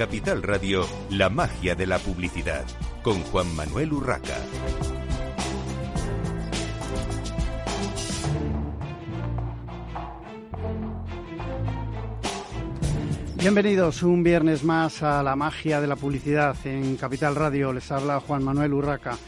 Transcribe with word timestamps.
Capital 0.00 0.42
Radio, 0.42 0.86
la 1.10 1.28
magia 1.28 1.74
de 1.74 1.86
la 1.86 1.98
publicidad, 1.98 2.64
con 3.02 3.22
Juan 3.24 3.54
Manuel 3.54 3.92
Urraca. 3.92 4.34
Bienvenidos 13.36 14.02
un 14.02 14.22
viernes 14.22 14.64
más 14.64 15.02
a 15.02 15.22
la 15.22 15.36
magia 15.36 15.82
de 15.82 15.86
la 15.86 15.96
publicidad 15.96 16.56
en 16.64 16.96
Capital 16.96 17.34
Radio. 17.34 17.70
Les 17.74 17.92
habla 17.92 18.20
Juan 18.20 18.42
Manuel 18.42 18.72
Urraca. 18.72 19.18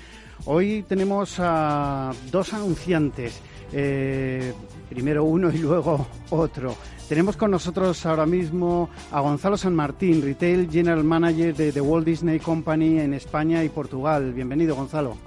Hoy 0.47 0.87
tenemos 0.89 1.35
a 1.39 2.13
dos 2.31 2.55
anunciantes, 2.55 3.43
eh, 3.75 4.55
primero 4.89 5.25
uno 5.25 5.51
y 5.53 5.59
luego 5.59 6.07
otro. 6.31 6.75
Tenemos 7.13 7.37
con 7.37 7.51
nosotros 7.51 8.07
ahora 8.07 8.25
mismo 8.25 8.89
a 9.11 9.21
Gonzalo 9.21 9.59
San 9.59 9.75
Martín, 9.75 10.23
Retail 10.23 10.71
General 10.71 11.05
Manager 11.05 11.55
de 11.55 11.71
The 11.71 11.83
Walt 11.83 12.07
Disney 12.07 12.41
Company 12.41 13.01
en 13.01 13.13
España 13.13 13.63
y 13.63 13.69
Portugal. 13.69 14.33
Bienvenido, 14.33 14.75
Gonzalo. 14.75 15.19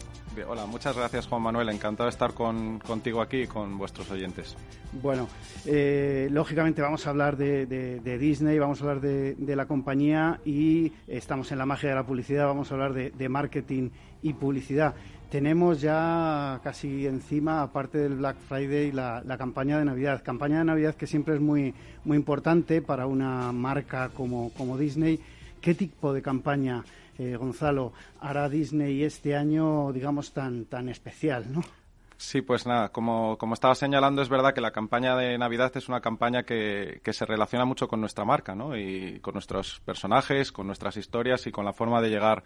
Hola, 0.47 0.65
muchas 0.65 0.97
gracias 0.97 1.27
Juan 1.27 1.43
Manuel, 1.43 1.69
encantado 1.69 2.07
de 2.07 2.09
estar 2.09 2.33
con, 2.33 2.79
contigo 2.79 3.21
aquí 3.21 3.43
y 3.43 3.47
con 3.47 3.77
vuestros 3.77 4.09
oyentes. 4.09 4.57
Bueno, 4.93 5.27
eh, 5.67 6.27
lógicamente 6.31 6.81
vamos 6.81 7.05
a 7.05 7.11
hablar 7.11 7.37
de, 7.37 8.17
Disney, 8.19 8.57
vamos 8.57 8.81
a 8.81 8.85
hablar 8.85 9.01
de, 9.01 9.55
la 9.55 9.67
compañía 9.67 10.39
y 10.43 10.91
estamos 11.07 11.51
en 11.51 11.59
la 11.59 11.67
magia 11.67 11.89
de 11.89 11.95
la 11.95 12.03
publicidad, 12.03 12.47
vamos 12.47 12.71
a 12.71 12.73
hablar 12.73 12.93
de 12.93 13.29
marketing 13.29 13.91
y 14.23 14.33
publicidad 14.33 14.95
tenemos 15.29 15.81
ya 15.81 16.59
casi 16.63 17.07
encima, 17.07 17.61
aparte 17.61 17.97
del 17.97 18.15
Black 18.15 18.37
Friday, 18.47 18.91
la, 18.91 19.23
campaña 19.37 19.79
de 19.79 19.85
Navidad. 19.85 20.23
Campaña 20.23 20.59
de 20.59 20.65
Navidad 20.65 20.95
que 20.95 21.07
siempre 21.07 21.35
es 21.35 21.41
muy, 21.41 21.73
muy 22.03 22.17
importante 22.17 22.81
para 22.81 23.07
una 23.07 23.51
marca 23.51 24.09
como, 24.09 24.51
como 24.53 24.77
Disney. 24.77 25.19
¿Qué 25.61 25.73
tipo 25.73 26.13
de 26.13 26.21
campaña, 26.21 26.83
eh, 27.17 27.35
Gonzalo, 27.35 27.93
hará 28.19 28.49
Disney 28.49 29.03
este 29.03 29.35
año, 29.35 29.91
digamos, 29.91 30.33
tan, 30.33 30.65
tan 30.65 30.89
especial, 30.89 31.51
no? 31.51 31.61
Sí, 32.17 32.41
pues 32.41 32.65
nada, 32.65 32.89
como, 32.89 33.37
como 33.37 33.55
estaba 33.55 33.75
señalando, 33.75 34.21
es 34.21 34.29
verdad 34.29 34.53
que 34.53 34.61
la 34.61 34.71
campaña 34.71 35.17
de 35.17 35.37
Navidad 35.37 35.75
es 35.75 35.89
una 35.89 35.99
campaña 35.99 36.43
que, 36.43 37.01
que, 37.03 37.11
se 37.11 37.25
relaciona 37.25 37.65
mucho 37.65 37.89
con 37.89 37.99
nuestra 37.99 38.23
marca, 38.23 38.55
¿no? 38.55 38.77
Y 38.77 39.19
con 39.19 39.33
nuestros 39.33 39.81
personajes, 39.81 40.53
con 40.53 40.65
nuestras 40.65 40.95
historias 40.95 41.45
y 41.45 41.51
con 41.51 41.65
la 41.65 41.73
forma 41.73 42.01
de 42.01 42.09
llegar 42.09 42.43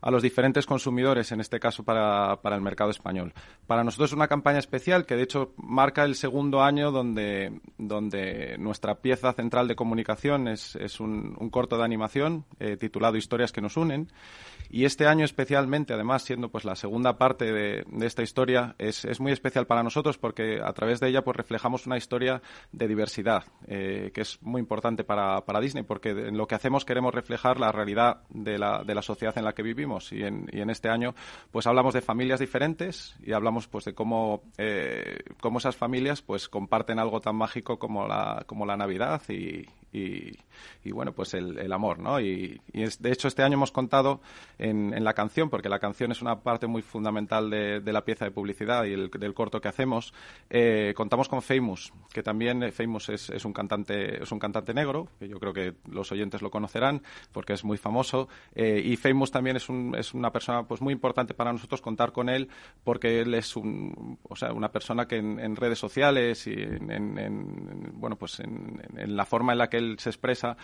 a 0.00 0.10
los 0.10 0.22
diferentes 0.22 0.66
consumidores, 0.66 1.32
en 1.32 1.40
este 1.40 1.60
caso 1.60 1.82
para, 1.84 2.40
para, 2.42 2.56
el 2.56 2.62
mercado 2.62 2.90
español. 2.90 3.32
Para 3.66 3.84
nosotros 3.84 4.10
es 4.10 4.16
una 4.16 4.28
campaña 4.28 4.58
especial 4.58 5.06
que 5.06 5.16
de 5.16 5.22
hecho 5.22 5.54
marca 5.56 6.04
el 6.04 6.14
segundo 6.14 6.62
año 6.62 6.90
donde, 6.90 7.60
donde 7.78 8.56
nuestra 8.58 8.96
pieza 8.96 9.32
central 9.32 9.68
de 9.68 9.76
comunicación 9.76 10.48
es, 10.48 10.76
es 10.76 11.00
un, 11.00 11.34
corto 11.50 11.78
de 11.78 11.84
animación 11.84 12.44
eh, 12.58 12.76
titulado 12.76 13.16
Historias 13.16 13.52
que 13.52 13.60
nos 13.60 13.76
unen 13.76 14.08
y 14.70 14.84
este 14.84 15.06
año 15.06 15.24
especialmente, 15.24 15.94
además, 15.94 16.22
siendo 16.22 16.48
pues 16.48 16.64
la 16.64 16.76
segunda 16.76 17.18
parte 17.18 17.52
de, 17.52 17.84
esta 18.00 18.22
historia, 18.22 18.74
es, 18.78 19.04
es, 19.04 19.20
muy 19.20 19.32
especial 19.32 19.66
para 19.66 19.82
nosotros 19.82 20.18
porque 20.18 20.60
a 20.62 20.72
través 20.72 21.00
de 21.00 21.08
ella 21.08 21.22
pues 21.22 21.36
reflejamos 21.36 21.86
una 21.86 21.96
historia 21.96 22.42
de 22.72 22.88
diversidad, 22.88 23.44
eh, 23.66 24.10
que 24.14 24.20
es 24.20 24.40
muy 24.42 24.60
importante 24.60 25.04
para, 25.04 25.40
para, 25.44 25.60
Disney, 25.60 25.84
porque 25.84 26.10
en 26.10 26.36
lo 26.36 26.46
que 26.46 26.54
hacemos 26.54 26.84
queremos 26.84 27.14
reflejar 27.14 27.58
la 27.58 27.72
realidad 27.72 28.22
de 28.30 28.58
la, 28.58 28.82
de 28.84 28.94
la 28.94 29.02
sociedad 29.02 29.36
en 29.38 29.44
la 29.44 29.52
que 29.52 29.62
vivimos. 29.62 30.12
Y 30.12 30.22
en, 30.22 30.46
y 30.52 30.60
en, 30.60 30.70
este 30.70 30.88
año 30.88 31.14
pues 31.50 31.66
hablamos 31.66 31.94
de 31.94 32.00
familias 32.00 32.40
diferentes 32.40 33.16
y 33.24 33.32
hablamos 33.32 33.66
pues 33.68 33.84
de 33.84 33.94
cómo, 33.94 34.42
eh, 34.58 35.20
cómo 35.40 35.58
esas 35.58 35.76
familias 35.76 36.22
pues 36.22 36.48
comparten 36.48 36.98
algo 36.98 37.20
tan 37.20 37.36
mágico 37.36 37.78
como 37.78 38.06
la, 38.06 38.44
como 38.46 38.66
la 38.66 38.76
Navidad 38.76 39.22
y, 39.28 39.66
y, 40.84 40.92
bueno, 40.92 41.12
pues 41.12 41.34
el, 41.34 41.72
amor, 41.72 41.98
¿no? 41.98 42.20
Y, 42.20 42.60
de 42.72 43.12
hecho 43.12 43.28
este 43.28 43.42
año 43.42 43.54
hemos 43.54 43.72
contado 43.72 44.20
en, 44.58 45.04
la 45.04 45.14
canción, 45.14 45.50
porque 45.50 45.68
la 45.68 45.78
canción 45.78 46.12
es 46.12 46.22
una 46.22 46.40
parte 46.40 46.66
muy 46.66 46.82
fundamental 46.82 47.50
de, 47.50 47.92
la 47.92 48.04
pieza 48.04 48.24
de 48.24 48.30
publicidad 48.30 48.84
y 48.84 48.92
el, 48.92 49.10
del 49.10 49.34
corto 49.34 49.60
que 49.60 49.68
hacemos, 49.68 50.12
eh, 50.50 50.92
contamos 50.96 51.28
con 51.28 51.42
Famous, 51.42 51.92
que 52.12 52.22
también 52.22 52.62
eh, 52.62 52.72
Famous 52.72 53.08
es, 53.08 53.44
un 53.44 53.52
cantante 53.52 54.22
es 54.22 54.32
un 54.32 54.38
cantante 54.38 54.74
negro, 54.74 55.08
que 55.18 55.28
yo 55.28 55.38
creo 55.38 55.52
que 55.52 55.74
los 55.90 56.10
oyentes 56.12 56.42
lo 56.42 56.50
conocerán 56.50 57.02
porque 57.32 57.52
es 57.52 57.64
muy 57.64 57.78
famoso, 57.78 58.28
eh, 58.54 58.80
y 58.84 58.96
Famous 58.96 59.30
también 59.30 59.56
es, 59.56 59.68
un, 59.68 59.94
es 59.96 60.14
una 60.14 60.30
persona 60.30 60.64
pues 60.64 60.80
muy 60.80 60.92
importante 60.92 61.34
para 61.34 61.52
nosotros 61.52 61.80
contar 61.80 62.12
con 62.12 62.28
él 62.28 62.48
porque 62.84 63.20
él 63.20 63.34
es 63.34 63.56
un, 63.56 64.18
o 64.22 64.36
sea, 64.36 64.52
una 64.52 64.70
persona 64.70 65.06
que 65.06 65.16
en, 65.16 65.56
redes 65.56 65.78
sociales 65.78 66.46
y 66.46 66.52
en, 66.52 67.92
bueno 67.94 68.16
pues 68.16 68.40
en, 68.40 69.16
la 69.16 69.24
forma 69.24 69.52
en 69.52 69.58
la 69.58 69.68
que 69.68 69.78
él 69.78 69.96
se 69.98 70.10
expresa 70.10 70.56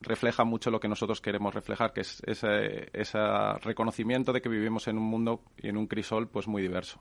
refleja 0.00 0.44
mucho 0.44 0.70
lo 0.70 0.80
que 0.80 0.88
nosotros 0.88 1.20
queremos 1.20 1.54
reflejar, 1.54 1.92
que 1.92 2.00
es 2.00 3.15
ese, 3.16 3.58
reconocimiento 3.62 4.32
de 4.32 4.40
que 4.40 4.48
vivimos 4.48 4.88
en 4.88 4.98
un 4.98 5.04
mundo 5.04 5.42
y 5.58 5.68
en 5.68 5.76
un 5.76 5.86
crisol 5.86 6.28
pues 6.28 6.46
muy 6.48 6.62
diverso. 6.62 7.00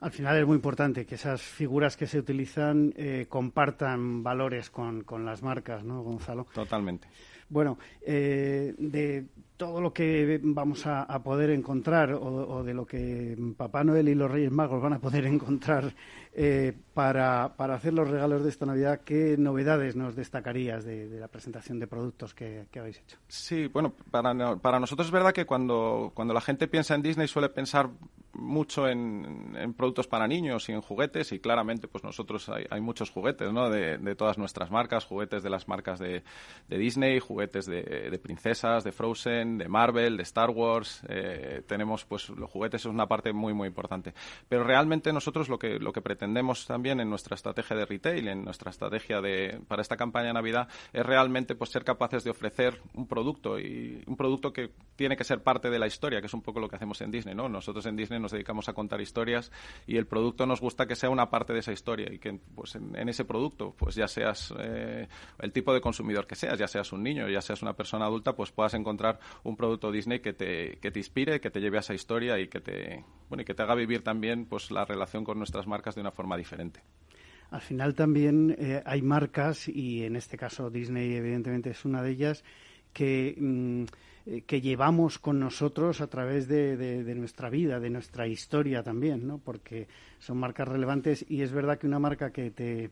Al 0.00 0.12
final 0.12 0.36
es 0.36 0.46
muy 0.46 0.54
importante 0.54 1.04
que 1.04 1.16
esas 1.16 1.42
figuras 1.42 1.96
que 1.96 2.06
se 2.06 2.18
utilizan 2.18 2.94
eh, 2.96 3.26
compartan 3.28 4.22
valores 4.22 4.70
con, 4.70 5.02
con, 5.02 5.24
las 5.24 5.42
marcas, 5.42 5.82
¿no, 5.82 6.02
Gonzalo? 6.02 6.46
Totalmente. 6.54 7.08
Bueno, 7.50 7.78
eh, 8.02 8.74
de 8.78 9.26
todo 9.56 9.80
lo 9.80 9.92
que 9.92 10.38
vamos 10.42 10.86
a, 10.86 11.06
poder 11.22 11.50
encontrar 11.50 12.12
o, 12.12 12.62
de 12.62 12.74
lo 12.74 12.86
que 12.86 13.36
Papá 13.56 13.82
Noel 13.82 14.08
y 14.08 14.14
los 14.14 14.30
Reyes 14.30 14.52
Magos 14.52 14.82
van 14.82 14.92
a 14.92 14.98
poder 15.00 15.24
encontrar 15.26 15.92
eh, 16.40 16.72
para, 16.94 17.46
hacer 17.46 17.92
los 17.92 18.08
regalos 18.08 18.44
de 18.44 18.50
esta 18.50 18.64
Navidad, 18.64 19.00
¿qué 19.04 19.34
novedades 19.36 19.96
nos 19.96 20.14
destacarías 20.14 20.84
de, 20.84 21.08
la 21.18 21.26
presentación 21.26 21.80
de 21.80 21.88
productos 21.88 22.32
que, 22.32 22.64
habéis 22.78 23.00
hecho? 23.00 23.16
Sí, 23.26 23.66
bueno, 23.66 23.92
para, 24.12 24.56
para, 24.58 24.78
nosotros 24.78 25.08
es 25.08 25.12
verdad 25.12 25.32
que 25.32 25.46
cuando, 25.46 26.12
cuando 26.14 26.32
la 26.32 26.40
gente 26.40 26.68
piensa 26.68 26.94
en 26.94 27.02
Disney 27.02 27.26
suele 27.26 27.48
pensar 27.48 27.90
mucho 28.38 28.88
en, 28.88 29.74
productos 29.76 30.06
para 30.06 30.28
niños 30.28 30.68
y 30.68 30.72
en 30.72 30.80
juguetes 30.80 31.32
y 31.32 31.40
claramente 31.40 31.88
pues 31.88 32.04
nosotros 32.04 32.48
hay, 32.48 32.80
muchos 32.80 33.10
juguetes 33.10 33.52
¿no? 33.52 33.68
de, 33.68 34.14
todas 34.14 34.38
nuestras 34.38 34.70
marcas, 34.70 35.04
juguetes 35.04 35.42
de 35.42 35.50
las 35.50 35.66
marcas 35.66 35.98
de, 35.98 36.22
Disney, 36.68 37.18
juguetes 37.18 37.66
de, 37.66 38.18
princesas, 38.22 38.84
de 38.84 38.92
Frozen, 38.92 39.58
de 39.58 39.68
Marvel, 39.68 40.16
de 40.16 40.22
Star 40.22 40.50
Wars, 40.50 41.02
eh, 41.08 41.62
tenemos 41.66 42.04
pues 42.04 42.28
los 42.30 42.48
juguetes 42.48 42.82
es 42.82 42.86
una 42.86 43.06
parte 43.06 43.32
muy 43.32 43.52
muy 43.54 43.66
importante. 43.66 44.14
Pero 44.48 44.62
realmente 44.62 45.12
nosotros 45.12 45.48
lo 45.48 45.58
que, 45.58 45.78
lo 45.80 45.92
que 45.92 46.00
pretendemos 46.00 46.27
entendemos 46.28 46.66
también 46.66 47.00
en 47.00 47.08
nuestra 47.08 47.34
estrategia 47.34 47.74
de 47.74 47.86
retail, 47.86 48.28
en 48.28 48.44
nuestra 48.44 48.70
estrategia 48.70 49.22
de, 49.22 49.60
para 49.66 49.80
esta 49.80 49.96
campaña 49.96 50.28
de 50.28 50.34
Navidad, 50.34 50.68
es 50.92 51.04
realmente 51.04 51.54
pues, 51.54 51.70
ser 51.70 51.84
capaces 51.84 52.22
de 52.22 52.30
ofrecer 52.30 52.82
un 52.94 53.06
producto 53.06 53.58
y 53.58 54.02
un 54.06 54.16
producto 54.16 54.52
que 54.52 54.70
tiene 54.94 55.16
que 55.16 55.24
ser 55.24 55.42
parte 55.42 55.70
de 55.70 55.78
la 55.78 55.86
historia, 55.86 56.20
que 56.20 56.26
es 56.26 56.34
un 56.34 56.42
poco 56.42 56.60
lo 56.60 56.68
que 56.68 56.76
hacemos 56.76 57.00
en 57.00 57.10
Disney, 57.10 57.34
¿no? 57.34 57.48
Nosotros 57.48 57.86
en 57.86 57.96
Disney 57.96 58.20
nos 58.20 58.32
dedicamos 58.32 58.68
a 58.68 58.74
contar 58.74 59.00
historias 59.00 59.50
y 59.86 59.96
el 59.96 60.06
producto 60.06 60.44
nos 60.44 60.60
gusta 60.60 60.86
que 60.86 60.96
sea 60.96 61.08
una 61.08 61.30
parte 61.30 61.54
de 61.54 61.60
esa 61.60 61.72
historia 61.72 62.12
y 62.12 62.18
que 62.18 62.38
pues, 62.54 62.74
en, 62.74 63.08
ese 63.08 63.24
producto, 63.24 63.74
pues 63.78 63.94
ya 63.94 64.06
seas 64.06 64.52
eh, 64.58 65.08
el 65.38 65.52
tipo 65.52 65.72
de 65.72 65.80
consumidor 65.80 66.26
que 66.26 66.34
seas, 66.34 66.58
ya 66.58 66.68
seas 66.68 66.92
un 66.92 67.02
niño, 67.02 67.26
ya 67.28 67.40
seas 67.40 67.62
una 67.62 67.72
persona 67.72 68.04
adulta, 68.04 68.34
pues 68.36 68.52
puedas 68.52 68.74
encontrar 68.74 69.18
un 69.44 69.56
producto 69.56 69.90
Disney 69.90 70.20
que 70.20 70.34
te, 70.34 70.78
que 70.78 70.90
te 70.90 70.98
inspire, 70.98 71.40
que 71.40 71.50
te 71.50 71.60
lleve 71.60 71.78
a 71.78 71.80
esa 71.80 71.94
historia 71.94 72.38
y 72.38 72.48
que 72.48 72.60
te, 72.60 73.04
bueno, 73.28 73.42
y 73.42 73.44
que 73.44 73.54
te 73.54 73.62
haga 73.62 73.74
vivir 73.74 74.02
también 74.02 74.44
pues 74.44 74.70
la 74.70 74.84
relación 74.84 75.24
con 75.24 75.38
nuestras 75.38 75.66
marcas 75.66 75.94
de 75.94 76.00
una 76.00 76.10
forma 76.10 76.17
diferente. 76.36 76.80
Al 77.50 77.60
final 77.60 77.94
también 77.94 78.54
eh, 78.58 78.82
hay 78.84 79.00
marcas, 79.02 79.68
y 79.68 80.04
en 80.04 80.16
este 80.16 80.36
caso 80.36 80.70
Disney 80.70 81.14
evidentemente 81.14 81.70
es 81.70 81.84
una 81.84 82.02
de 82.02 82.10
ellas, 82.10 82.44
que, 82.92 83.34
mm, 83.38 83.84
eh, 84.26 84.42
que 84.42 84.60
llevamos 84.60 85.18
con 85.18 85.40
nosotros 85.40 86.00
a 86.00 86.08
través 86.08 86.46
de, 86.48 86.76
de, 86.76 87.14
nuestra 87.14 87.48
vida, 87.48 87.80
de 87.80 87.90
nuestra 87.90 88.26
historia 88.26 88.82
también, 88.82 89.26
¿no? 89.26 89.38
Porque 89.38 89.88
son 90.18 90.38
marcas 90.38 90.68
relevantes 90.68 91.24
y 91.28 91.40
es 91.40 91.52
verdad 91.52 91.78
que 91.78 91.86
una 91.86 91.98
marca 91.98 92.30
que 92.32 92.50
te, 92.50 92.90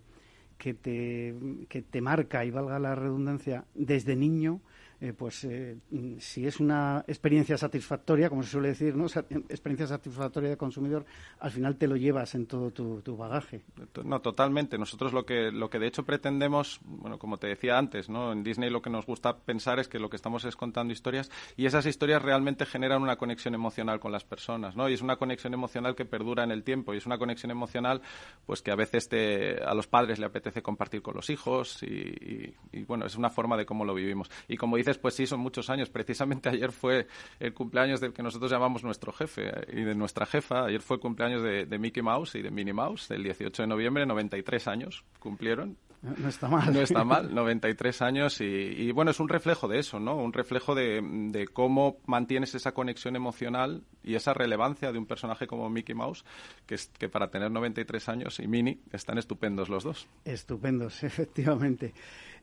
que 0.56 0.72
te, 0.72 1.34
que 1.68 1.82
te 1.82 2.00
marca, 2.00 2.44
y 2.44 2.50
valga 2.50 2.78
la 2.78 2.94
redundancia, 2.94 3.64
desde 3.74 4.16
niño, 4.16 4.60
eh, 4.98 5.12
pues 5.12 5.44
eh, 5.44 5.76
si 6.18 6.46
es 6.46 6.58
una 6.58 7.04
experiencia 7.06 7.58
satisfactoria, 7.58 8.30
como 8.30 8.42
se 8.42 8.50
suele 8.50 8.68
decir, 8.68 8.96
¿no? 8.96 9.04
experiencia 9.04 9.86
satisfactoria 9.86 10.48
de 10.48 10.56
consumidor, 10.56 11.04
al 11.38 11.50
final 11.50 11.76
te 11.76 11.86
lo 11.86 11.96
llevas 11.96 12.34
en 12.34 12.46
todo 12.46 12.70
tu, 12.70 13.16
bagaje. 13.16 13.62
No, 14.04 14.20
totalmente. 14.20 14.78
Nosotros 14.78 15.12
lo 15.12 15.26
que, 15.26 15.50
lo 15.52 15.68
que 15.68 15.78
de 15.78 15.86
hecho 15.86 16.04
pretendemos, 16.04 16.80
bueno, 16.84 17.18
como 17.18 17.36
te 17.36 17.46
decía 17.46 17.76
antes, 17.76 18.08
¿no? 18.08 18.32
En 18.32 18.42
Disney 18.42 18.70
lo 18.70 18.80
que 18.80 18.88
nos 18.88 19.04
gusta 19.04 19.36
pensar 19.36 19.78
es 19.78 19.88
que 19.88 19.98
lo 19.98 20.08
que 20.08 20.16
estamos 20.16 20.44
es 20.46 20.56
contando 20.56 20.92
historias 20.92 21.30
y 21.56 21.66
esas 21.66 21.84
historias 21.84 22.22
realmente 22.22 22.64
generan 22.64 23.02
una 23.02 23.16
conexión 23.16 23.54
emocional 23.54 24.00
con 24.00 24.12
las 24.12 24.24
personas, 24.24 24.76
¿no? 24.76 24.88
Y 24.88 24.94
es 24.94 25.02
una 25.02 25.16
conexión 25.16 25.52
emocional 25.52 25.94
que 25.94 26.06
perdura 26.06 26.42
en 26.42 26.52
el 26.52 26.62
tiempo 26.62 26.94
y 26.94 26.98
es 26.98 27.06
una 27.06 27.18
conexión 27.18 27.50
emocional, 27.50 28.00
pues 28.46 28.62
que 28.62 28.70
a 28.70 28.76
veces 28.76 29.08
te, 29.08 29.62
a 29.62 29.74
los 29.74 29.86
padres 29.86 30.18
le 30.18 30.26
apetece 30.26 30.62
compartir 30.62 31.02
con 31.02 31.14
los 31.14 31.28
hijos 31.28 31.82
y, 31.82 32.54
y 32.72 32.84
bueno, 32.84 33.04
es 33.04 33.16
una 33.16 33.28
forma 33.28 33.56
de 33.56 33.66
cómo 33.66 33.84
lo 33.84 33.94
vivimos. 33.94 34.30
Y 34.48 34.56
como 34.56 34.76
pues 34.94 35.14
sí, 35.14 35.26
son 35.26 35.40
muchos 35.40 35.68
años. 35.70 35.90
Precisamente 35.90 36.48
ayer 36.48 36.72
fue 36.72 37.06
el 37.40 37.52
cumpleaños 37.52 38.00
del 38.00 38.12
que 38.12 38.22
nosotros 38.22 38.50
llamamos 38.50 38.84
nuestro 38.84 39.12
jefe 39.12 39.52
y 39.72 39.82
de 39.82 39.94
nuestra 39.94 40.26
jefa. 40.26 40.64
Ayer 40.66 40.80
fue 40.80 40.96
el 40.96 41.00
cumpleaños 41.00 41.42
de, 41.42 41.78
Mickey 41.78 42.02
Mouse 42.02 42.36
y 42.36 42.42
de 42.42 42.50
Minnie 42.50 42.72
Mouse, 42.72 43.10
el 43.10 43.22
18 43.22 43.62
de 43.62 43.68
noviembre, 43.68 44.06
93 44.06 44.68
años 44.68 45.04
cumplieron. 45.18 45.76
No 46.02 46.28
está 46.28 46.48
mal. 46.48 46.72
No 46.72 46.80
está 46.80 47.04
mal, 47.04 47.34
93 47.34 48.02
años 48.02 48.40
y, 48.40 48.92
bueno, 48.92 49.10
es 49.10 49.18
un 49.18 49.28
reflejo 49.28 49.66
de 49.66 49.78
eso, 49.78 49.98
¿no? 49.98 50.16
Un 50.16 50.32
reflejo 50.32 50.74
de, 50.74 51.48
cómo 51.52 51.98
mantienes 52.06 52.54
esa 52.54 52.72
conexión 52.72 53.16
emocional 53.16 53.82
y 54.04 54.14
esa 54.14 54.32
relevancia 54.32 54.92
de 54.92 54.98
un 54.98 55.06
personaje 55.06 55.46
como 55.46 55.68
Mickey 55.68 55.94
Mouse, 55.94 56.24
que, 56.66 56.76
es, 56.76 56.88
que 56.98 57.08
para 57.08 57.30
tener 57.30 57.50
93 57.50 58.08
años 58.08 58.38
y 58.40 58.46
Minnie 58.46 58.80
están 58.92 59.18
estupendos 59.18 59.68
los 59.68 59.84
dos. 59.84 60.06
Estupendos, 60.24 61.02
efectivamente. 61.02 61.92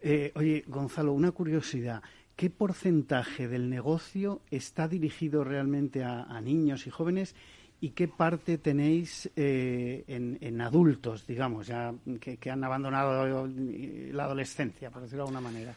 Eh, 0.01 0.33
oye, 0.35 0.65
Gonzalo, 0.67 1.13
una 1.13 1.31
curiosidad. 1.31 2.03
¿Qué 2.35 2.49
porcentaje 2.49 3.47
del 3.47 3.69
negocio 3.69 4.41
está 4.51 4.87
dirigido 4.87 5.43
realmente 5.43 6.03
a, 6.03 6.39
niños 6.41 6.87
y 6.87 6.89
jóvenes 6.89 7.35
y 7.79 7.89
qué 7.89 8.07
parte 8.07 8.57
tenéis 8.57 9.29
eh, 9.35 10.03
en, 10.07 10.61
adultos, 10.61 11.27
digamos, 11.27 11.67
ya 11.67 11.93
que, 12.19 12.51
han 12.51 12.63
abandonado 12.63 13.47
la 13.47 14.23
adolescencia, 14.23 14.89
por 14.89 15.01
decirlo 15.01 15.25
de 15.25 15.29
alguna 15.29 15.41
manera? 15.41 15.75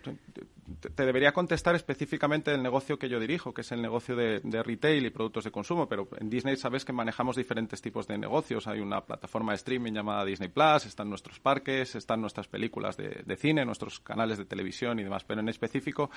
Te 0.00 1.04
debería 1.04 1.32
contestar 1.32 1.74
específicamente 1.74 2.52
el 2.52 2.62
negocio 2.62 2.98
que 2.98 3.08
yo 3.08 3.20
dirijo, 3.20 3.52
que 3.52 3.60
es 3.60 3.72
el 3.72 3.82
negocio 3.82 4.16
de, 4.16 4.40
retail 4.62 5.06
y 5.06 5.10
productos 5.10 5.44
de 5.44 5.50
consumo, 5.50 5.88
pero 5.88 6.08
en 6.18 6.30
Disney 6.30 6.56
sabes 6.56 6.84
que 6.84 6.92
manejamos 6.92 7.36
diferentes 7.36 7.82
tipos 7.82 8.06
de 8.06 8.18
negocios. 8.18 8.66
Hay 8.66 8.80
una 8.80 9.02
plataforma 9.02 9.52
de 9.52 9.56
streaming 9.56 9.92
llamada 9.92 10.24
Disney 10.24 10.48
Plus, 10.48 10.86
están 10.86 11.08
nuestros 11.08 11.38
parques, 11.40 11.94
están 11.94 12.20
nuestras 12.20 12.48
películas 12.48 12.96
de, 12.96 13.36
cine, 13.36 13.64
nuestros 13.64 14.00
canales 14.00 14.38
de 14.38 14.44
televisión 14.44 14.98
y 14.98 15.04
demás. 15.04 15.24
Pero 15.24 15.40
en 15.40 15.48
específico, 15.48 16.10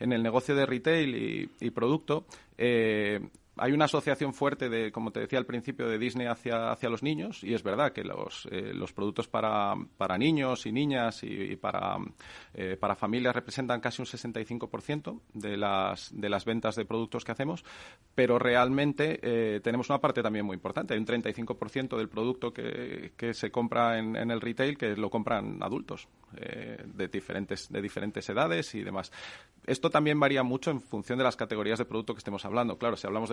en 0.00 0.12
el 0.12 0.22
negocio 0.22 0.54
de 0.54 0.66
retail 0.66 1.14
y, 1.14 1.50
y 1.60 1.70
producto, 1.70 2.26
eh, 2.58 3.20
hay 3.56 3.72
una 3.72 3.84
asociación 3.84 4.32
fuerte 4.32 4.68
de, 4.68 4.90
como 4.90 5.10
te 5.10 5.20
decía 5.20 5.38
al 5.38 5.46
principio, 5.46 5.86
de 5.86 5.98
Disney 5.98 6.26
hacia, 6.26 6.72
hacia 6.72 6.88
los 6.88 7.02
niños 7.02 7.44
y 7.44 7.52
es 7.54 7.62
verdad 7.62 7.92
que 7.92 8.02
los, 8.02 8.48
eh, 8.50 8.72
los 8.72 8.92
productos 8.92 9.28
para, 9.28 9.74
para, 9.98 10.16
niños 10.16 10.64
y 10.64 10.72
niñas 10.72 11.22
y, 11.22 11.56
para, 11.56 11.98
eh, 12.54 12.76
para 12.80 12.94
familias 12.94 13.34
representan 13.34 13.80
casi 13.80 14.00
un 14.00 14.06
65% 14.06 15.20
de 15.34 15.56
las, 15.56 16.10
de 16.18 16.28
las 16.30 16.44
ventas 16.44 16.76
de 16.76 16.86
productos 16.86 17.24
que 17.24 17.32
hacemos, 17.32 17.64
pero 18.14 18.38
realmente 18.38 19.20
eh, 19.22 19.60
tenemos 19.60 19.90
una 19.90 20.00
parte 20.00 20.22
también 20.22 20.46
muy 20.46 20.54
importante. 20.54 20.94
Hay 20.94 21.00
un 21.00 21.06
35% 21.06 21.96
del 21.96 22.08
producto 22.08 22.52
que, 22.52 23.12
que 23.16 23.34
se 23.34 23.50
compra 23.50 23.98
en, 23.98 24.16
en, 24.16 24.30
el 24.30 24.40
retail 24.40 24.78
que 24.78 24.96
lo 24.96 25.10
compran 25.10 25.62
adultos 25.62 26.08
de, 26.32 27.08
diferentes, 27.08 27.70
de 27.70 27.82
diferentes 27.82 28.28
edades 28.28 28.74
y 28.74 28.82
demás. 28.82 29.12
Esto 29.66 29.90
también 29.90 30.18
varía 30.18 30.42
mucho 30.42 30.70
en 30.70 30.80
función 30.80 31.18
de 31.18 31.24
las 31.24 31.36
categorías 31.36 31.78
de 31.78 31.84
producto 31.84 32.14
que 32.14 32.18
estemos 32.18 32.44
hablando. 32.44 32.78
Claro, 32.78 32.96
si 32.96 33.06
hablamos 33.06 33.30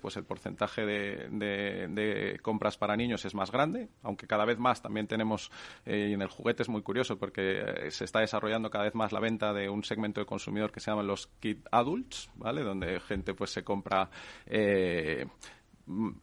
pues 0.00 0.16
el 0.16 0.24
porcentaje 0.24 0.84
de, 0.84 2.38
compras 2.42 2.76
para 2.76 2.96
niños 2.96 3.24
es 3.24 3.34
más 3.34 3.50
grande, 3.50 3.88
aunque 4.02 4.26
cada 4.26 4.44
vez 4.44 4.58
más 4.58 4.82
también 4.82 5.06
tenemos, 5.06 5.50
eh, 5.86 6.08
y 6.10 6.12
en 6.14 6.22
el 6.22 6.28
juguete 6.28 6.62
es 6.62 6.68
muy 6.68 6.82
curioso 6.82 7.18
porque 7.18 7.60
eh, 7.60 7.90
se 7.90 8.04
está 8.04 8.20
desarrollando 8.20 8.70
cada 8.70 8.84
vez 8.84 8.94
más 8.94 9.12
la 9.12 9.20
venta 9.20 9.52
de 9.52 9.68
un 9.68 9.84
segmento 9.84 10.20
de 10.20 10.26
consumidor 10.26 10.72
que 10.72 10.80
se 10.80 10.90
llaman 10.90 11.06
los 11.06 11.28
kid 11.40 11.58
adults, 11.70 12.30
¿vale? 12.34 12.62
Donde 12.62 13.00
gente 13.00 13.34
pues 13.34 13.50
se 13.50 13.62
compra 13.62 14.10
eh, 14.46 15.26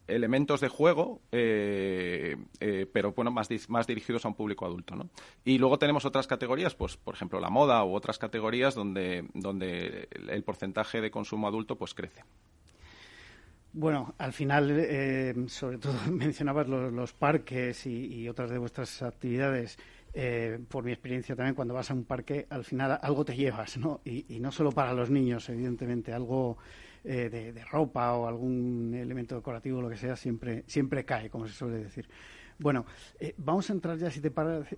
elementos 0.07 0.61
de 0.61 0.69
juego, 0.69 1.21
pero 1.29 3.11
bueno, 3.13 3.31
más, 3.31 3.49
más 3.69 3.85
dirigidos 3.85 4.23
a 4.23 4.29
un 4.29 4.35
público 4.35 4.65
adulto, 4.65 4.95
¿no? 4.95 5.09
Y 5.43 5.57
luego 5.57 5.77
tenemos 5.77 6.05
otras 6.05 6.25
categorías, 6.25 6.73
pues 6.75 6.95
por 6.95 7.15
ejemplo 7.15 7.39
la 7.39 7.49
moda 7.49 7.83
u 7.83 7.93
otras 7.93 8.17
categorías 8.17 8.75
donde, 8.75 9.27
donde 9.33 10.07
el 10.29 10.43
porcentaje 10.43 11.01
de 11.01 11.11
consumo 11.11 11.47
adulto 11.47 11.77
pues 11.77 11.93
crece. 11.93 12.23
Bueno, 13.73 14.15
al 14.17 14.33
final, 14.33 14.71
eh, 14.71 15.35
sobre 15.47 15.77
todo 15.77 15.93
mencionabas 16.11 16.67
los, 16.67 17.13
parques 17.13 17.85
y, 17.85 18.27
otras 18.27 18.49
de 18.49 18.57
vuestras 18.57 19.01
actividades. 19.01 19.77
Eh, 20.13 20.59
por 20.67 20.83
mi 20.83 20.91
experiencia 20.91 21.35
también, 21.35 21.53
cuando 21.53 21.75
vas 21.75 21.91
a 21.91 21.93
un 21.93 22.05
parque, 22.05 22.47
al 22.49 22.63
final 22.63 22.97
algo 23.01 23.23
te 23.23 23.35
llevas, 23.35 23.77
¿no? 23.77 24.01
Y, 24.03 24.39
no 24.39 24.51
solo 24.51 24.71
para 24.71 24.93
los 24.93 25.11
niños, 25.11 25.47
evidentemente, 25.49 26.11
algo 26.11 26.57
eh, 27.03 27.29
de, 27.29 27.63
ropa 27.65 28.13
o 28.13 28.27
algún 28.27 28.95
elemento 28.95 29.35
decorativo, 29.35 29.81
lo 29.81 29.89
que 29.89 29.97
sea, 29.97 30.15
siempre, 30.15 30.63
siempre 30.65 31.05
cae, 31.05 31.29
como 31.29 31.47
se 31.47 31.53
suele 31.53 31.77
decir. 31.77 32.07
Bueno, 32.59 32.85
eh, 33.19 33.35
vamos 33.37 33.69
a 33.69 33.73
entrar 33.73 33.97
ya, 33.97 34.09
si 34.09 34.19
te, 34.19 34.31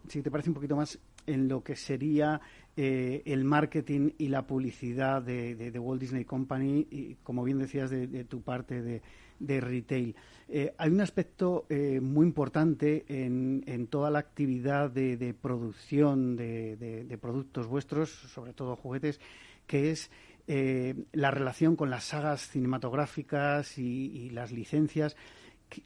si 0.07 0.21
te 0.21 0.29
parece, 0.29 0.49
un 0.49 0.53
poquito 0.53 0.75
más 0.75 0.99
en 1.25 1.47
lo 1.47 1.63
que 1.63 1.75
sería 1.77 2.41
eh, 2.75 3.21
el 3.25 3.43
marketing 3.43 4.11
y 4.17 4.29
la 4.29 4.47
publicidad 4.47 5.21
de, 5.21 5.71
Walt 5.79 6.01
Disney 6.01 6.25
Company, 6.25 6.87
y 6.89 7.15
como 7.23 7.43
bien 7.43 7.59
decías, 7.59 7.89
de, 7.89 8.23
tu 8.25 8.41
parte 8.41 8.81
de, 8.81 9.61
retail. 9.61 10.15
Eh, 10.47 10.73
hay 10.77 10.89
un 10.89 11.01
aspecto 11.01 11.65
muy 12.01 12.25
importante 12.25 13.05
en, 13.07 13.87
toda 13.87 14.09
la 14.09 14.19
actividad 14.19 14.89
de, 14.89 15.35
producción 15.39 16.35
de, 16.35 17.17
productos 17.21 17.67
vuestros, 17.67 18.09
sobre 18.09 18.53
todo 18.53 18.75
juguetes, 18.75 19.19
que 19.67 19.91
es 19.91 20.09
la 20.47 21.31
relación 21.31 21.75
con 21.75 21.89
las 21.89 22.05
sagas 22.05 22.49
cinematográficas 22.49 23.77
y 23.77 24.29
las 24.31 24.51
licencias 24.51 25.15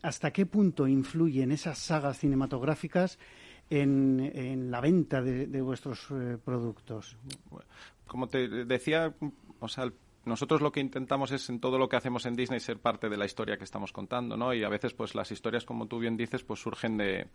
hasta 0.02 0.32
qué 0.32 0.46
punto 0.46 0.88
influyen 0.88 1.52
esas 1.52 1.78
sagas 1.78 2.20
cinematográficas 2.20 3.20
en, 3.70 4.70
la 4.72 4.82
venta 4.82 5.22
de, 5.22 5.62
vuestros 5.62 6.08
eh, 6.12 6.38
productos. 6.44 7.18
Como 8.08 8.28
te 8.28 8.48
decía, 8.66 9.14
o 9.60 9.68
sea, 9.68 9.92
nosotros 10.26 10.62
lo 10.62 10.72
que 10.72 10.80
intentamos 10.80 11.32
es 11.32 11.50
en 11.50 11.60
todo 11.60 11.78
lo 11.78 11.90
que 11.90 11.98
hacemos 11.98 12.26
en 12.26 12.36
Disney 12.36 12.60
ser 12.60 12.80
parte 12.80 13.10
de 13.10 13.18
la 13.18 13.26
historia 13.26 13.58
que 13.58 13.64
estamos 13.64 13.92
contando, 13.92 14.38
¿no? 14.38 14.54
Y 14.54 14.64
a 14.64 14.70
veces, 14.70 14.94
pues 14.94 15.16
las 15.16 15.32
historias, 15.32 15.66
como 15.66 15.88
tú 15.88 16.00
bien 16.00 16.16
dices, 16.16 16.44
pues 16.44 16.62
surgen 16.62 16.98
de, 16.98 17.28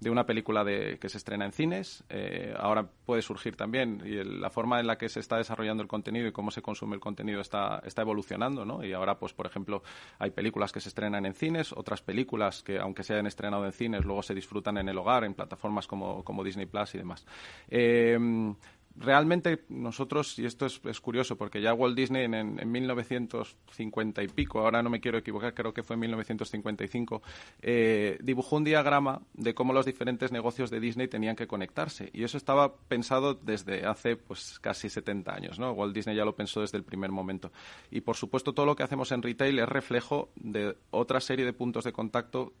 de 0.00 0.10
una 0.10 0.26
película 0.26 0.62
de, 0.62 0.98
que 0.98 1.08
se 1.08 1.16
estrena 1.16 1.46
en 1.46 1.52
cines. 1.52 2.04
Eh, 2.10 2.54
ahora 2.58 2.86
puede 3.06 3.22
surgir 3.22 3.56
también 3.56 4.02
y 4.04 4.22
la 4.22 4.50
forma 4.50 4.80
en 4.80 4.86
la 4.86 4.98
que 4.98 5.08
se 5.08 5.20
está 5.20 5.38
desarrollando 5.38 5.82
el 5.82 5.88
contenido 5.88 6.28
y 6.28 6.32
cómo 6.32 6.50
se 6.50 6.60
consume 6.60 6.94
el 6.94 7.00
contenido 7.00 7.40
está, 7.40 7.82
está 7.84 8.02
evolucionando, 8.02 8.64
¿no? 8.64 8.84
Y 8.84 8.92
ahora, 8.92 9.18
pues 9.18 9.32
por 9.32 9.46
ejemplo, 9.46 9.82
hay 10.18 10.30
películas 10.30 10.72
que 10.72 10.80
se 10.80 10.90
estrenan 10.90 11.24
en 11.24 11.34
cines, 11.34 11.72
otras 11.72 12.02
películas 12.02 12.62
que, 12.62 12.78
aunque 12.78 13.02
se 13.02 13.14
hayan 13.14 13.26
estrenado 13.26 13.64
en 13.64 13.72
cines, 13.72 14.04
luego 14.04 14.22
se 14.22 14.34
disfrutan 14.34 14.76
en 14.76 14.88
el 14.88 14.98
hogar, 14.98 15.24
en 15.24 15.34
plataformas 15.34 15.86
como, 15.86 16.22
como 16.22 16.44
Disney 16.44 16.66
Plus 16.66 16.94
y 16.94 16.98
demás. 16.98 17.26
Eh, 17.68 18.18
realmente 18.98 19.64
nosotros, 19.68 20.38
y 20.38 20.46
esto 20.46 20.66
es, 20.66 21.00
curioso, 21.00 21.36
porque 21.36 21.60
ya 21.60 21.74
Walt 21.74 21.96
Disney 21.96 22.24
en, 22.24 22.34
en, 22.34 22.70
1950 22.70 24.22
y 24.22 24.28
pico, 24.28 24.60
ahora 24.60 24.82
no 24.82 24.90
me 24.90 25.00
quiero 25.00 25.18
equivocar, 25.18 25.54
creo 25.54 25.72
que 25.72 25.82
fue 25.82 25.94
en 25.94 26.00
1955, 26.00 27.22
eh, 27.62 28.18
dibujó 28.22 28.56
un 28.56 28.64
diagrama 28.64 29.22
de 29.34 29.54
cómo 29.54 29.72
los 29.72 29.86
diferentes 29.86 30.32
negocios 30.32 30.70
de 30.70 30.80
Disney 30.80 31.08
tenían 31.08 31.36
que 31.36 31.46
conectarse. 31.46 32.10
Y 32.12 32.24
eso 32.24 32.36
estaba 32.36 32.74
pensado 32.74 33.34
desde 33.34 33.86
hace 33.86 34.16
pues 34.16 34.58
casi 34.60 34.88
70 34.88 35.34
años, 35.34 35.58
¿no? 35.58 35.72
Walt 35.72 35.94
Disney 35.94 36.16
ya 36.16 36.24
lo 36.24 36.34
pensó 36.34 36.60
desde 36.60 36.78
el 36.78 36.84
primer 36.84 37.10
momento. 37.10 37.52
Y 37.90 38.00
por 38.00 38.16
supuesto 38.16 38.52
todo 38.52 38.66
lo 38.66 38.76
que 38.76 38.82
hacemos 38.82 39.12
en 39.12 39.22
retail 39.22 39.58
es 39.58 39.68
reflejo 39.68 40.30
de 40.36 40.76
otra 40.90 41.20
serie 41.20 41.44
de 41.44 41.52
puntos 41.52 41.84
de 41.84 41.92
contacto 41.92 42.52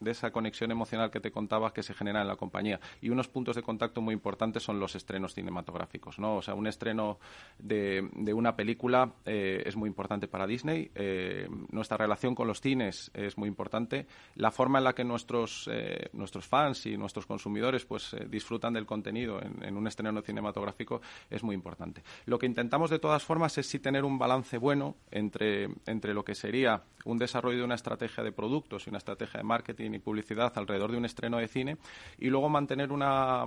de 0.00 0.10
esa 0.10 0.30
conexión 0.30 0.70
emocional 0.70 1.10
que 1.10 1.20
te 1.20 1.30
contaba 1.30 1.72
que 1.72 1.82
se 1.82 1.94
genera 1.94 2.22
en 2.22 2.28
la 2.28 2.36
compañía. 2.36 2.80
Y 3.00 3.10
unos 3.10 3.28
puntos 3.28 3.56
de 3.56 3.62
contacto 3.62 4.00
muy 4.00 4.14
importantes 4.14 4.62
son 4.62 4.80
los 4.80 4.94
estrenos 4.94 5.34
cinematográficos, 5.34 6.18
¿no? 6.18 6.36
O 6.36 6.42
sea, 6.42 6.54
un 6.54 6.66
estreno 6.66 7.18
de, 7.58 8.08
de 8.14 8.32
una 8.32 8.56
película 8.56 9.12
eh, 9.24 9.62
es 9.66 9.76
muy 9.76 9.88
importante 9.88 10.28
para 10.28 10.46
Disney. 10.46 10.90
Eh, 10.94 11.48
nuestra 11.70 11.96
relación 11.96 12.34
con 12.34 12.46
los 12.46 12.60
cines 12.60 13.10
es 13.14 13.38
muy 13.38 13.48
importante. 13.48 14.06
La 14.36 14.50
forma 14.50 14.78
en 14.78 14.84
la 14.84 14.94
que 14.94 15.04
nuestros, 15.04 15.68
eh, 15.72 16.08
nuestros 16.12 16.46
fans 16.46 16.86
y 16.86 16.96
nuestros 16.96 17.26
consumidores 17.26 17.84
pues 17.84 18.16
disfrutan 18.28 18.74
del 18.74 18.86
contenido 18.86 19.40
en, 19.40 19.76
un 19.76 19.86
estreno 19.86 20.20
cinematográfico 20.22 21.00
es 21.30 21.42
muy 21.42 21.54
importante. 21.54 22.02
Lo 22.26 22.38
que 22.38 22.46
intentamos 22.46 22.90
de 22.90 22.98
todas 22.98 23.24
formas 23.24 23.56
es 23.58 23.66
sí 23.66 23.78
tener 23.78 24.04
un 24.04 24.18
balance 24.18 24.58
bueno 24.58 24.96
entre, 25.10 25.68
entre 25.86 26.14
lo 26.14 26.24
que 26.24 26.34
sería 26.34 26.82
un 27.04 27.18
desarrollo 27.18 27.58
de 27.58 27.64
una 27.64 27.74
estrategia 27.74 28.24
de 28.24 28.32
productos 28.32 28.86
y 28.86 28.90
una 28.90 28.98
estrategia 28.98 29.38
de 29.38 29.44
marketing 29.44 29.93
y 29.94 29.98
publicidad 29.98 30.52
alrededor 30.56 30.92
de 30.92 30.98
un 30.98 31.04
estreno 31.04 31.38
de 31.38 31.48
cine 31.48 31.76
y 32.18 32.28
luego 32.28 32.48
mantener 32.48 32.92
una 32.92 33.44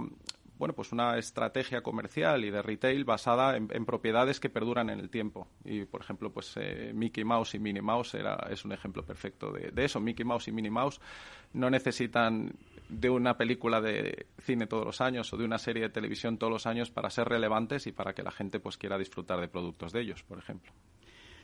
bueno, 0.57 0.73
pues 0.73 0.91
una 0.91 1.17
estrategia 1.17 1.81
comercial 1.81 2.43
y 2.43 2.49
de 2.49 2.61
retail 2.61 3.05
basada 3.05 3.55
en, 3.55 3.85
propiedades 3.85 4.39
que 4.39 4.49
perduran 4.49 4.89
en 4.89 4.99
el 4.99 5.09
tiempo. 5.09 5.47
Y, 5.63 5.85
por 5.85 6.01
ejemplo, 6.01 6.31
pues 6.31 6.53
eh, 6.57 6.91
Mickey 6.93 7.23
Mouse 7.23 7.55
y 7.55 7.59
Minnie 7.59 7.81
Mouse 7.81 8.15
era, 8.15 8.47
es 8.49 8.65
un 8.65 8.71
ejemplo 8.71 9.03
perfecto 9.03 9.51
de, 9.51 9.71
de, 9.71 9.85
eso. 9.85 9.99
Mickey 9.99 10.25
Mouse 10.25 10.47
y 10.47 10.51
Minnie 10.51 10.71
Mouse 10.71 10.99
no 11.53 11.69
necesitan 11.69 12.51
de 12.89 13.09
una 13.09 13.37
película 13.37 13.81
de 13.81 14.27
cine 14.39 14.65
todos 14.65 14.85
los 14.85 15.01
años 15.01 15.31
o 15.33 15.37
de 15.37 15.45
una 15.45 15.57
serie 15.57 15.83
de 15.83 15.89
televisión 15.89 16.37
todos 16.37 16.51
los 16.51 16.65
años 16.65 16.89
para 16.89 17.09
ser 17.09 17.27
relevantes 17.27 17.85
y 17.85 17.91
para 17.91 18.13
que 18.13 18.23
la 18.23 18.31
gente 18.31 18.59
pues 18.59 18.77
quiera 18.77 18.97
disfrutar 18.97 19.39
de 19.39 19.47
productos 19.47 19.91
de 19.91 20.01
ellos, 20.01 20.23
por 20.23 20.39
ejemplo 20.39 20.71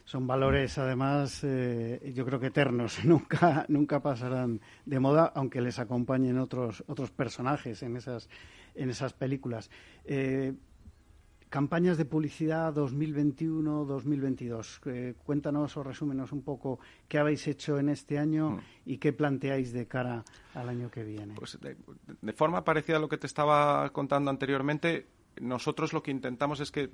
son 0.05 0.27
valores 0.27 0.77
además 0.77 1.43
eh, 1.43 2.13
yo 2.15 2.25
creo 2.25 2.39
que 2.39 2.47
eternos. 2.47 2.99
Nunca 3.05 3.65
nunca 3.67 4.01
pasarán 4.01 4.61
de 4.85 4.99
moda 4.99 5.31
aunque 5.35 5.61
les 5.61 5.79
acompañen 5.79 6.37
otros 6.37 6.83
otros 6.87 7.11
personajes 7.11 7.83
en 7.83 7.97
esas 7.97 8.29
en 8.75 8.89
esas 8.89 9.13
películas. 9.13 9.69
Eh, 10.05 10.53
campañas 11.49 11.97
de 11.97 12.05
publicidad 12.05 12.73
2021-2022 12.73 14.79
eh, 14.87 15.13
cuéntanos 15.23 15.77
o 15.77 15.83
resúmenos 15.83 16.31
un 16.31 16.41
poco 16.41 16.79
qué 17.07 17.19
habéis 17.19 17.47
hecho 17.47 17.77
en 17.77 17.89
este 17.89 18.17
año 18.17 18.51
mm. 18.51 18.59
y 18.87 18.97
qué 18.97 19.13
planteáis 19.13 19.71
de 19.71 19.87
cara 19.87 20.25
al 20.55 20.69
año 20.69 20.89
que 20.89 21.03
viene. 21.03 21.35
Pues 21.35 21.59
de 21.61 22.33
forma 22.33 22.63
parecida 22.63 22.97
a 22.97 22.99
lo 22.99 23.07
que 23.07 23.19
te 23.19 23.27
estaba 23.27 23.87
contando 23.91 24.31
anteriormente 24.31 25.05
nosotros 25.41 25.93
lo 25.93 26.03
que 26.03 26.11
intentamos 26.11 26.59
es 26.59 26.71
que 26.71 26.91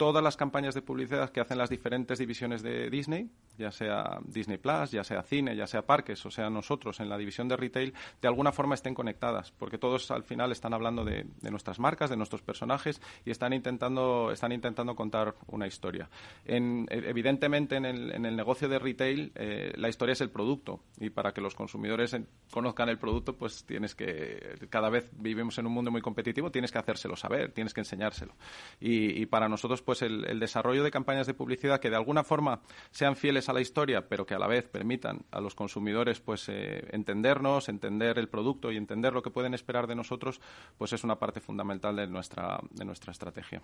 todas 0.00 0.24
las 0.24 0.38
campañas 0.38 0.74
de 0.74 0.80
publicidad 0.80 1.28
que 1.28 1.40
hacen 1.42 1.58
las 1.58 1.68
diferentes 1.68 2.18
divisiones 2.18 2.62
de 2.62 2.88
Disney, 2.88 3.28
ya 3.58 3.70
sea 3.70 4.18
Disney 4.24 4.56
Plus, 4.56 4.92
ya 4.92 5.04
sea 5.04 5.22
cine, 5.22 5.54
ya 5.54 5.66
sea 5.66 5.82
parques, 5.82 6.24
o 6.24 6.30
sea 6.30 6.48
nosotros 6.48 7.00
en 7.00 7.10
la 7.10 7.18
división 7.18 7.48
de 7.48 7.56
retail, 7.58 7.92
de 8.22 8.26
alguna 8.26 8.50
forma 8.50 8.74
estén 8.74 8.94
conectadas, 8.94 9.52
porque 9.58 9.76
todos 9.76 10.10
al 10.10 10.22
final 10.22 10.52
están 10.52 10.72
hablando 10.72 11.04
de, 11.04 11.26
nuestras 11.50 11.78
marcas, 11.78 12.08
de 12.08 12.16
nuestros 12.16 12.40
personajes 12.40 12.98
y 13.26 13.30
están 13.30 13.52
intentando, 13.52 14.30
están 14.32 14.52
intentando 14.52 14.96
contar 14.96 15.34
una 15.48 15.66
historia. 15.66 16.08
evidentemente 16.46 17.76
en 17.76 17.84
el, 17.84 18.36
negocio 18.36 18.70
de 18.70 18.78
retail 18.78 19.32
eh, 19.34 19.74
la 19.76 19.90
historia 19.90 20.14
es 20.14 20.22
el 20.22 20.30
producto 20.30 20.80
y 20.98 21.10
para 21.10 21.32
que 21.32 21.42
los 21.42 21.54
consumidores 21.54 22.16
conozcan 22.50 22.88
el 22.88 22.96
producto, 22.96 23.36
pues 23.36 23.64
tienes 23.66 23.94
que, 23.94 24.66
cada 24.70 24.88
vez 24.88 25.10
vivimos 25.12 25.58
en 25.58 25.66
un 25.66 25.74
mundo 25.74 25.90
muy 25.90 26.00
competitivo, 26.00 26.50
tienes 26.50 26.72
que 26.72 26.78
hacérselo 26.78 27.16
saber, 27.16 27.52
tienes 27.52 27.74
que 27.74 27.82
enseñárselo. 27.82 28.32
Y, 28.80 29.20
y 29.20 29.26
para 29.26 29.46
nosotros, 29.46 29.82
pues 29.90 30.02
el, 30.02 30.38
desarrollo 30.38 30.84
de 30.84 30.92
campañas 30.92 31.26
de 31.26 31.34
publicidad 31.34 31.80
que 31.80 31.90
de 31.90 31.96
alguna 31.96 32.22
forma 32.22 32.60
sean 32.92 33.16
fieles 33.16 33.48
a 33.48 33.52
la 33.52 33.60
historia, 33.60 34.08
pero 34.08 34.24
que 34.24 34.34
a 34.34 34.38
la 34.38 34.46
vez 34.46 34.68
permitan 34.68 35.24
a 35.32 35.40
los 35.40 35.56
consumidores 35.56 36.20
pues 36.20 36.48
eh, 36.48 36.86
entendernos, 36.92 37.68
entender 37.68 38.16
el 38.16 38.28
producto 38.28 38.70
y 38.70 38.76
entender 38.76 39.12
lo 39.12 39.20
que 39.20 39.32
pueden 39.32 39.52
esperar 39.52 39.88
de 39.88 39.96
nosotros, 39.96 40.40
pues 40.78 40.92
es 40.92 41.02
una 41.02 41.18
parte 41.18 41.40
fundamental 41.40 41.96
de 41.96 42.06
nuestra, 42.06 42.60
de 42.70 42.84
nuestra 42.84 43.10
estrategia. 43.10 43.62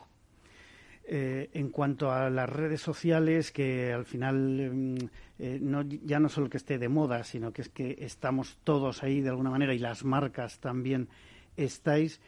Eh, 1.05 1.49
en 1.53 1.69
cuanto 1.71 2.11
a 2.11 2.29
las 2.29 2.51
redes 2.51 2.81
sociales, 2.81 3.53
que 3.53 3.93
al 3.93 4.05
final 4.05 4.73
mm, 4.73 4.97
eh, 5.39 5.59
no, 5.63 5.83
ya 5.83 6.19
no 6.19 6.29
solo 6.29 6.51
que 6.51 6.57
esté 6.57 6.77
de 6.79 6.89
moda, 6.89 7.23
sino 7.23 7.53
que 7.53 7.63
es 7.63 7.69
que 7.69 7.99
estamos 8.01 8.59
todos 8.65 9.05
ahí 9.05 9.21
de 9.21 9.29
alguna 9.29 9.51
manera 9.51 9.75
y 9.75 9.79
las 9.79 10.05
marcas 10.05 10.59
también 10.59 11.09
estáis. 11.57 12.21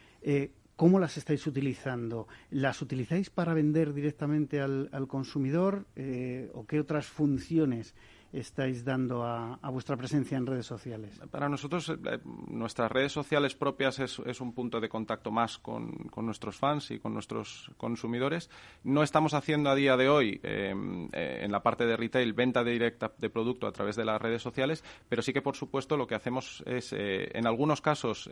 ¿Cómo 0.79 0.97
las 0.97 1.17
estáis 1.17 1.45
utilizando? 1.45 2.29
¿Las 2.51 2.81
utilizáis 2.81 3.29
para 3.29 3.53
vender 3.53 3.93
directamente 3.93 4.61
al, 4.61 4.89
consumidor 5.09 5.85
eh, 5.97 6.49
o 6.53 6.65
qué 6.65 6.79
otras 6.79 7.05
funciones 7.05 7.93
estáis 8.31 8.85
dando 8.85 9.25
a, 9.25 9.59
vuestra 9.71 9.97
presencia 9.97 10.37
en 10.37 10.45
redes 10.45 10.65
sociales? 10.65 11.19
Para 11.31 11.49
nosotros, 11.49 11.89
eh, 11.89 12.19
nuestras 12.47 12.89
redes 12.89 13.11
sociales 13.11 13.55
propias 13.55 13.99
es, 13.99 14.39
un 14.39 14.53
punto 14.53 14.79
de 14.79 14.87
contacto 14.87 15.31
más 15.31 15.57
con, 15.57 16.09
nuestros 16.15 16.55
fans 16.55 16.91
y 16.91 16.99
con 16.99 17.13
nuestros 17.13 17.69
consumidores. 17.75 18.49
No 18.85 19.03
estamos 19.03 19.33
haciendo 19.33 19.69
a 19.69 19.75
día 19.75 19.97
de 19.97 20.07
hoy, 20.07 20.39
eh, 20.43 20.69
en 20.71 21.51
la 21.51 21.61
parte 21.61 21.85
de 21.87 21.97
retail, 21.97 22.31
venta 22.31 22.63
directa 22.63 23.11
de 23.17 23.29
producto 23.29 23.67
a 23.67 23.73
través 23.73 23.97
de 23.97 24.05
las 24.05 24.21
redes 24.21 24.41
sociales, 24.41 24.85
pero 25.09 25.23
sí 25.23 25.33
que, 25.33 25.41
por 25.41 25.57
supuesto, 25.57 25.97
lo 25.97 26.07
que 26.07 26.15
hacemos 26.15 26.63
es, 26.65 26.93
en 26.93 27.45
algunos 27.47 27.81
casos, 27.81 28.29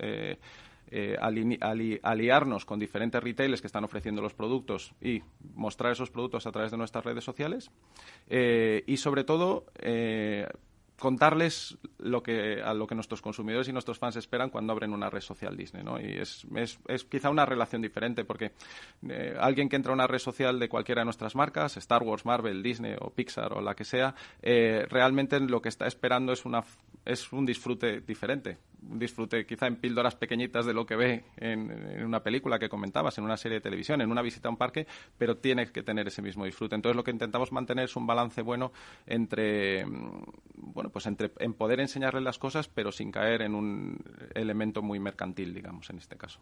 eh, 0.90 1.18
aliarnos 1.20 2.66
con 2.66 2.80
diferentes 2.80 3.22
retailers 3.22 3.62
que 3.62 3.68
están 3.68 3.84
ofreciendo 3.84 4.22
los 4.22 4.34
productos 4.34 4.94
y 5.02 5.22
mostrar 5.54 5.92
esos 5.92 6.10
productos 6.10 6.48
a 6.48 6.52
través 6.52 6.72
de 6.72 6.78
nuestras 6.78 7.04
redes 7.04 7.24
sociales. 7.24 7.72
Eh, 8.30 8.84
y 8.88 8.98
sobre 8.98 9.24
todo, 9.24 9.66
eh, 9.80 10.48
contarles 10.98 11.78
lo 12.00 12.24
que, 12.24 12.62
a 12.62 12.74
lo 12.74 12.88
que 12.88 12.96
nuestros 12.96 13.22
consumidores 13.22 13.68
y 13.68 13.74
nuestros 13.74 14.00
fans 14.00 14.16
esperan 14.16 14.50
cuando 14.50 14.74
abren 14.74 14.94
una 14.94 15.10
red 15.10 15.22
social 15.22 15.56
Disney, 15.56 15.84
¿no? 15.84 16.00
Y 16.00 16.06
es, 16.06 16.48
es, 16.56 16.80
es 16.88 17.04
quizá 17.04 17.30
una 17.30 17.46
relación 17.46 17.82
diferente 17.82 18.26
porque 18.26 18.54
alguien 19.40 19.70
que 19.70 19.76
entra 19.76 19.92
a 19.92 19.96
una 19.96 20.08
red 20.08 20.18
social 20.18 20.58
de 20.58 20.70
cualquiera 20.70 21.02
de 21.02 21.06
nuestras 21.06 21.36
marcas, 21.36 21.78
Star 21.78 22.02
Wars, 22.02 22.26
Marvel, 22.26 22.64
Disney 22.64 22.96
o 23.00 23.12
Pixar 23.12 23.54
o 23.54 23.62
la 23.62 23.76
que 23.76 23.84
sea, 23.84 24.16
realmente 24.42 25.40
lo 25.40 25.62
que 25.62 25.70
está 25.70 25.86
esperando 25.86 26.34
es 26.34 26.46
una 26.46 26.64
es 27.08 27.32
un 27.32 27.46
disfrute 27.46 28.02
diferente, 28.02 28.58
disfrute 28.82 29.46
quizá 29.46 29.68
en 29.68 29.78
píldoras 29.78 30.16
pequeñitas 30.16 30.66
de 30.66 30.74
lo 30.74 30.86
que 30.86 30.96
ve 30.96 31.24
en, 31.38 32.04
una 32.04 32.22
película 32.22 32.60
que 32.60 32.70
comentabas, 32.70 33.18
en 33.18 33.24
una 33.24 33.38
serie 33.38 33.58
de 33.58 33.62
televisión, 33.62 34.02
en 34.02 34.12
una 34.12 34.22
visita 34.22 34.48
a 34.48 34.52
un 34.52 34.58
parque, 34.58 34.88
pero 35.18 35.38
tiene 35.38 35.72
que 35.72 35.84
tener 35.84 36.08
ese 36.08 36.22
mismo 36.22 36.46
disfrute. 36.46 36.76
Entonces 36.76 36.96
lo 36.96 37.04
que 37.04 37.12
intentamos 37.12 37.52
mantener 37.52 37.86
es 37.86 37.96
un 37.96 38.08
balance 38.08 38.42
bueno 38.42 38.72
entre 39.06 39.86
mm, 39.86 40.24
bueno 40.56 40.90
pues 40.90 41.06
entre, 41.08 41.32
en 41.40 41.54
poder 41.54 41.80
enseñarle 41.80 42.22
las 42.22 42.38
cosas, 42.38 42.68
pero 42.68 42.92
sin 42.92 43.12
caer 43.12 43.42
en 43.42 43.56
un 43.56 43.98
elemento 44.34 44.82
muy 44.82 45.00
mercantil, 45.00 45.54
digamos, 45.54 45.90
en 45.90 45.98
este 45.98 46.18
caso. 46.18 46.40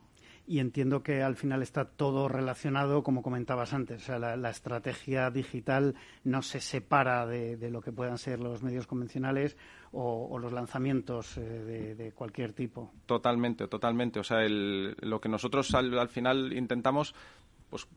Y 0.47 0.59
entiendo 0.59 1.01
que 1.01 1.23
al 1.23 1.35
final 1.35 1.63
está 1.63 1.85
todo 1.85 2.27
relacionado, 2.27 3.03
como 3.03 3.23
comentabas 3.23 3.73
antes, 3.73 4.03
o 4.03 4.05
sea, 4.05 4.19
la, 4.19 4.49
estrategia 4.49 5.31
digital 5.31 5.95
no 6.23 6.43
se 6.43 6.59
separa 6.59 7.25
de, 7.25 7.69
lo 7.71 7.81
que 7.81 7.91
puedan 7.91 8.19
ser 8.19 8.39
los 8.39 8.61
medios 8.61 8.85
convencionales 8.85 9.57
o, 9.95 10.37
los 10.37 10.51
lanzamientos 10.51 11.37
eh, 11.37 11.95
de, 11.97 12.11
cualquier 12.11 12.53
tipo. 12.53 12.91
Totalmente, 13.05 13.67
totalmente. 13.67 14.19
O 14.19 14.23
sea, 14.23 14.39
lo 14.47 15.21
que 15.21 15.29
nosotros 15.29 15.73
al 15.73 16.09
final 16.09 16.53
intentamos 16.53 17.15
pues 17.69 17.87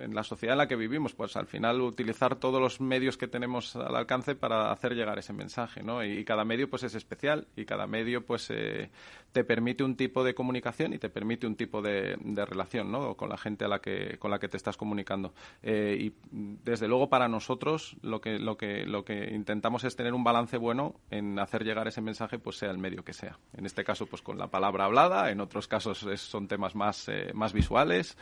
en 0.00 0.14
la 0.14 0.22
sociedad 0.22 0.54
en 0.54 0.58
la 0.58 0.68
que 0.68 0.76
vivimos, 0.76 1.14
pues 1.14 1.36
al 1.36 1.46
final 1.46 1.80
utilizar 1.80 2.36
todos 2.36 2.60
los 2.60 2.80
medios 2.80 3.16
que 3.16 3.28
tenemos 3.28 3.76
al 3.76 3.94
alcance 3.94 4.34
para 4.34 4.70
hacer 4.72 4.94
llegar 4.94 5.18
ese 5.18 5.32
mensaje, 5.32 5.82
¿no? 5.82 6.04
Y, 6.04 6.24
cada 6.24 6.44
medio 6.44 6.70
pues 6.70 6.82
es 6.84 6.94
especial 6.94 7.46
y 7.54 7.64
cada 7.66 7.86
medio 7.86 8.24
pues 8.24 8.50
eh, 8.50 8.90
te 9.32 9.44
permite 9.44 9.84
un 9.84 9.96
tipo 9.96 10.24
de 10.24 10.34
comunicación 10.34 10.94
y 10.94 10.98
te 10.98 11.10
permite 11.10 11.46
un 11.46 11.56
tipo 11.56 11.82
de, 11.82 12.16
relación, 12.46 12.90
¿no? 12.90 13.14
Con 13.14 13.28
la 13.28 13.36
gente 13.36 13.64
a 13.64 13.68
la 13.68 13.80
que 13.80 14.16
con 14.18 14.30
la 14.30 14.38
que 14.38 14.48
te 14.48 14.56
estás 14.56 14.76
comunicando. 14.76 15.34
Eh, 15.62 15.96
y 16.00 16.14
desde 16.30 16.88
luego 16.88 17.08
para 17.08 17.28
nosotros 17.28 17.96
lo 18.02 18.20
que 18.20 18.38
lo 18.38 18.56
que 18.56 18.86
lo 18.86 19.04
que 19.04 19.34
intentamos 19.34 19.84
es 19.84 19.96
tener 19.96 20.14
un 20.14 20.24
balance 20.24 20.56
bueno 20.56 20.94
en 21.10 21.38
hacer 21.38 21.64
llegar 21.64 21.88
ese 21.88 22.00
mensaje, 22.00 22.38
pues 22.38 22.56
sea 22.56 22.70
el 22.70 22.78
medio 22.78 23.04
que 23.04 23.12
sea. 23.12 23.38
En 23.52 23.66
este 23.66 23.84
caso 23.84 24.06
pues 24.06 24.22
con 24.22 24.38
la 24.38 24.48
palabra 24.48 24.84
hablada, 24.84 25.30
en 25.30 25.40
otros 25.40 25.68
casos 25.68 26.06
son 26.16 26.48
temas 26.48 26.74
más 26.74 27.08
eh, 27.08 27.32
más 27.34 27.52
visuales. 27.52 28.16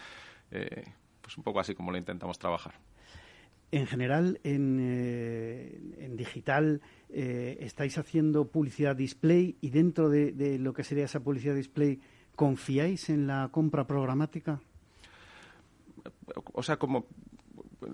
Eh, 0.51 0.85
pues 1.33 1.39
un 1.39 1.45
poco 1.45 1.61
así 1.61 1.75
como 1.75 1.91
lo 1.91 1.99
intentamos 1.99 2.39
trabajar. 2.39 2.75
En 3.71 3.87
general, 3.87 4.39
en, 4.45 4.79
eh, 4.83 6.11
digital, 6.15 6.83
eh, 7.09 7.57
estáis 7.61 7.97
haciendo 7.97 8.49
publicidad 8.49 8.95
display 8.95 9.57
y 9.63 9.71
dentro 9.71 10.11
de, 10.11 10.59
lo 10.59 10.75
que 10.75 10.85
sería 10.85 11.07
esa 11.07 11.21
publicidad 11.21 11.55
display, 11.55 12.01
¿confiáis 12.37 13.09
en 13.09 13.27
la 13.27 13.49
compra 13.51 13.87
programática? 13.87 14.61
O 16.53 16.63
sea, 16.63 16.77
como 16.77 17.07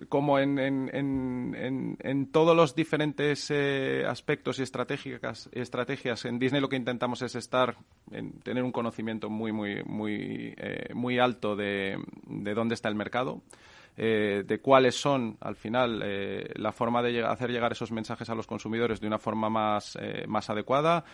como 0.09 0.39
en, 0.39 0.59
en, 0.59 1.97
en, 2.01 2.33
todos 2.33 2.57
los 2.57 2.75
diferentes 2.75 3.51
eh, 3.51 4.05
aspectos 4.07 4.59
y 4.59 4.63
estrategias, 4.63 5.49
estrategias, 5.53 6.25
en 6.25 6.39
Disney 6.39 6.61
lo 6.61 6.69
que 6.69 6.77
intentamos 6.77 7.23
es 7.23 7.35
estar, 7.35 7.77
en, 8.11 8.33
tener 8.41 8.63
un 8.63 8.73
conocimiento 8.73 9.31
muy, 9.31 9.53
muy, 9.53 9.83
muy, 9.85 10.55
eh, 10.57 10.93
muy 10.95 11.19
alto 11.19 11.57
de, 11.57 11.97
de 12.27 12.55
dónde 12.55 12.75
está 12.75 12.89
el 12.89 12.95
mercado. 12.95 13.43
Eh, 14.01 14.45
de 14.47 14.61
cuáles 14.61 14.95
son, 14.95 15.37
al 15.41 15.57
final, 15.57 16.01
eh, 16.05 16.53
la 16.55 16.71
forma 16.71 17.03
de 17.03 17.25
hacer 17.25 17.51
llegar 17.51 17.73
esos 17.73 17.91
mensajes 17.91 18.31
a 18.31 18.35
los 18.37 18.47
consumidores 18.47 19.01
de 19.01 19.09
una 19.09 19.19
forma 19.19 19.51
más, 19.51 19.99
eh, 20.01 20.25
más 20.29 20.49
adecuada. 20.49 21.05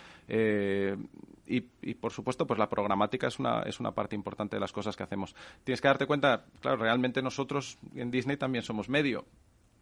Y, 1.47 1.61
por 1.95 2.11
supuesto, 2.11 2.45
pues 2.45 2.59
la 2.59 2.69
programática 2.69 3.27
es 3.27 3.39
una, 3.39 3.63
es 3.63 3.79
una 3.79 3.91
parte 3.91 4.15
importante 4.15 4.55
de 4.55 4.59
las 4.59 4.71
cosas 4.71 4.95
que 4.95 5.01
hacemos. 5.01 5.35
Tienes 5.63 5.81
que 5.81 5.87
darte 5.87 6.05
cuenta, 6.05 6.45
claro, 6.61 6.77
realmente 6.77 7.23
nosotros 7.23 7.79
en 7.95 8.11
Disney 8.11 8.37
también 8.37 8.63
somos 8.63 8.87
medio. 8.87 9.25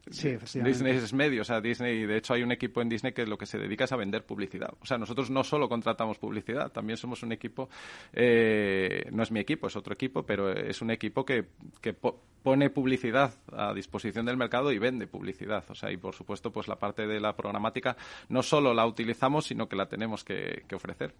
Sí, 0.09 0.35
Disney 0.61 0.97
es 0.97 1.13
medio, 1.13 1.41
o 1.41 1.45
sea, 1.45 1.61
Disney, 1.61 2.05
de 2.05 2.17
hecho 2.17 2.33
hay 2.33 2.43
un 2.43 2.51
equipo 2.51 2.81
en 2.81 2.89
Disney 2.89 3.13
que 3.13 3.25
lo 3.25 3.37
que 3.37 3.45
se 3.45 3.57
dedica 3.57 3.85
es 3.85 3.91
a 3.93 3.95
vender 3.95 4.25
publicidad. 4.25 4.73
O 4.81 4.85
sea, 4.85 4.97
nosotros 4.97 5.29
no 5.29 5.43
solo 5.43 5.69
contratamos 5.69 6.17
publicidad, 6.17 6.71
también 6.71 6.97
somos 6.97 7.23
un 7.23 7.31
equipo, 7.31 7.69
eh, 8.11 9.05
no 9.11 9.23
es 9.23 9.31
mi 9.31 9.39
equipo, 9.39 9.67
es 9.67 9.75
otro 9.77 9.93
equipo, 9.93 10.25
pero 10.25 10.51
es 10.51 10.81
un 10.81 10.91
equipo 10.91 11.23
que, 11.23 11.45
que 11.81 11.93
pone 11.93 12.69
publicidad 12.69 13.33
a 13.53 13.73
disposición 13.73 14.25
del 14.25 14.35
mercado 14.35 14.73
y 14.73 14.77
vende 14.77 15.07
publicidad. 15.07 15.63
O 15.69 15.75
sea, 15.75 15.89
y 15.89 15.95
por 15.95 16.13
supuesto, 16.13 16.51
pues 16.51 16.67
la 16.67 16.77
parte 16.77 17.07
de 17.07 17.21
la 17.21 17.35
programática 17.35 17.95
no 18.27 18.43
solo 18.43 18.73
la 18.73 18.85
utilizamos, 18.85 19.45
sino 19.45 19.69
que 19.69 19.77
la 19.77 19.87
tenemos 19.87 20.25
que 20.25 20.65
ofrecer. 20.73 21.13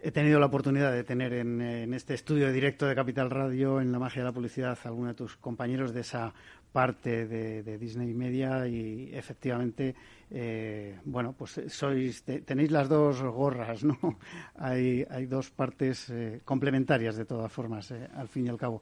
He 0.00 0.12
tenido 0.12 0.38
la 0.38 0.46
oportunidad 0.46 0.92
de 0.92 1.02
tener 1.02 1.32
en, 1.32 1.92
este 1.92 2.14
estudio 2.14 2.52
directo 2.52 2.86
de 2.86 2.94
Capital 2.94 3.30
Radio, 3.30 3.80
en 3.80 3.90
la 3.90 3.98
magia 3.98 4.22
de 4.22 4.28
la 4.28 4.32
publicidad, 4.32 4.78
a 4.84 4.88
alguno 4.88 5.08
de 5.08 5.14
tus 5.14 5.36
compañeros 5.36 5.92
de 5.92 6.02
esa 6.02 6.32
parte 6.70 7.26
de, 7.26 7.78
Disney 7.78 8.14
Media 8.14 8.68
y 8.68 9.10
efectivamente, 9.12 9.96
eh, 10.30 11.00
bueno, 11.04 11.34
pues 11.36 11.60
sois, 11.66 12.22
tenéis 12.22 12.70
las 12.70 12.88
dos 12.88 13.20
gorras, 13.22 13.82
¿no? 13.82 13.98
hay, 14.54 15.04
hay 15.10 15.26
dos 15.26 15.50
partes 15.50 16.10
eh, 16.10 16.42
complementarias 16.44 17.16
de 17.16 17.24
todas 17.24 17.50
formas, 17.50 17.90
eh, 17.90 18.08
al 18.14 18.28
fin 18.28 18.46
y 18.46 18.50
al 18.50 18.58
cabo. 18.58 18.80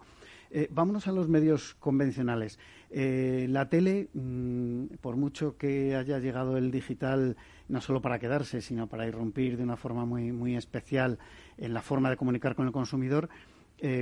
Vámonos 0.71 1.07
a 1.07 1.13
los 1.13 1.29
medios 1.29 1.75
convencionales. 1.75 2.59
la 2.91 3.69
tele, 3.69 4.09
mm, 4.15 4.97
por 5.01 5.17
mucho 5.17 5.57
que 5.57 5.97
haya 5.97 6.19
llegado 6.19 6.57
el 6.57 6.71
digital 6.71 7.37
no 7.69 7.81
solo 7.81 8.01
para 8.01 8.19
quedarse, 8.19 8.61
sino 8.61 8.87
para 8.87 9.07
irrumpir 9.07 9.57
de 9.57 9.65
una 9.65 9.77
forma 9.77 10.05
muy, 10.05 10.33
muy 10.33 10.57
especial 10.57 11.19
en 11.59 11.75
la 11.75 11.83
forma 11.83 12.11
de 12.11 12.17
comunicar 12.17 12.55
con 12.55 12.67
el 12.67 12.73
consumidor, 12.73 13.29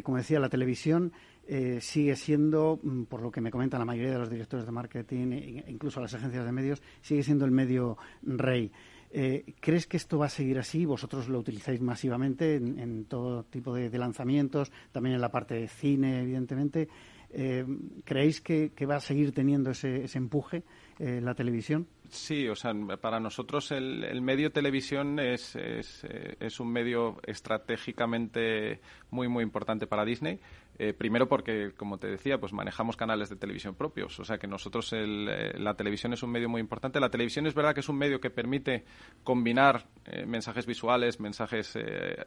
como 0.04 0.18
decía, 0.18 0.38
la 0.38 0.48
televisión 0.48 1.12
eh, 1.46 1.78
sigue 1.82 2.16
siendo, 2.16 2.80
mm, 2.82 3.02
por 3.04 3.20
lo 3.20 3.30
que 3.30 3.42
me 3.42 3.50
comentan 3.50 3.78
la 3.78 3.84
mayoría 3.84 4.12
de 4.12 4.18
los 4.18 4.30
directores 4.30 4.64
de 4.64 4.72
marketing, 4.72 5.32
e 5.32 5.64
incluso 5.68 6.00
las 6.00 6.14
agencias 6.14 6.44
de 6.44 6.52
medios, 6.52 6.82
sigue 7.02 7.22
siendo 7.22 7.44
el 7.44 7.50
medio 7.50 7.98
rey. 8.22 8.72
Eh, 9.16 9.54
¿Crees 9.61 9.87
que 9.87 9.97
esto 9.97 10.18
va 10.18 10.26
a 10.26 10.28
seguir 10.28 10.59
así? 10.59 10.85
Vosotros 10.85 11.28
lo 11.28 11.38
utilizáis 11.38 11.80
masivamente 11.80 12.56
en, 12.56 13.04
todo 13.04 13.44
tipo 13.44 13.73
de, 13.73 13.97
lanzamientos, 13.97 14.73
también 14.90 15.14
en 15.14 15.21
la 15.21 15.30
parte 15.30 15.54
de 15.54 15.68
cine, 15.68 16.23
evidentemente. 16.23 16.88
Eh, 17.30 17.64
¿Creéis 18.04 18.40
que, 18.40 18.73
va 18.90 18.97
a 18.97 19.00
seguir 19.00 19.30
teniendo 19.30 19.71
ese, 19.71 20.04
empuje 20.14 20.64
la 20.99 21.33
televisión? 21.35 21.87
Sí, 22.09 22.49
o 22.49 22.56
sea, 22.56 22.75
para 23.00 23.21
nosotros 23.21 23.71
el, 23.71 24.21
medio 24.21 24.50
televisión 24.50 25.21
es, 25.21 25.54
es, 25.54 26.61
un 26.61 26.73
medio 26.73 27.21
estratégicamente 27.25 28.80
muy, 29.11 29.28
muy 29.28 29.44
importante 29.44 29.87
para 29.87 30.04
Disney. 30.04 30.40
Eh, 30.76 30.93
primero 30.93 31.28
porque, 31.28 31.73
como 31.76 31.99
te 31.99 32.09
decía, 32.09 32.38
pues 32.38 32.52
manejamos 32.52 32.97
canales 32.97 33.28
de 33.28 33.37
televisión 33.37 33.75
propios. 33.75 34.19
O 34.19 34.25
sea 34.25 34.38
que 34.38 34.47
nosotros 34.47 34.93
eh, 34.93 35.54
la 35.59 35.75
televisión 35.75 36.12
es 36.12 36.23
un 36.23 36.31
medio 36.31 36.49
muy 36.49 36.61
importante. 36.61 36.99
La 37.00 37.11
televisión 37.11 37.47
es 37.47 37.54
verdad 37.54 37.75
que 37.75 37.81
es 37.81 37.88
un 37.88 37.97
medio 37.97 38.21
que 38.21 38.31
permite 38.31 38.85
combinar 39.23 39.87
eh, 40.07 40.26
mensajes 40.26 40.66
visuales, 40.66 41.21
mensajes 41.21 41.78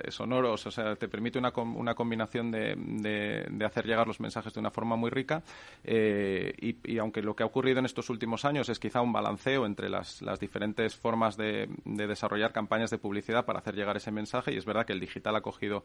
sonoros. 0.09 0.65
O 0.65 0.71
sea, 0.71 0.95
te 0.95 1.07
permite 1.07 1.39
una, 1.39 1.51
una 1.55 1.93
combinación 1.93 2.51
de, 2.51 2.75
de, 2.77 3.65
hacer 3.65 3.85
llegar 3.85 4.07
los 4.07 4.19
mensajes 4.19 4.53
de 4.53 4.59
una 4.59 4.71
forma 4.71 4.95
muy 4.95 5.09
rica. 5.09 5.43
Y, 5.83 6.97
aunque 6.99 7.21
lo 7.21 7.35
que 7.35 7.43
ha 7.43 7.45
ocurrido 7.45 7.79
en 7.79 7.85
estos 7.85 8.09
últimos 8.09 8.45
años 8.45 8.69
es 8.69 8.79
quizá 8.79 9.01
un 9.01 9.11
balanceo 9.11 9.65
entre 9.65 9.89
las, 9.89 10.21
las 10.21 10.39
diferentes 10.39 10.95
formas 10.95 11.37
de, 11.37 11.69
de, 11.85 12.07
desarrollar 12.07 12.53
campañas 12.53 12.89
de 12.89 12.97
publicidad 12.97 13.45
para 13.45 13.59
hacer 13.59 13.75
llegar 13.75 13.97
ese 13.97 14.11
mensaje, 14.11 14.53
y 14.53 14.57
es 14.57 14.65
verdad 14.65 14.85
que 14.85 14.93
el 14.93 14.99
digital 14.99 15.35
ha 15.35 15.41
cogido 15.41 15.83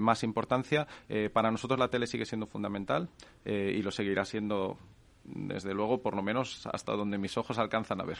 más 0.00 0.22
importancia 0.24 0.86
para 1.32 1.51
nosotros 1.52 1.78
la 1.78 1.88
tele 1.88 2.06
sigue 2.06 2.24
siendo 2.24 2.46
fundamental 2.46 3.08
eh, 3.44 3.74
y 3.76 3.82
lo 3.82 3.90
seguirá 3.90 4.24
siendo, 4.24 4.78
desde 5.24 5.74
luego, 5.74 6.02
por 6.02 6.16
lo 6.16 6.22
menos 6.22 6.66
hasta 6.66 6.92
donde 6.92 7.18
mis 7.18 7.36
ojos 7.36 7.58
alcanzan 7.58 8.00
a 8.00 8.04
ver. 8.04 8.18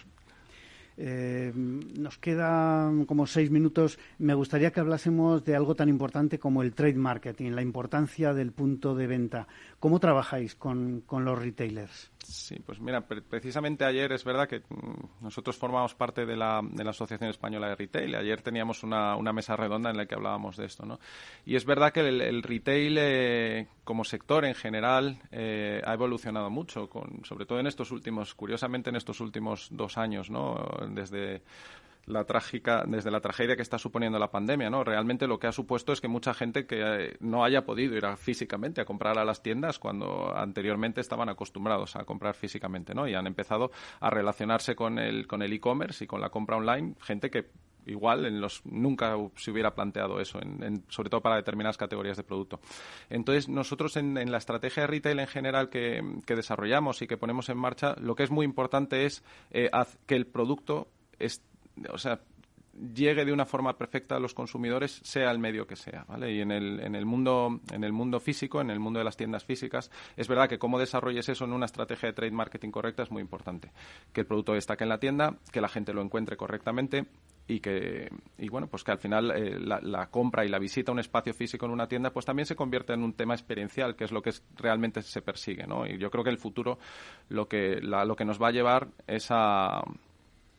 Eh, 0.98 1.52
nos 1.54 2.18
quedan 2.18 3.06
como 3.06 3.26
seis 3.26 3.50
minutos. 3.50 3.98
Me 4.18 4.34
gustaría 4.34 4.72
que 4.72 4.80
hablásemos 4.80 5.44
de 5.44 5.56
algo 5.56 5.74
tan 5.74 5.88
importante 5.88 6.38
como 6.38 6.62
el 6.62 6.74
trade 6.74 6.94
marketing, 6.94 7.52
la 7.52 7.62
importancia 7.62 8.34
del 8.34 8.52
punto 8.52 8.94
de 8.94 9.06
venta. 9.06 9.48
¿Cómo 9.80 10.00
trabajáis 10.00 10.54
con 10.54 11.02
los 11.10 11.38
retailers? 11.38 12.11
Sí, 12.24 12.56
pues 12.64 12.80
mira, 12.80 13.00
precisamente 13.00 13.84
ayer 13.84 14.12
es 14.12 14.24
verdad 14.24 14.48
que 14.48 14.60
mm, 14.60 15.22
nosotros 15.22 15.56
formamos 15.56 15.94
parte 15.94 16.24
de 16.24 16.36
la, 16.36 16.60
de 16.62 16.84
la 16.84 16.90
Asociación 16.90 17.30
Española 17.30 17.68
de 17.68 17.74
Retail. 17.74 18.14
Ayer 18.14 18.42
teníamos 18.42 18.82
una, 18.82 19.16
una, 19.16 19.32
mesa 19.32 19.56
redonda 19.56 19.90
en 19.90 19.96
la 19.96 20.06
que 20.06 20.14
hablábamos 20.14 20.56
de 20.56 20.66
esto, 20.66 20.86
¿no? 20.86 21.00
Y 21.44 21.56
es 21.56 21.64
verdad 21.64 21.92
que 21.92 22.00
el, 22.00 22.42
retail 22.42 22.96
eh, 22.98 23.68
como 23.84 24.04
sector 24.04 24.44
en 24.44 24.54
general 24.54 25.18
eh, 25.30 25.82
ha 25.84 25.94
evolucionado 25.94 26.48
mucho, 26.48 26.88
con, 26.88 27.24
sobre 27.24 27.44
todo 27.44 27.58
en 27.58 27.66
estos 27.66 27.90
últimos, 27.90 28.34
curiosamente 28.34 28.90
en 28.90 28.96
estos 28.96 29.20
últimos 29.20 29.68
dos 29.70 29.98
años, 29.98 30.30
¿no? 30.30 30.64
Desde 30.90 31.42
la 32.06 32.24
trágica, 32.24 32.84
desde 32.86 33.10
la 33.10 33.20
tragedia 33.20 33.56
que 33.56 33.62
está 33.62 33.78
suponiendo 33.78 34.18
la 34.18 34.30
pandemia, 34.30 34.70
¿no? 34.70 34.82
Realmente 34.84 35.26
lo 35.26 35.38
que 35.38 35.46
ha 35.46 35.52
supuesto 35.52 35.92
es 35.92 36.00
que 36.00 36.08
mucha 36.08 36.34
gente 36.34 36.66
que 36.66 36.80
eh, 36.80 37.16
no 37.20 37.44
haya 37.44 37.64
podido 37.64 37.96
ir 37.96 38.04
físicamente 38.16 38.80
a 38.80 38.84
comprar 38.84 39.18
a 39.18 39.24
las 39.24 39.42
tiendas 39.42 39.78
cuando 39.78 40.36
anteriormente 40.36 41.00
estaban 41.00 41.28
acostumbrados 41.28 41.96
a 41.96 42.04
comprar 42.04 42.34
físicamente, 42.34 42.94
¿no? 42.94 43.06
Y 43.06 43.14
han 43.14 43.26
empezado 43.26 43.70
a 44.00 44.10
relacionarse 44.10 44.74
con 44.74 44.98
el 44.98 45.26
con 45.26 45.42
el 45.42 45.52
e-commerce 45.52 46.04
y 46.04 46.06
con 46.06 46.20
la 46.20 46.30
compra 46.30 46.56
online, 46.56 46.94
gente 47.00 47.30
que 47.30 47.50
igual 47.86 48.24
en 48.26 48.40
los 48.40 48.64
nunca 48.64 49.16
se 49.36 49.50
hubiera 49.50 49.74
planteado 49.74 50.20
eso, 50.20 50.40
en, 50.40 50.84
sobre 50.88 51.10
todo 51.10 51.20
para 51.20 51.36
determinadas 51.36 51.76
categorías 51.76 52.16
de 52.16 52.22
producto. 52.22 52.60
Entonces, 53.10 53.48
nosotros 53.48 53.96
en, 53.96 54.30
la 54.30 54.38
estrategia 54.38 54.82
de 54.82 54.86
retail 54.86 55.18
en 55.18 55.26
general 55.26 55.68
que, 55.68 56.02
desarrollamos 56.26 57.02
y 57.02 57.06
que 57.06 57.16
ponemos 57.16 57.48
en 57.48 57.58
marcha, 57.58 57.94
lo 58.00 58.14
que 58.14 58.22
es 58.22 58.30
muy 58.30 58.44
importante 58.44 59.04
es 59.04 59.22
eh, 59.50 59.70
que 60.06 60.14
el 60.14 60.26
producto 60.26 60.88
esté 61.18 61.51
o 61.90 61.98
sea, 61.98 62.20
llegue 62.94 63.24
de 63.24 63.32
una 63.32 63.44
forma 63.44 63.76
perfecta 63.76 64.16
a 64.16 64.20
los 64.20 64.34
consumidores, 64.34 65.00
sea 65.04 65.30
el 65.30 65.38
medio 65.38 65.66
que 65.66 65.76
sea, 65.76 66.04
¿vale? 66.08 66.32
Y 66.32 66.40
en 66.40 66.50
el, 66.50 66.80
en 66.80 66.94
el 66.94 67.04
mundo, 67.04 67.60
en 67.70 67.84
el 67.84 67.92
mundo 67.92 68.20
físico, 68.20 68.60
en 68.60 68.70
el 68.70 68.80
mundo 68.80 68.98
de 68.98 69.04
las 69.04 69.16
tiendas 69.16 69.44
físicas, 69.44 69.90
es 70.16 70.28
verdad 70.28 70.48
que 70.48 70.58
cómo 70.58 70.78
desarrolles 70.78 71.28
eso 71.28 71.44
en 71.44 71.52
una 71.52 71.66
estrategia 71.66 72.08
de 72.08 72.12
trade 72.14 72.32
marketing 72.32 72.70
correcta 72.70 73.02
es 73.02 73.10
muy 73.10 73.20
importante. 73.20 73.72
Que 74.12 74.22
el 74.22 74.26
producto 74.26 74.54
destaque 74.54 74.84
en 74.84 74.88
la 74.88 74.98
tienda, 74.98 75.36
que 75.52 75.60
la 75.60 75.68
gente 75.68 75.92
lo 75.92 76.02
encuentre 76.02 76.36
correctamente 76.36 77.06
y 77.48 77.58
que 77.58 78.08
y 78.38 78.48
bueno 78.48 78.68
pues 78.68 78.84
que 78.84 78.92
al 78.92 78.98
final 78.98 79.32
eh, 79.32 79.58
la, 79.58 80.06
compra 80.10 80.44
y 80.44 80.48
la 80.48 80.60
visita 80.60 80.92
a 80.92 80.94
un 80.94 81.00
espacio 81.00 81.34
físico 81.34 81.66
en 81.66 81.72
una 81.72 81.88
tienda 81.88 82.12
pues 82.12 82.24
también 82.24 82.46
se 82.46 82.54
convierte 82.54 82.92
en 82.92 83.02
un 83.02 83.14
tema 83.14 83.34
experiencial 83.34 83.96
que 83.96 84.04
es 84.04 84.12
lo 84.12 84.22
que 84.22 84.32
realmente 84.56 85.02
se 85.02 85.22
persigue 85.22 85.66
¿no? 85.66 85.84
y 85.84 85.98
yo 85.98 86.08
creo 86.08 86.22
que 86.22 86.30
el 86.30 86.38
futuro 86.38 86.78
lo 87.30 87.48
que 87.48 87.80
lo 87.80 88.14
que 88.14 88.24
nos 88.24 88.40
va 88.40 88.48
a 88.48 88.52
llevar 88.52 88.88
es 89.08 89.26
a 89.30 89.82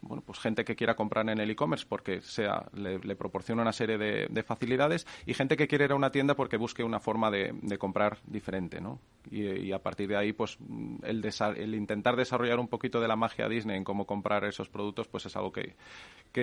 bueno, 0.04 0.24
pues 0.26 0.40
gente 0.40 0.64
que 0.64 0.76
quiera 0.76 0.96
comprar 0.96 1.28
en 1.30 1.40
el 1.40 1.50
e-commerce 1.50 1.86
porque 1.88 2.22
sea, 2.22 2.66
le, 2.74 3.00
proporciona 3.16 3.62
una 3.62 3.72
serie 3.72 3.98
de, 3.98 4.44
facilidades 4.44 5.08
y 5.26 5.34
gente 5.34 5.56
que 5.56 5.68
quiere 5.68 5.86
ir 5.86 5.92
a 5.92 5.96
una 5.96 6.12
tienda 6.12 6.36
porque 6.36 6.58
busque 6.58 6.84
una 6.84 7.00
forma 7.00 7.32
de, 7.32 7.78
comprar 7.78 8.18
diferente, 8.28 8.82
¿no? 8.82 9.00
Y, 9.32 9.72
a 9.72 9.80
partir 9.80 10.10
de 10.10 10.18
ahí, 10.18 10.34
pues 10.34 10.58
el, 11.04 11.26
el, 11.56 11.76
intentar 11.76 12.16
desarrollar 12.16 12.60
un 12.60 12.68
poquito 12.68 13.00
de 13.00 13.08
la 13.08 13.16
magia 13.16 13.48
Disney 13.48 13.78
en 13.78 13.84
cómo 13.84 14.06
comprar 14.06 14.44
esos 14.46 14.70
productos, 14.70 15.08
pues 15.08 15.26
es 15.26 15.36
algo 15.36 15.52
que 15.52 15.76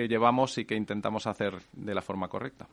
llevamos 0.07 0.57
y 0.57 0.65
que 0.65 0.75
intentamos 0.75 1.27
hacer 1.27 1.57
de 1.73 1.93
la 1.93 2.01
forma 2.01 2.27
correcta. 2.27 2.67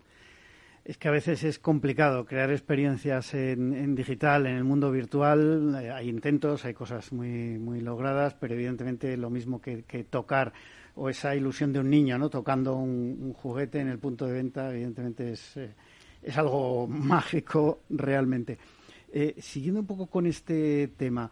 Es 0.84 0.96
que 0.96 1.08
a 1.08 1.10
veces 1.10 1.44
es 1.44 1.58
complicado 1.58 2.24
crear 2.24 2.50
experiencias 2.50 3.34
en, 3.34 3.94
digital, 3.94 4.46
en 4.46 4.56
el 4.56 4.64
mundo 4.64 4.90
virtual. 4.90 5.78
Eh, 5.82 5.90
hay 5.90 6.08
intentos, 6.08 6.64
hay 6.64 6.74
cosas 6.74 7.12
muy, 7.12 7.58
muy 7.58 7.80
logradas, 7.80 8.34
pero 8.34 8.54
evidentemente 8.54 9.16
lo 9.16 9.30
mismo 9.30 9.60
que, 9.60 9.82
tocar 10.08 10.52
o 10.94 11.08
esa 11.08 11.36
ilusión 11.36 11.72
de 11.72 11.80
un 11.80 11.90
niño, 11.90 12.18
¿no? 12.18 12.30
Tocando 12.30 12.76
un, 12.76 13.32
juguete 13.34 13.80
en 13.80 13.88
el 13.88 13.98
punto 13.98 14.26
de 14.26 14.32
venta, 14.32 14.72
evidentemente 14.72 15.32
es, 15.32 15.56
eh, 15.56 15.74
es 16.22 16.36
algo 16.38 16.86
mágico 16.88 17.82
realmente. 17.90 18.58
Eh, 19.12 19.36
siguiendo 19.38 19.80
un 19.80 19.86
poco 19.86 20.06
con 20.06 20.26
este 20.26 20.88
tema, 20.88 21.30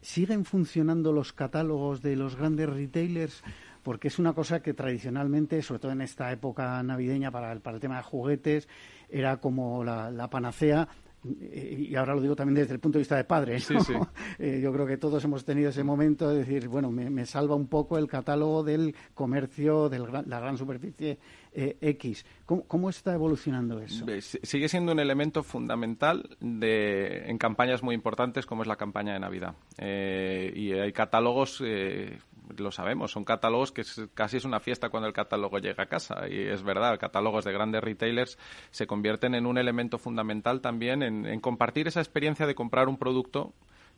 ¿siguen 0.00 0.44
funcionando 0.44 1.12
los 1.12 1.32
catálogos 1.32 2.00
de 2.00 2.16
los 2.16 2.36
grandes 2.36 2.68
retailers? 2.68 3.42
Porque 3.82 4.08
es 4.08 4.18
una 4.18 4.32
cosa 4.32 4.62
que 4.62 4.74
tradicionalmente, 4.74 5.62
sobre 5.62 5.80
todo 5.80 5.92
en 5.92 6.02
esta 6.02 6.30
época 6.32 6.82
navideña 6.82 7.30
para 7.30 7.52
el, 7.52 7.60
para 7.60 7.76
el 7.76 7.80
tema 7.80 7.96
de 7.96 8.02
juguetes, 8.02 8.68
era 9.08 9.38
como 9.38 9.84
la, 9.84 10.28
panacea 10.30 10.88
y 11.22 11.94
ahora 11.96 12.14
lo 12.14 12.22
digo 12.22 12.34
también 12.34 12.54
desde 12.54 12.72
el 12.72 12.80
punto 12.80 12.96
de 12.96 13.00
vista 13.00 13.16
de 13.16 13.24
padre. 13.24 13.58
Eh, 14.38 14.60
yo 14.62 14.72
creo 14.72 14.86
que 14.86 14.96
todos 14.96 15.22
hemos 15.24 15.44
tenido 15.44 15.68
ese 15.68 15.84
momento 15.84 16.30
de 16.30 16.38
decir, 16.38 16.68
bueno, 16.68 16.90
me, 16.90 17.26
salva 17.26 17.54
un 17.54 17.66
poco 17.66 17.98
el 17.98 18.06
catálogo 18.06 18.62
del 18.62 18.94
comercio, 19.12 19.90
de 19.90 19.98
la 19.98 20.40
gran 20.40 20.56
superficie 20.56 21.18
eh, 21.52 21.76
X. 21.80 22.24
¿Cómo, 22.46 22.88
está 22.88 23.12
evolucionando 23.12 23.80
eso? 23.80 24.06
Sigue 24.20 24.68
siendo 24.68 24.92
un 24.92 25.00
elemento 25.00 25.42
fundamental 25.42 26.36
de, 26.40 27.24
en 27.26 27.36
campañas 27.36 27.82
muy 27.82 27.94
importantes 27.94 28.46
como 28.46 28.62
es 28.62 28.68
la 28.68 28.76
campaña 28.76 29.12
de 29.12 29.20
Navidad. 29.20 29.54
Eh, 29.76 30.52
y 30.56 30.72
hay 30.72 30.92
catálogos 30.92 31.62
lo 32.58 32.70
sabemos, 32.70 33.12
son 33.12 33.24
catálogos 33.24 33.72
que 33.72 33.82
casi 34.14 34.36
es 34.36 34.44
una 34.44 34.60
fiesta 34.60 34.88
cuando 34.88 35.06
el 35.06 35.12
catálogo 35.12 35.58
llega 35.58 35.84
a 35.84 35.86
casa. 35.86 36.28
Y 36.28 36.38
es 36.38 36.62
verdad, 36.62 36.98
catálogos 36.98 37.44
de 37.44 37.52
grandes 37.52 37.82
retailers 37.82 38.38
se 38.70 38.86
convierten 38.86 39.34
en 39.34 39.46
un 39.46 39.58
elemento 39.58 39.98
fundamental 39.98 40.60
también 40.60 41.02
en, 41.02 41.40
compartir 41.40 41.88
esa 41.88 42.00
experiencia 42.00 42.46
de 42.46 42.54
comprar 42.54 42.88
un 42.88 42.96
producto 42.96 43.52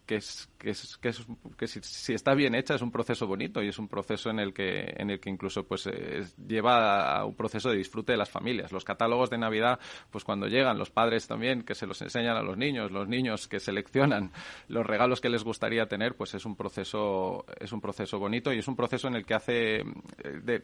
que 0.07 0.17
es 0.17 0.49
que, 0.59 0.71
es, 0.71 0.97
que, 0.99 1.09
es, 1.09 1.27
que 1.57 1.67
si, 1.67 2.13
está 2.13 2.35
bien 2.35 2.55
hecha 2.55 2.75
es 2.75 2.83
un 2.83 2.93
proceso 2.93 3.27
bonito 3.27 3.63
y 3.63 3.69
es 3.69 3.79
un 3.79 3.89
proceso 3.89 4.31
en 4.31 4.39
el 4.39 4.53
que 4.53 4.95
en 4.97 5.11
el 5.11 5.21
que 5.21 5.29
incluso 5.31 5.65
pues 5.65 5.89
lleva 6.37 7.19
a 7.19 7.25
un 7.25 7.35
proceso 7.35 7.71
de 7.71 7.77
disfrute 7.77 8.13
de 8.13 8.19
las 8.19 8.31
familias. 8.31 8.73
Los 8.73 8.85
catálogos 8.85 9.31
de 9.31 9.39
navidad 9.39 9.79
pues 10.11 10.25
cuando 10.25 10.47
llegan 10.47 10.79
los 10.79 10.91
padres 10.91 11.27
también 11.27 11.63
que 11.63 11.75
se 11.75 11.87
los 11.87 12.01
enseñan 12.03 12.37
a 12.37 12.43
los 12.43 12.57
niños 12.57 12.91
los 12.91 13.09
niños 13.09 13.49
que 13.49 13.61
seleccionan 13.61 14.33
los 14.69 14.87
regalos 14.87 15.21
que 15.21 15.29
les 15.29 15.45
gustaría 15.45 15.87
tener 15.87 16.15
pues 16.15 16.35
es 16.35 16.45
un 16.45 16.57
proceso 16.57 17.45
es 17.59 17.73
un 17.73 17.81
proceso 17.81 18.19
bonito 18.19 18.53
y 18.53 18.59
es 18.59 18.69
un 18.69 18.77
proceso 18.77 19.09
en 19.09 19.17
el 19.17 19.25
que 19.25 19.35
hace 19.35 19.85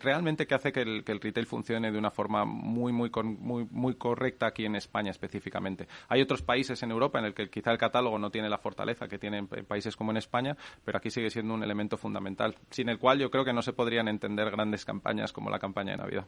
realmente 0.01 0.47
que 0.47 0.55
hace 0.55 0.73
que 0.73 0.83
el, 0.83 1.05
que 1.05 1.13
el, 1.13 1.21
retail 1.21 1.47
funcione 1.47 1.91
de 1.91 1.99
una 1.99 2.11
forma 2.11 2.45
muy 2.45 2.93
muy 2.93 3.11
muy 3.25 3.67
muy 3.71 3.95
correcta 3.97 4.47
aquí 4.47 4.65
en 4.65 4.77
España 4.77 5.11
específicamente. 5.11 5.89
Hay 6.09 6.21
otros 6.21 6.43
países 6.43 6.83
en 6.83 6.91
Europa 6.91 7.19
en 7.19 7.27
el 7.27 7.35
que 7.35 7.49
quizá 7.51 7.71
el 7.73 7.79
catálogo 7.79 8.19
no 8.19 8.31
tiene 8.31 8.49
la 8.49 8.59
fortaleza 8.59 9.09
que 9.09 9.19
tiene 9.19 9.28
en 9.35 9.47
países 9.47 9.97
como 9.97 10.11
en 10.11 10.17
España, 10.17 10.57
pero 10.85 10.99
aquí 10.99 11.11
sigue 11.11 11.31
siendo 11.31 11.55
un 11.55 11.63
elemento 11.63 11.97
fundamental, 11.97 12.57
sin 12.71 12.89
el 12.89 12.99
cual 12.99 13.19
yo 13.19 13.31
creo 13.31 13.45
que 13.45 13.53
no 13.53 13.63
se 13.63 13.73
podrían 13.73 14.09
entender 14.09 14.51
grandes 14.51 14.85
campañas 14.85 15.33
como 15.33 15.51
la 15.51 15.59
campaña 15.59 15.93
de 15.93 15.99
Navidad. 15.99 16.27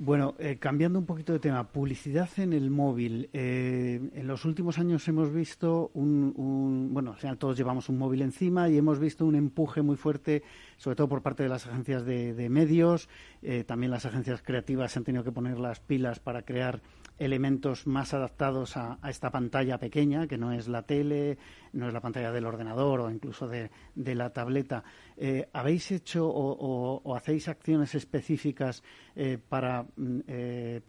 Bueno, 0.00 0.36
eh, 0.38 0.58
cambiando 0.60 1.00
un 1.00 1.06
poquito 1.06 1.32
de 1.32 1.40
tema, 1.40 1.72
publicidad 1.72 2.28
en 2.36 2.52
el 2.52 2.70
móvil. 2.70 3.28
Eh, 3.32 4.00
en 4.14 4.26
los 4.28 4.44
últimos 4.44 4.78
años 4.78 5.08
hemos 5.08 5.32
visto 5.32 5.90
un, 5.94 6.90
bueno, 6.92 7.10
al 7.10 7.16
final 7.16 7.36
todos 7.36 7.56
llevamos 7.56 7.88
un 7.88 7.98
móvil 7.98 8.22
encima 8.22 8.68
y 8.68 8.78
hemos 8.78 9.00
visto 9.00 9.26
un 9.26 9.34
empuje 9.34 9.82
muy 9.82 9.96
fuerte, 9.96 10.44
sobre 10.76 10.94
todo 10.94 11.08
por 11.08 11.22
parte 11.22 11.42
de 11.42 11.48
las 11.48 11.66
agencias 11.66 12.04
de, 12.04 12.48
medios. 12.48 13.08
Eh, 13.42 13.64
también 13.64 13.90
las 13.90 14.06
agencias 14.06 14.40
creativas 14.40 14.92
se 14.92 15.00
han 15.00 15.04
tenido 15.04 15.24
que 15.24 15.32
poner 15.32 15.58
las 15.58 15.80
pilas 15.80 16.20
para 16.20 16.42
crear 16.42 16.80
elementos 17.18 17.86
más 17.86 18.14
adaptados 18.14 18.76
a, 18.76 18.98
esta 19.08 19.30
pantalla 19.30 19.78
pequeña, 19.78 20.26
que 20.26 20.38
no 20.38 20.52
es 20.52 20.68
la 20.68 20.82
tele, 20.82 21.38
no 21.72 21.88
es 21.88 21.94
la 21.94 22.00
pantalla 22.00 22.32
del 22.32 22.46
ordenador 22.46 23.00
o 23.00 23.10
incluso 23.10 23.48
de, 23.48 23.70
la 23.94 24.30
tableta. 24.30 24.84
Eh, 25.16 25.48
¿Habéis 25.52 25.90
hecho 25.90 26.28
o, 26.28 27.14
hacéis 27.16 27.48
acciones 27.48 27.94
específicas 27.94 28.82
eh, 29.16 29.38
para 29.48 29.84
mm, 29.96 30.20
eh, 30.26 30.80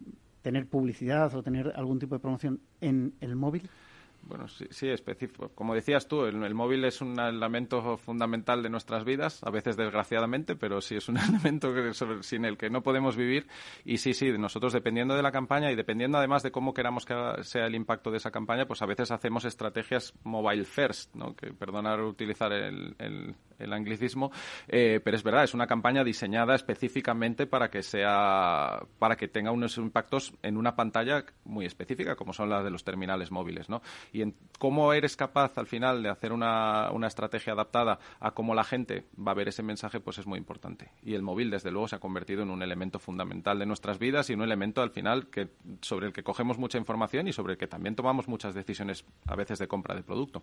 tener 0.42 0.66
publicidad 0.66 1.34
o 1.34 1.42
tener 1.42 1.72
algún 1.76 1.98
tipo 1.98 2.14
de 2.14 2.20
promoción 2.20 2.60
en 2.80 3.14
el 3.20 3.36
móvil? 3.36 3.68
Bueno, 4.22 4.48
sí, 4.48 4.66
sí, 4.70 4.88
específico. 4.88 5.50
Como 5.54 5.74
decías 5.74 6.06
tú, 6.06 6.24
el, 6.24 6.54
móvil 6.54 6.84
es 6.84 7.00
un 7.00 7.18
elemento 7.18 7.96
fundamental 7.96 8.62
de 8.62 8.70
nuestras 8.70 9.04
vidas, 9.04 9.42
a 9.42 9.50
veces 9.50 9.76
desgraciadamente, 9.76 10.56
pero 10.56 10.80
sí 10.80 10.96
es 10.96 11.08
un 11.08 11.16
elemento 11.18 11.72
sin 12.22 12.44
el 12.44 12.56
que 12.56 12.70
no 12.70 12.82
podemos 12.82 13.16
vivir. 13.16 13.46
Y 13.84 13.98
sí, 13.98 14.14
sí, 14.14 14.30
nosotros 14.38 14.72
dependiendo 14.72 15.14
de 15.14 15.22
la 15.22 15.32
campaña 15.32 15.70
y 15.72 15.76
dependiendo 15.76 16.18
además 16.18 16.42
de 16.42 16.50
cómo 16.50 16.74
queramos 16.74 17.04
que 17.06 17.14
sea 17.42 17.66
el 17.66 17.74
impacto 17.74 18.10
de 18.10 18.18
esa 18.18 18.30
campaña, 18.30 18.66
pues 18.66 18.82
a 18.82 18.86
veces 18.86 19.10
hacemos 19.10 19.44
estrategias 19.44 20.14
mobile 20.22 20.64
first, 20.64 21.14
¿no? 21.14 21.34
Que 21.34 21.52
perdonar 21.52 22.00
utilizar 22.00 22.52
el, 22.52 22.94
el 23.60 23.72
anglicismo, 23.72 24.32
eh, 24.68 25.00
pero 25.04 25.16
es 25.16 25.22
verdad, 25.22 25.44
es 25.44 25.54
una 25.54 25.66
campaña 25.66 26.02
diseñada 26.02 26.54
específicamente 26.54 27.46
para 27.46 27.70
que 27.70 27.82
sea, 27.82 28.80
para 28.98 29.16
que 29.16 29.28
tenga 29.28 29.52
unos 29.52 29.76
impactos 29.76 30.34
en 30.42 30.56
una 30.56 30.74
pantalla 30.74 31.24
muy 31.44 31.66
específica, 31.66 32.16
como 32.16 32.32
son 32.32 32.48
las 32.48 32.64
de 32.64 32.70
los 32.70 32.84
terminales 32.84 33.30
móviles, 33.30 33.68
¿no? 33.68 33.82
Y 34.12 34.22
en 34.22 34.34
cómo 34.58 34.92
eres 34.92 35.16
capaz 35.16 35.56
al 35.56 35.66
final 35.66 36.02
de 36.02 36.10
hacer 36.10 36.32
una, 36.32 36.90
una 36.92 37.06
estrategia 37.06 37.54
adaptada 37.54 37.98
a 38.20 38.32
cómo 38.32 38.54
la 38.54 38.62
gente 38.62 39.06
va 39.16 39.32
a 39.32 39.34
ver 39.34 39.48
ese 39.48 39.62
mensaje, 39.62 40.00
pues 40.00 40.18
es 40.18 40.26
muy 40.26 40.38
importante. 40.38 40.90
Y 41.02 41.14
el 41.14 41.22
móvil, 41.22 41.50
desde 41.50 41.70
luego, 41.70 41.88
se 41.88 41.96
ha 41.96 42.00
convertido 42.00 42.42
en 42.42 42.50
un 42.50 42.62
elemento 42.62 42.98
fundamental 42.98 43.58
de 43.58 43.66
nuestras 43.66 43.98
vidas 43.98 44.28
y 44.28 44.34
un 44.34 44.42
elemento 44.42 44.82
al 44.82 44.90
final 44.90 45.28
que 45.28 45.48
sobre 45.80 46.06
el 46.06 46.12
que 46.12 46.22
cogemos 46.22 46.58
mucha 46.58 46.76
información 46.76 47.26
y 47.26 47.32
sobre 47.32 47.54
el 47.54 47.58
que 47.58 47.66
también 47.66 47.96
tomamos 47.96 48.28
muchas 48.28 48.54
decisiones 48.54 49.04
a 49.26 49.34
veces 49.34 49.58
de 49.58 49.66
compra 49.66 49.94
de 49.94 50.02
producto. 50.02 50.42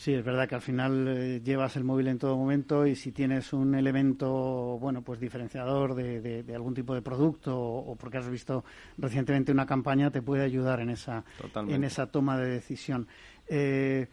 Sí, 0.00 0.14
es 0.14 0.24
verdad 0.24 0.48
que 0.48 0.54
al 0.54 0.62
final 0.62 1.08
eh, 1.08 1.42
llevas 1.44 1.76
el 1.76 1.84
móvil 1.84 2.08
en 2.08 2.16
todo 2.16 2.34
momento 2.34 2.86
y 2.86 2.96
si 2.96 3.12
tienes 3.12 3.52
un 3.52 3.74
elemento, 3.74 4.78
bueno, 4.80 5.02
pues 5.02 5.20
diferenciador 5.20 5.94
de, 5.94 6.42
algún 6.54 6.72
tipo 6.72 6.94
de 6.94 7.02
producto 7.02 7.54
o, 7.60 7.94
porque 7.96 8.16
has 8.16 8.30
visto 8.30 8.64
recientemente 8.96 9.52
una 9.52 9.66
campaña, 9.66 10.10
te 10.10 10.22
puede 10.22 10.42
ayudar 10.42 10.80
en 10.80 10.88
esa, 10.88 11.22
en 11.54 11.84
esa 11.84 12.06
toma 12.06 12.38
de 12.38 12.48
decisión. 12.48 13.08
Eh, 13.46 14.08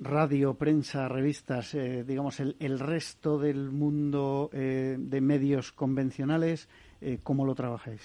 radio, 0.00 0.54
prensa, 0.54 1.06
revistas, 1.06 1.74
eh, 1.74 2.02
digamos, 2.02 2.40
el, 2.40 2.56
el, 2.58 2.80
resto 2.80 3.38
del 3.38 3.70
mundo 3.70 4.50
de 4.52 5.20
medios 5.20 5.70
convencionales, 5.70 6.68
¿cómo 7.22 7.46
lo 7.46 7.54
trabajáis? 7.54 8.02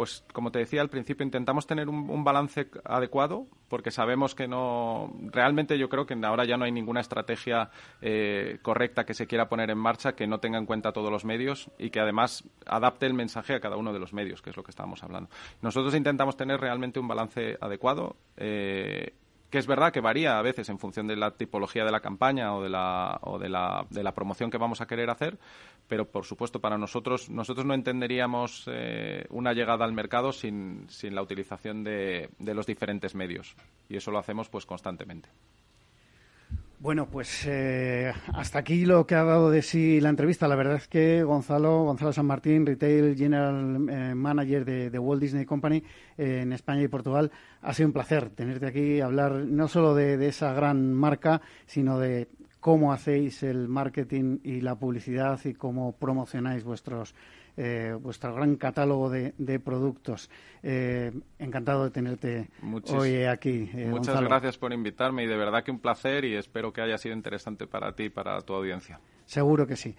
Pues 0.00 0.24
como 0.32 0.50
te 0.50 0.60
decía 0.60 0.80
al 0.80 0.88
principio, 0.88 1.24
intentamos 1.24 1.66
tener 1.66 1.90
un, 1.90 2.24
balance 2.24 2.70
adecuado 2.86 3.46
porque 3.68 3.90
sabemos 3.90 4.34
que 4.34 4.48
no. 4.48 5.12
Realmente 5.26 5.76
yo 5.76 5.90
creo 5.90 6.06
que 6.06 6.14
ahora 6.24 6.46
ya 6.46 6.56
no 6.56 6.64
hay 6.64 6.72
ninguna 6.72 7.02
estrategia 7.02 7.68
eh, 8.00 8.60
correcta 8.62 9.04
que 9.04 9.12
se 9.12 9.26
quiera 9.26 9.50
poner 9.50 9.68
en 9.68 9.76
marcha 9.76 10.14
que 10.14 10.26
no 10.26 10.40
tenga 10.40 10.56
en 10.56 10.64
cuenta 10.64 10.92
todos 10.92 11.12
los 11.12 11.26
medios 11.26 11.70
y 11.76 11.90
que 11.90 12.00
además 12.00 12.48
adapte 12.64 13.04
el 13.04 13.12
mensaje 13.12 13.52
a 13.52 13.60
cada 13.60 13.76
uno 13.76 13.92
de 13.92 13.98
los 13.98 14.14
medios, 14.14 14.40
que 14.40 14.48
es 14.48 14.56
lo 14.56 14.62
que 14.62 14.70
estábamos 14.70 15.04
hablando. 15.04 15.28
Nosotros 15.60 15.94
intentamos 15.94 16.34
tener 16.34 16.58
realmente 16.58 16.98
un 16.98 17.06
balance 17.06 17.58
adecuado. 17.60 18.16
Eh, 18.38 19.12
que 19.50 19.58
es 19.58 19.66
verdad 19.66 19.92
que 19.92 20.00
varía 20.00 20.38
a 20.38 20.42
veces 20.42 20.68
en 20.68 20.78
función 20.78 21.06
de 21.06 21.16
la 21.16 21.32
tipología 21.32 21.84
de 21.84 21.90
la 21.90 22.00
campaña 22.00 22.54
o 22.54 22.62
de 22.62 22.70
la, 22.70 23.18
o 23.22 23.38
de 23.38 23.48
la, 23.48 23.86
de 23.90 24.02
la 24.02 24.14
promoción 24.14 24.50
que 24.50 24.58
vamos 24.58 24.80
a 24.80 24.86
querer 24.86 25.10
hacer, 25.10 25.38
pero 25.88 26.08
por 26.08 26.24
supuesto 26.24 26.60
para 26.60 26.78
nosotros, 26.78 27.28
nosotros 27.28 27.66
no 27.66 27.74
entenderíamos 27.74 28.64
eh, 28.70 29.26
una 29.30 29.52
llegada 29.52 29.84
al 29.84 29.92
mercado 29.92 30.32
sin, 30.32 30.88
sin 30.88 31.14
la 31.14 31.22
utilización 31.22 31.82
de, 31.82 32.30
de 32.38 32.54
los 32.54 32.66
diferentes 32.66 33.14
medios 33.14 33.56
y 33.88 33.96
eso 33.96 34.10
lo 34.10 34.18
hacemos 34.18 34.48
pues 34.48 34.66
constantemente. 34.66 35.28
Bueno, 36.82 37.10
pues 37.10 37.44
eh, 37.46 38.10
hasta 38.32 38.60
aquí 38.60 38.86
lo 38.86 39.06
que 39.06 39.14
ha 39.14 39.22
dado 39.22 39.50
de 39.50 39.60
sí 39.60 40.00
la 40.00 40.08
entrevista. 40.08 40.48
La 40.48 40.56
verdad 40.56 40.76
es 40.76 40.88
que 40.88 41.22
Gonzalo, 41.22 41.84
Gonzalo 41.84 42.10
San 42.10 42.24
Martín, 42.24 42.64
Retail 42.64 43.14
General 43.18 43.86
eh, 43.90 44.14
Manager 44.14 44.64
de, 44.64 44.98
Walt 44.98 45.20
Disney 45.20 45.44
Company 45.44 45.84
eh, 46.16 46.40
en 46.40 46.54
España 46.54 46.80
y 46.80 46.88
Portugal, 46.88 47.30
ha 47.60 47.74
sido 47.74 47.88
un 47.88 47.92
placer 47.92 48.30
tenerte 48.30 48.66
aquí, 48.66 49.02
hablar 49.02 49.32
no 49.32 49.68
solo 49.68 49.94
de 49.94 50.26
esa 50.26 50.54
gran 50.54 50.94
marca, 50.94 51.42
sino 51.66 51.98
de 51.98 52.28
cómo 52.60 52.94
hacéis 52.94 53.42
el 53.42 53.68
marketing 53.68 54.38
y 54.42 54.62
la 54.62 54.78
publicidad 54.78 55.38
y 55.44 55.52
cómo 55.52 55.92
promocionáis 55.92 56.64
vuestros 56.64 57.14
eh, 57.56 57.96
vuestro 58.00 58.34
gran 58.34 58.56
catálogo 58.56 59.10
de, 59.10 59.60
productos. 59.60 60.30
Eh, 60.62 61.12
encantado 61.38 61.84
de 61.84 61.90
tenerte 61.90 62.50
hoy 62.92 63.24
aquí. 63.24 63.70
Eh, 63.74 63.86
muchas 63.90 64.20
gracias 64.20 64.58
por 64.58 64.72
invitarme 64.72 65.24
y 65.24 65.26
de 65.26 65.36
verdad 65.36 65.62
que 65.62 65.70
un 65.70 65.78
placer 65.78 66.24
y 66.24 66.34
espero 66.34 66.72
que 66.72 66.82
haya 66.82 66.98
sido 66.98 67.14
interesante 67.14 67.66
para 67.66 67.92
ti 67.92 68.04
y 68.04 68.10
para 68.10 68.40
tu 68.42 68.54
audiencia. 68.54 69.00
Seguro 69.24 69.66
que 69.66 69.76
sí. 69.76 69.94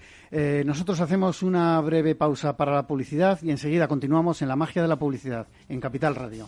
nosotros 0.66 1.00
hacemos 1.00 1.42
una 1.42 1.80
breve 1.80 2.16
pausa 2.16 2.58
para 2.58 2.74
la 2.74 2.86
publicidad 2.86 3.40
y 3.42 3.52
enseguida 3.52 3.88
continuamos 3.88 4.42
en 4.42 4.50
la 4.50 4.58
magia 4.58 4.82
de 4.82 4.90
la 4.90 5.00
publicidad 5.00 5.48
en 5.70 5.80
Capital 5.80 6.16
Radio. 6.16 6.48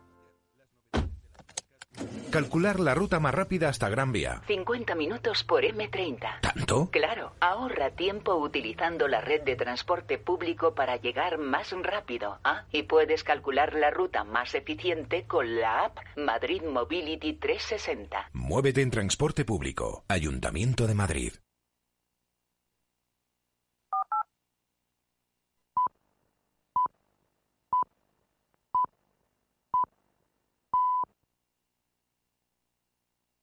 Calcular 2.31 2.79
la 2.79 2.95
ruta 2.95 3.19
más 3.19 3.35
rápida 3.35 3.67
hasta 3.67 3.89
Gran 3.89 4.13
Vía. 4.13 4.41
50 4.47 4.95
minutos 4.95 5.43
por 5.43 5.63
M30. 5.63 6.39
¿Tanto? 6.39 6.89
Claro, 6.89 7.33
ahorra 7.41 7.91
tiempo 7.91 8.35
utilizando 8.35 9.09
la 9.09 9.19
red 9.19 9.41
de 9.41 9.57
transporte 9.57 10.17
público 10.17 10.73
para 10.73 10.95
llegar 10.95 11.37
más 11.37 11.73
rápido. 11.83 12.39
¿ah? 12.45 12.63
Y 12.71 12.83
puedes 12.83 13.25
calcular 13.25 13.73
la 13.73 13.91
ruta 13.91 14.23
más 14.23 14.55
eficiente 14.55 15.25
con 15.27 15.59
la 15.59 15.85
app 15.85 15.97
Madrid 16.15 16.61
Mobility 16.63 17.33
360. 17.33 18.29
Muévete 18.31 18.81
en 18.81 18.91
transporte 18.91 19.43
público. 19.43 20.05
Ayuntamiento 20.07 20.87
de 20.87 20.95
Madrid. 20.95 21.33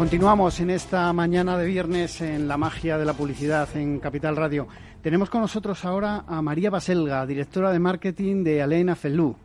Continuamos 0.00 0.58
en 0.60 0.70
esta 0.70 1.12
mañana 1.12 1.58
de 1.58 1.66
viernes 1.66 2.22
en 2.22 2.48
la 2.48 2.56
magia 2.56 2.96
de 2.96 3.04
la 3.04 3.12
publicidad 3.12 3.68
en 3.76 4.00
Capital 4.00 4.34
Radio. 4.34 4.66
Tenemos 5.02 5.28
con 5.28 5.42
nosotros 5.42 5.84
ahora 5.84 6.24
a 6.26 6.40
María 6.40 6.70
Baselga, 6.70 7.26
directora 7.26 7.70
de 7.70 7.80
marketing 7.80 8.42
de 8.42 8.62
Alena 8.62 8.96
Felú. 8.96 9.36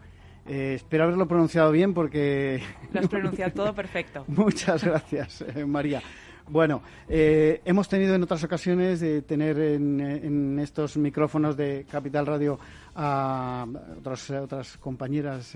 Eh, 0.48 0.76
espero 0.76 1.04
haberlo 1.04 1.28
pronunciado 1.28 1.74
bien 1.74 1.94
porque... 1.94 2.64
Lo 2.94 3.02
has 3.02 3.10
pronunciado 3.10 3.52
todo 3.52 3.76
perfecto. 3.76 4.24
Muchas 4.30 4.82
gracias, 4.82 5.42
eh, 5.42 5.66
María. 5.66 6.02
Bueno, 6.48 6.82
eh, 7.10 7.60
hemos 7.66 7.90
tenido 7.90 8.16
en 8.16 8.24
otras 8.24 8.46
ocasiones 8.46 9.02
de 9.02 9.24
tener 9.24 9.60
en, 9.60 10.58
estos 10.60 10.96
micrófonos 10.96 11.58
de 11.58 11.86
Capital 11.92 12.26
Radio 12.26 12.58
a 12.96 13.68
otras, 13.98 14.30
otras 14.30 14.78
compañeras, 14.78 15.54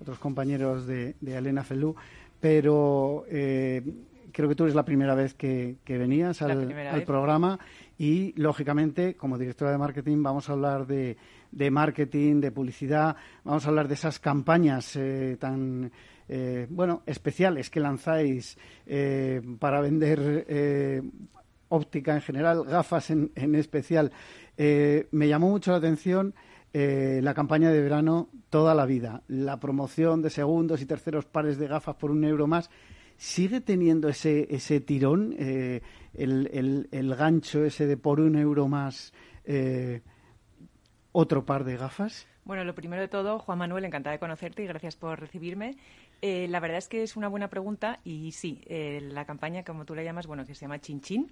otros 0.00 0.20
compañeros 0.20 0.86
de, 0.86 1.16
de 1.20 1.36
Elena 1.36 1.64
Felú, 1.64 1.96
pero 2.38 3.24
creo 4.32 4.48
que 4.48 4.54
tú 4.54 4.64
eres 4.64 4.74
la 4.74 4.84
primera 4.84 5.14
vez 5.14 5.34
que, 5.34 5.76
venías 5.86 6.42
al, 6.42 7.04
programa 7.04 7.58
y, 7.98 8.32
lógicamente, 8.40 9.14
como 9.14 9.38
directora 9.38 9.70
de 9.70 9.78
marketing, 9.78 10.22
vamos 10.22 10.48
a 10.48 10.52
hablar 10.52 10.86
de, 10.86 11.16
marketing, 11.70 12.40
de 12.40 12.50
publicidad, 12.50 13.14
vamos 13.44 13.64
a 13.64 13.68
hablar 13.68 13.88
de 13.88 13.94
esas 13.94 14.18
campañas 14.18 14.96
eh, 14.96 15.36
tan, 15.38 15.92
eh, 16.28 16.66
bueno, 16.70 17.02
especiales 17.06 17.70
que 17.70 17.80
lanzáis 17.80 18.58
eh, 18.86 19.40
para 19.58 19.80
vender 19.80 21.04
óptica 21.68 22.14
en 22.14 22.20
general, 22.20 22.64
gafas 22.64 23.10
en, 23.10 23.30
en 23.34 23.54
especial. 23.54 24.10
me 24.56 25.28
llamó 25.28 25.50
mucho 25.50 25.70
la 25.70 25.78
atención. 25.78 26.34
la 26.72 27.34
campaña 27.34 27.70
de 27.70 27.80
verano 27.80 28.28
toda 28.48 28.74
la 28.74 28.86
vida, 28.86 29.22
la 29.28 29.60
promoción 29.60 30.22
de 30.22 30.30
segundos 30.30 30.80
y 30.80 30.86
terceros 30.86 31.26
pares 31.26 31.58
de 31.58 31.68
gafas 31.68 31.96
por 31.96 32.10
un 32.10 32.24
euro 32.24 32.46
más 32.46 32.70
¿Sigue 33.22 33.60
teniendo 33.60 34.08
ese, 34.08 34.52
ese 34.52 34.80
tirón, 34.80 35.32
eh, 35.38 35.80
el, 36.12 36.88
el, 36.90 37.14
gancho 37.14 37.64
ese 37.64 37.86
de 37.86 37.96
por 37.96 38.18
un 38.18 38.34
euro 38.34 38.66
más 38.66 39.12
eh, 39.44 40.02
otro 41.12 41.46
par 41.46 41.62
de 41.62 41.76
gafas? 41.76 42.26
Bueno, 42.44 42.64
lo 42.64 42.74
primero 42.74 43.00
de 43.00 43.06
todo, 43.06 43.38
Juan 43.38 43.58
Manuel, 43.58 43.84
encantada 43.84 44.14
de 44.14 44.18
conocerte 44.18 44.64
y 44.64 44.66
gracias 44.66 44.96
por 44.96 45.20
recibirme. 45.20 45.76
Eh, 46.20 46.48
la 46.48 46.58
verdad 46.58 46.78
es 46.78 46.88
que 46.88 47.04
es 47.04 47.14
una 47.14 47.28
buena 47.28 47.48
pregunta 47.48 48.00
y 48.02 48.32
sí, 48.32 48.60
la 48.68 49.24
campaña, 49.24 49.62
como 49.62 49.84
tú 49.84 49.94
la 49.94 50.02
llamas, 50.02 50.26
bueno, 50.26 50.44
que 50.44 50.56
se 50.56 50.62
llama 50.62 50.80
Chin 50.80 51.00
Chin, 51.00 51.30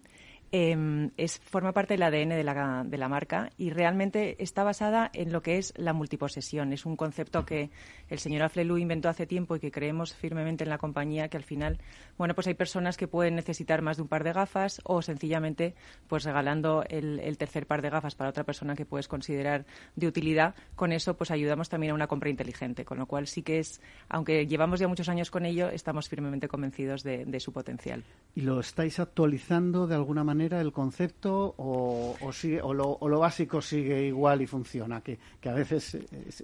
Em, 0.52 1.12
es, 1.16 1.38
forma 1.38 1.72
parte 1.72 1.94
del 1.94 2.02
ADN 2.02 2.30
de 2.30 2.42
la, 2.42 2.82
de 2.84 2.98
la, 2.98 3.08
marca 3.08 3.50
y 3.56 3.70
realmente 3.70 4.42
está 4.42 4.64
basada 4.64 5.08
en 5.14 5.32
lo 5.32 5.42
que 5.42 5.58
es 5.58 5.72
la 5.76 5.92
multiposesión. 5.92 6.72
Es 6.72 6.86
un 6.86 6.96
concepto 6.96 7.46
que 7.46 7.70
el 8.08 8.18
señor 8.18 8.42
Aflelu 8.42 8.76
inventó 8.76 9.08
hace 9.08 9.28
tiempo 9.28 9.54
y 9.54 9.60
que 9.60 9.70
creemos 9.70 10.12
firmemente 10.12 10.64
en 10.64 10.70
la 10.70 10.78
compañía 10.78 11.28
que 11.28 11.36
al 11.36 11.44
final, 11.44 11.78
bueno, 12.18 12.34
pues 12.34 12.48
hay 12.48 12.54
personas 12.54 12.96
que 12.96 13.06
pueden 13.06 13.36
necesitar 13.36 13.80
más 13.80 13.98
de 13.98 14.02
un 14.02 14.08
par 14.08 14.24
de 14.24 14.32
gafas 14.32 14.80
o 14.82 15.02
sencillamente 15.02 15.76
pues 16.08 16.24
regalando 16.24 16.82
el, 16.88 17.20
el 17.20 17.38
tercer 17.38 17.66
par 17.66 17.80
de 17.80 17.90
gafas 17.90 18.16
para 18.16 18.30
otra 18.30 18.42
persona 18.42 18.74
que 18.74 18.84
puedes 18.84 19.06
considerar 19.06 19.66
de 19.94 20.08
utilidad. 20.08 20.56
Con 20.74 20.90
eso 20.90 21.16
pues 21.16 21.30
ayudamos 21.30 21.68
también 21.68 21.92
a 21.92 21.94
una 21.94 22.08
compra 22.08 22.28
inteligente, 22.28 22.84
con 22.84 22.98
lo 22.98 23.06
cual 23.06 23.28
sí 23.28 23.44
que 23.44 23.60
es, 23.60 23.80
aunque 24.08 24.48
llevamos 24.48 24.80
ya 24.80 24.88
muchos 24.88 25.08
años 25.08 25.30
con 25.30 25.46
ello, 25.46 25.70
estamos 25.70 26.08
firmemente 26.08 26.48
convencidos 26.48 27.04
de, 27.04 27.24
de 27.24 27.38
su 27.38 27.52
potencial. 27.52 28.02
¿Y 28.34 28.40
lo 28.40 28.58
estáis 28.58 28.98
actualizando 28.98 29.86
de 29.86 29.94
alguna 29.94 30.24
manera? 30.24 30.39
El 30.40 30.72
concepto 30.72 31.55
o, 31.57 32.16
o, 32.20 32.74
lo, 32.74 33.18
básico 33.18 33.61
sigue 33.61 34.07
igual 34.07 34.42
y 34.42 34.46
funciona? 34.46 35.00
Que, 35.00 35.18
a 35.48 35.53
veces 35.53 35.98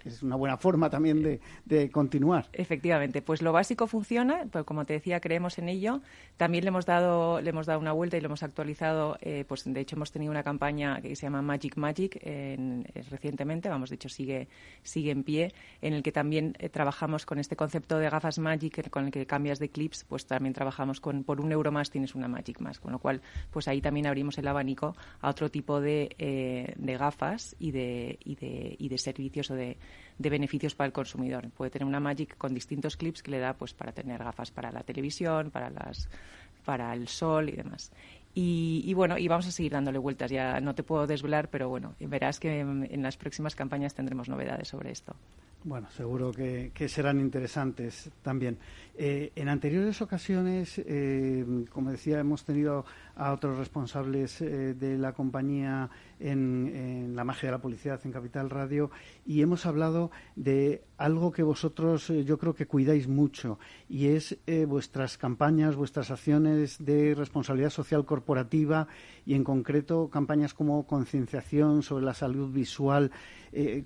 es, 0.04 0.22
una 0.22 0.36
buena 0.36 0.56
forma 0.56 0.90
también 0.90 1.40
de, 1.64 1.90
continuar. 1.90 2.48
Efectivamente, 2.52 3.22
pues 3.22 3.42
lo 3.42 3.52
básico 3.52 3.86
funciona, 3.86 4.46
pues 4.50 4.64
como 4.64 4.84
te 4.84 4.94
decía, 4.94 5.20
creemos 5.20 5.58
en 5.58 5.68
ello. 5.68 6.00
También 6.36 6.64
le 6.64 6.68
hemos 6.68 6.86
dado, 6.86 7.40
le 7.40 7.50
hemos 7.50 7.66
dado 7.66 7.80
una 7.80 7.92
vuelta 7.92 8.16
y 8.16 8.20
lo 8.20 8.26
hemos 8.26 8.42
actualizado. 8.42 9.16
Eh, 9.20 9.44
pues 9.46 9.64
de 9.64 9.80
hecho 9.80 9.96
hemos 9.96 10.12
tenido 10.12 10.30
una 10.30 10.42
campaña 10.42 11.00
que 11.00 11.16
se 11.16 11.22
llama 11.22 11.42
Magic 11.42 11.76
Magic 11.76 12.18
en, 12.22 12.84
recientemente, 13.10 13.68
vamos, 13.68 13.90
de 13.90 13.96
hecho 13.96 14.08
sigue, 14.08 14.48
sigue 14.82 15.10
en 15.10 15.22
pie, 15.22 15.52
en 15.80 15.94
el 15.94 16.02
que 16.02 16.12
también 16.12 16.54
eh, 16.58 16.68
trabajamos 16.68 17.26
con 17.26 17.38
este 17.38 17.56
concepto 17.56 17.98
de 17.98 18.10
gafas 18.10 18.38
Magic 18.38 18.88
con 18.90 19.06
el 19.06 19.10
que 19.10 19.26
cambias 19.26 19.58
de 19.58 19.68
clips, 19.68 20.04
pues 20.04 20.26
también 20.26 20.52
trabajamos 20.52 21.00
con 21.00 21.24
por 21.24 21.40
un 21.40 21.52
euro 21.52 21.72
más 21.72 21.90
tienes 21.90 22.14
una 22.14 22.28
Magic 22.28 22.60
más, 22.60 22.80
con 22.80 22.92
lo 22.92 22.98
cual 22.98 23.22
pues 23.50 23.68
ahí 23.68 23.80
también 23.86 24.08
abrimos 24.08 24.36
el 24.36 24.48
abanico 24.48 24.96
a 25.20 25.30
otro 25.30 25.48
tipo 25.48 25.80
de, 25.80 26.16
eh, 26.18 26.74
gafas 26.98 27.54
y 27.60 27.70
de, 27.70 28.18
y 28.24 28.34
de, 28.34 28.74
y 28.76 28.88
de 28.88 28.98
servicios 28.98 29.48
o 29.52 29.54
de, 29.54 29.78
beneficios 30.18 30.74
para 30.74 30.88
el 30.88 30.92
consumidor. 30.92 31.48
Puede 31.50 31.70
tener 31.70 31.86
una 31.86 32.00
Magic 32.00 32.36
con 32.36 32.52
distintos 32.52 32.96
clips 32.96 33.22
que 33.22 33.30
le 33.30 33.38
da 33.38 33.52
pues 33.52 33.74
para 33.74 33.92
tener 33.92 34.18
gafas 34.24 34.50
para 34.50 34.72
la 34.72 34.82
televisión, 34.82 35.52
para 35.52 35.70
las 35.70 36.08
para 36.64 36.92
el 36.94 37.06
sol 37.06 37.48
y 37.48 37.52
demás. 37.52 37.92
Y, 38.34 38.92
bueno, 38.94 39.16
y 39.16 39.28
vamos 39.28 39.46
a 39.46 39.52
seguir 39.52 39.70
dándole 39.70 39.98
vueltas. 39.98 40.32
Ya 40.32 40.60
no 40.60 40.74
te 40.74 40.82
puedo 40.82 41.06
desvelar, 41.06 41.48
pero 41.48 41.68
bueno, 41.68 41.94
verás 42.00 42.40
que 42.40 42.58
en 42.58 43.02
las 43.02 43.16
próximas 43.16 43.54
campañas 43.54 43.94
tendremos 43.94 44.28
novedades 44.28 44.66
sobre 44.66 44.90
esto. 44.90 45.14
Bueno, 45.66 45.90
seguro 45.90 46.30
que, 46.30 46.88
serán 46.88 47.18
interesantes 47.18 48.08
también. 48.22 48.56
Eh, 48.98 49.32
en 49.36 49.50
anteriores 49.50 50.00
ocasiones, 50.00 50.78
eh, 50.78 51.44
como 51.70 51.90
decía, 51.90 52.18
hemos 52.18 52.44
tenido 52.44 52.86
a 53.14 53.32
otros 53.32 53.58
responsables 53.58 54.40
eh, 54.40 54.72
de 54.72 54.96
la 54.96 55.12
compañía 55.12 55.90
en, 56.18 57.14
la 57.14 57.24
magia 57.24 57.48
de 57.48 57.52
la 57.52 57.60
publicidad 57.60 58.00
en 58.04 58.12
Capital 58.12 58.48
Radio 58.48 58.90
y 59.26 59.42
hemos 59.42 59.66
hablado 59.66 60.10
de 60.34 60.82
algo 60.96 61.30
que 61.30 61.42
vosotros 61.42 62.08
eh, 62.08 62.24
yo 62.24 62.38
creo 62.38 62.54
que 62.54 62.66
cuidáis 62.66 63.06
mucho 63.06 63.58
y 63.86 64.08
es 64.08 64.38
vuestras 64.66 65.18
campañas, 65.18 65.76
vuestras 65.76 66.10
acciones 66.10 66.82
de 66.82 67.14
responsabilidad 67.14 67.70
social 67.70 68.06
corporativa 68.06 68.88
y 69.26 69.34
en 69.34 69.44
concreto 69.44 70.08
campañas 70.08 70.54
como 70.54 70.86
concienciación 70.86 71.82
sobre 71.82 72.04
la 72.04 72.14
salud 72.14 72.50
visual. 72.50 73.10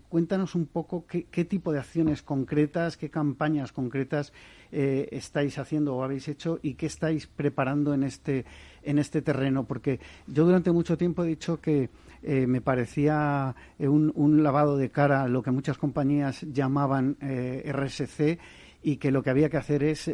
Cuéntanos 0.08 0.54
un 0.54 0.66
poco 0.66 1.06
qué, 1.06 1.44
tipo 1.44 1.72
de 1.72 1.78
acciones 1.78 2.22
concretas, 2.22 2.96
qué 2.96 3.08
campañas 3.08 3.72
concretas 3.72 4.32
estáis 4.72 5.58
haciendo 5.58 5.94
o 5.94 6.02
habéis 6.02 6.28
hecho 6.28 6.58
y 6.62 6.74
qué 6.74 6.86
estáis 6.86 7.26
preparando 7.26 7.94
en 7.94 8.02
este 8.02 8.44
en 8.82 8.98
este 8.98 9.22
terreno, 9.22 9.64
porque 9.64 10.00
yo 10.26 10.44
durante 10.44 10.72
mucho 10.72 10.96
tiempo 10.96 11.24
he 11.24 11.28
dicho 11.28 11.60
que 11.60 11.90
eh, 12.22 12.46
me 12.46 12.60
parecía 12.60 13.54
eh, 13.78 13.88
un, 13.88 14.42
lavado 14.42 14.76
de 14.76 14.90
cara 14.90 15.26
lo 15.28 15.42
que 15.42 15.50
muchas 15.50 15.78
compañías 15.78 16.42
llamaban 16.42 17.16
eh, 17.20 17.70
RSC 17.72 18.38
y 18.82 18.96
que 18.96 19.10
lo 19.10 19.22
que 19.22 19.30
había 19.30 19.50
que 19.50 19.58
hacer 19.58 19.82
es 19.82 20.10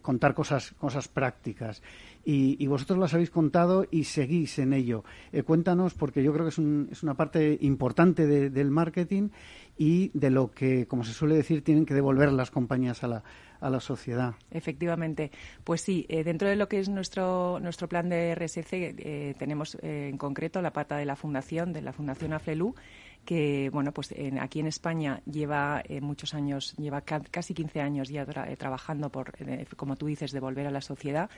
contar 0.00 0.34
cosas, 0.34 0.70
cosas 0.78 1.08
prácticas. 1.08 1.82
Y, 2.28 2.66
vosotros 2.66 2.98
las 2.98 3.14
habéis 3.14 3.30
contado 3.30 3.86
y 3.88 4.02
seguís 4.02 4.58
en 4.58 4.72
ello. 4.72 5.04
cuéntanos, 5.44 5.94
porque 5.94 6.24
yo 6.24 6.32
creo 6.32 6.44
que 6.44 6.48
es, 6.50 6.58
es 6.90 7.02
una 7.04 7.14
parte 7.14 7.56
importante 7.60 8.26
del 8.26 8.70
marketing 8.72 9.28
y 9.78 10.10
de 10.12 10.30
lo 10.30 10.50
que, 10.50 10.86
como 10.86 11.04
se 11.04 11.12
suele 11.12 11.36
decir, 11.36 11.62
tienen 11.62 11.86
que 11.86 11.94
devolver 11.94 12.32
las 12.32 12.50
compañías 12.50 13.04
a 13.04 13.08
la, 13.08 13.24
a 13.60 13.70
la 13.70 13.80
sociedad. 13.80 14.34
Efectivamente. 14.50 15.30
Pues 15.64 15.80
sí, 15.80 16.06
eh, 16.08 16.24
dentro 16.24 16.48
de 16.48 16.56
lo 16.56 16.68
que 16.68 16.78
es 16.78 16.88
nuestro, 16.88 17.58
nuestro 17.60 17.88
plan 17.88 18.08
de 18.08 18.34
RSC, 18.34 18.72
eh, 18.72 19.34
tenemos 19.38 19.76
eh, 19.82 20.08
en 20.08 20.18
concreto 20.18 20.62
la 20.62 20.72
pata 20.72 20.96
de 20.96 21.04
la 21.04 21.16
Fundación, 21.16 21.72
de 21.72 21.82
la 21.82 21.92
Fundación 21.92 22.32
AFLELU, 22.32 22.74
que 23.26 23.68
bueno 23.70 23.92
pues 23.92 24.14
aquí 24.40 24.60
en 24.60 24.66
España 24.68 25.20
lleva 25.30 25.82
eh, 25.86 26.00
muchos 26.00 26.32
años 26.32 26.74
lleva 26.78 27.02
casi 27.02 27.52
15 27.52 27.80
años 27.82 28.08
ya 28.08 28.22
eh, 28.22 28.56
trabajando 28.56 29.10
por 29.10 29.34
eh, 29.40 29.66
como 29.76 29.96
tú 29.96 30.06
dices 30.06 30.32
devolver 30.32 30.66
a 30.66 30.70
la 30.70 30.80
sociedad. 30.80 31.28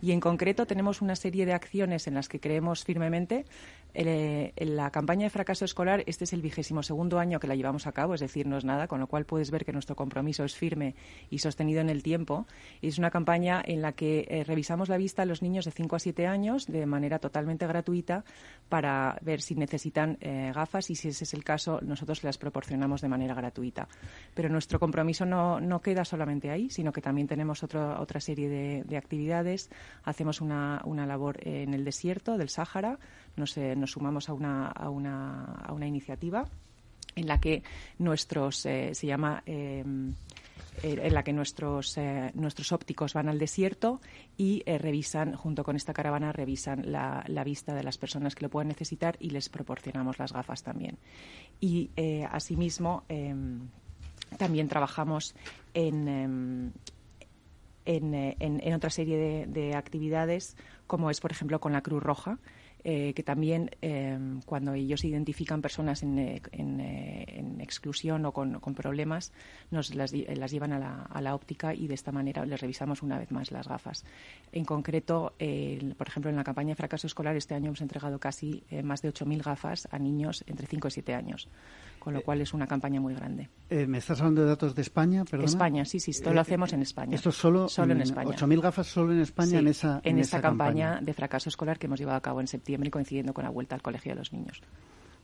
Y 0.00 0.12
en 0.12 0.20
concreto 0.20 0.66
tenemos 0.66 1.02
una 1.02 1.16
serie 1.16 1.46
de 1.46 1.54
acciones 1.54 2.06
en 2.06 2.14
las 2.14 2.28
que 2.28 2.38
creemos 2.38 2.84
firmemente. 2.84 3.46
En 3.94 4.76
la 4.76 4.90
campaña 4.90 5.24
de 5.24 5.30
fracaso 5.30 5.64
escolar 5.64 6.04
este 6.06 6.24
es 6.24 6.32
el 6.34 6.42
vigésimo 6.42 6.82
segundo 6.82 7.18
año 7.18 7.40
que 7.40 7.48
la 7.48 7.56
llevamos 7.56 7.86
a 7.86 7.92
cabo 7.92 8.14
es 8.14 8.20
decir 8.20 8.46
no 8.46 8.58
es 8.58 8.64
nada 8.64 8.86
con 8.86 9.00
lo 9.00 9.06
cual 9.06 9.24
puedes 9.24 9.50
ver 9.50 9.64
que 9.64 9.72
nuestro 9.72 9.96
compromiso 9.96 10.44
es 10.44 10.54
firme 10.54 10.94
y 11.30 11.38
sostenido 11.38 11.80
en 11.80 11.88
el 11.88 12.02
tiempo. 12.02 12.46
Es 12.82 12.98
una 12.98 13.10
campaña 13.10 13.62
en 13.64 13.80
la 13.80 13.92
que 13.92 14.44
revisamos 14.46 14.90
la 14.90 14.98
vista 14.98 15.22
a 15.22 15.24
los 15.24 15.40
niños 15.40 15.64
de 15.64 15.70
5 15.70 15.96
a 15.96 15.98
7 15.98 16.26
años 16.26 16.66
de 16.66 16.84
manera 16.84 17.18
totalmente 17.18 17.66
gratuita 17.66 18.24
para 18.68 19.18
ver 19.22 19.40
si 19.40 19.54
necesitan 19.54 20.18
gafas 20.54 20.90
y 20.90 20.94
si 20.94 21.08
ese 21.08 21.24
es 21.24 21.32
el 21.32 21.37
caso, 21.44 21.80
nosotros 21.82 22.24
las 22.24 22.38
proporcionamos 22.38 23.00
de 23.00 23.08
manera 23.08 23.34
gratuita. 23.34 23.88
Pero 24.34 24.48
nuestro 24.48 24.78
compromiso 24.78 25.24
no, 25.26 25.60
no 25.60 25.80
queda 25.80 26.04
solamente 26.04 26.50
ahí, 26.50 26.70
sino 26.70 26.92
que 26.92 27.00
también 27.00 27.26
tenemos 27.26 27.62
otra 27.62 28.20
serie 28.20 28.48
de, 28.48 28.96
actividades. 28.96 29.70
Hacemos 30.04 30.40
una, 30.40 30.82
una, 30.84 31.06
labor 31.06 31.38
en 31.46 31.72
el 31.72 31.84
desierto 31.84 32.36
del 32.36 32.48
Sáhara, 32.48 32.98
nos, 33.36 33.56
eh, 33.56 33.76
nos 33.76 33.92
sumamos 33.92 34.28
a 34.28 34.32
una, 34.32 34.66
a, 34.68 34.90
una, 34.90 35.44
a 35.44 35.72
una 35.72 35.86
iniciativa 35.86 36.44
en 37.18 37.26
la 37.26 37.40
que 37.40 37.62
nuestros, 37.98 38.64
eh, 38.66 38.94
se 38.94 39.06
llama 39.06 39.42
eh, 39.46 39.84
eh, 40.82 41.00
en 41.02 41.14
la 41.14 41.22
que 41.22 41.32
nuestros, 41.32 41.96
eh, 41.98 42.30
nuestros 42.34 42.72
ópticos 42.72 43.14
van 43.14 43.28
al 43.28 43.38
desierto 43.38 44.00
y 44.36 44.62
eh, 44.66 44.78
revisan, 44.78 45.34
junto 45.34 45.64
con 45.64 45.76
esta 45.76 45.92
caravana, 45.92 46.32
revisan 46.32 46.90
la, 46.92 47.24
vista 47.44 47.74
de 47.74 47.82
las 47.82 47.98
personas 47.98 48.34
que 48.34 48.42
lo 48.42 48.50
puedan 48.50 48.68
necesitar 48.68 49.16
y 49.20 49.30
les 49.30 49.48
proporcionamos 49.48 50.18
las 50.18 50.32
gafas 50.32 50.62
también. 50.62 50.98
Y 51.60 51.90
asimismo, 52.30 53.04
em, 53.08 53.68
también 54.36 54.68
trabajamos 54.68 55.34
en, 55.74 56.08
em, 56.08 56.72
en, 57.86 58.74
otra 58.74 58.90
serie 58.90 59.46
de, 59.46 59.74
actividades, 59.74 60.56
como 60.86 61.10
es, 61.10 61.20
por 61.20 61.32
ejemplo, 61.32 61.60
con 61.60 61.72
la 61.72 61.80
Cruz 61.80 62.02
Roja, 62.02 62.38
eh, 62.90 63.12
que 63.12 63.22
también 63.22 63.68
em, 63.82 64.40
cuando 64.46 64.72
ellos 64.72 65.04
identifican 65.04 65.60
personas 65.60 66.02
en, 66.02 66.18
eh, 66.18 66.40
eh, 66.52 67.44
exclusión 67.60 68.24
o 68.24 68.32
con, 68.32 68.58
problemas, 68.74 69.30
nos 69.70 69.94
las, 69.94 70.10
llevan 70.10 70.72
a 70.72 71.20
la, 71.20 71.34
óptica 71.34 71.74
y 71.74 71.86
de 71.86 71.92
esta 71.92 72.12
manera 72.12 72.46
les 72.46 72.58
revisamos 72.58 73.02
una 73.02 73.18
vez 73.18 73.30
más 73.30 73.50
las 73.50 73.68
gafas. 73.68 74.06
En 74.52 74.64
concreto, 74.64 75.34
por 75.98 76.08
ejemplo, 76.08 76.30
en 76.30 76.36
la 76.36 76.44
campaña 76.44 76.70
de 76.70 76.76
fracaso 76.76 77.06
escolar 77.06 77.36
este 77.36 77.54
año 77.54 77.66
hemos 77.66 77.82
entregado 77.82 78.18
casi 78.18 78.64
más 78.82 79.02
de 79.02 79.12
8.000 79.12 79.42
gafas 79.42 79.86
a 79.90 79.98
niños 79.98 80.42
entre 80.46 80.66
5 80.66 80.88
y 80.88 80.90
7 80.90 81.14
años 81.14 81.46
con 82.08 82.14
lo 82.14 82.22
cual 82.22 82.40
es 82.40 82.54
una 82.54 82.66
campaña 82.66 83.02
muy 83.02 83.14
grande. 83.14 83.50
¿Me 83.68 83.98
estás 83.98 84.18
hablando 84.20 84.40
de 84.40 84.48
datos 84.48 84.74
de 84.74 84.80
España? 84.80 85.24
España, 85.44 85.84
sí, 85.84 86.00
sí, 86.00 86.12
esto 86.12 86.32
lo 86.32 86.40
hacemos 86.40 86.72
en 86.72 86.80
España. 86.80 87.14
¿Esto 87.14 87.30
solo, 87.30 87.68
solo 87.68 87.92
en 87.92 88.00
España? 88.00 88.30
8.000 88.30 88.62
gafas 88.62 88.86
solo 88.86 89.12
en 89.12 89.20
España 89.20 89.58
en 89.58 89.68
esa 89.68 90.00
En, 90.02 90.18
esta 90.18 90.40
campaña 90.40 91.00
de 91.02 91.12
fracaso 91.12 91.50
escolar 91.50 91.78
que 91.78 91.84
hemos 91.84 91.98
llevado 92.00 92.16
a 92.16 92.22
cabo 92.22 92.40
en 92.40 92.46
septiembre 92.46 92.90
coincidiendo 92.90 93.34
con 93.34 93.44
la 93.44 93.50
vuelta 93.50 93.74
al 93.74 93.82
colegio 93.82 94.12
de 94.12 94.16
los 94.20 94.32
niños. 94.32 94.62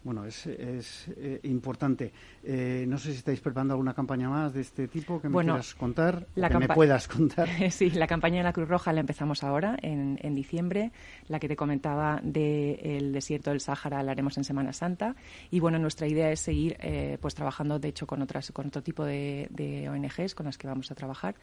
Bueno, 0.04 0.26
es, 0.26 0.46
es 0.46 1.08
eh, 1.16 1.40
importante. 1.44 2.12
Eh, 2.42 2.84
no 2.86 2.98
sé 2.98 3.12
si 3.12 3.18
estáis 3.18 3.40
preparando 3.40 3.72
alguna 3.72 3.94
campaña 3.94 4.28
más 4.28 4.52
de 4.52 4.60
este 4.60 4.86
tipo 4.86 5.18
que 5.18 5.30
me 5.30 5.42
quieras 5.42 5.74
contar, 5.74 6.26
la 6.34 6.50
que 6.50 6.58
me 6.58 6.68
puedas 6.68 7.08
contar. 7.08 7.48
sí, 7.70 7.88
la 7.90 8.06
campaña 8.06 8.38
de 8.38 8.44
la 8.44 8.52
Cruz 8.52 8.68
Roja 8.68 8.92
la 8.92 9.00
empezamos 9.00 9.42
ahora, 9.42 9.76
en, 9.80 10.18
en 10.22 10.34
diciembre. 10.34 10.92
La 11.28 11.40
que 11.40 11.48
te 11.48 11.56
comentaba 11.56 12.20
del 12.22 13.12
desierto 13.12 13.48
del 13.48 13.60
Sáhara 13.60 14.02
la 14.02 14.12
haremos 14.12 14.36
en 14.36 14.44
Semana 14.44 14.74
Santa. 14.74 15.16
Y 15.50 15.60
bueno, 15.60 15.78
nuestra 15.78 16.06
idea 16.06 16.30
es 16.30 16.40
seguir 16.40 16.76
eh, 16.80 17.16
pues 17.20 17.34
trabajando, 17.34 17.78
de 17.78 17.88
hecho, 17.88 18.06
con, 18.06 18.20
otras, 18.20 18.52
con 18.52 18.66
otro 18.66 18.82
tipo 18.82 19.06
de, 19.06 19.48
de 19.50 19.88
ONGs 19.88 20.34
con 20.34 20.44
las 20.44 20.58
que 20.58 20.66
vamos 20.66 20.90
a 20.90 20.94
trabajar 20.94 21.34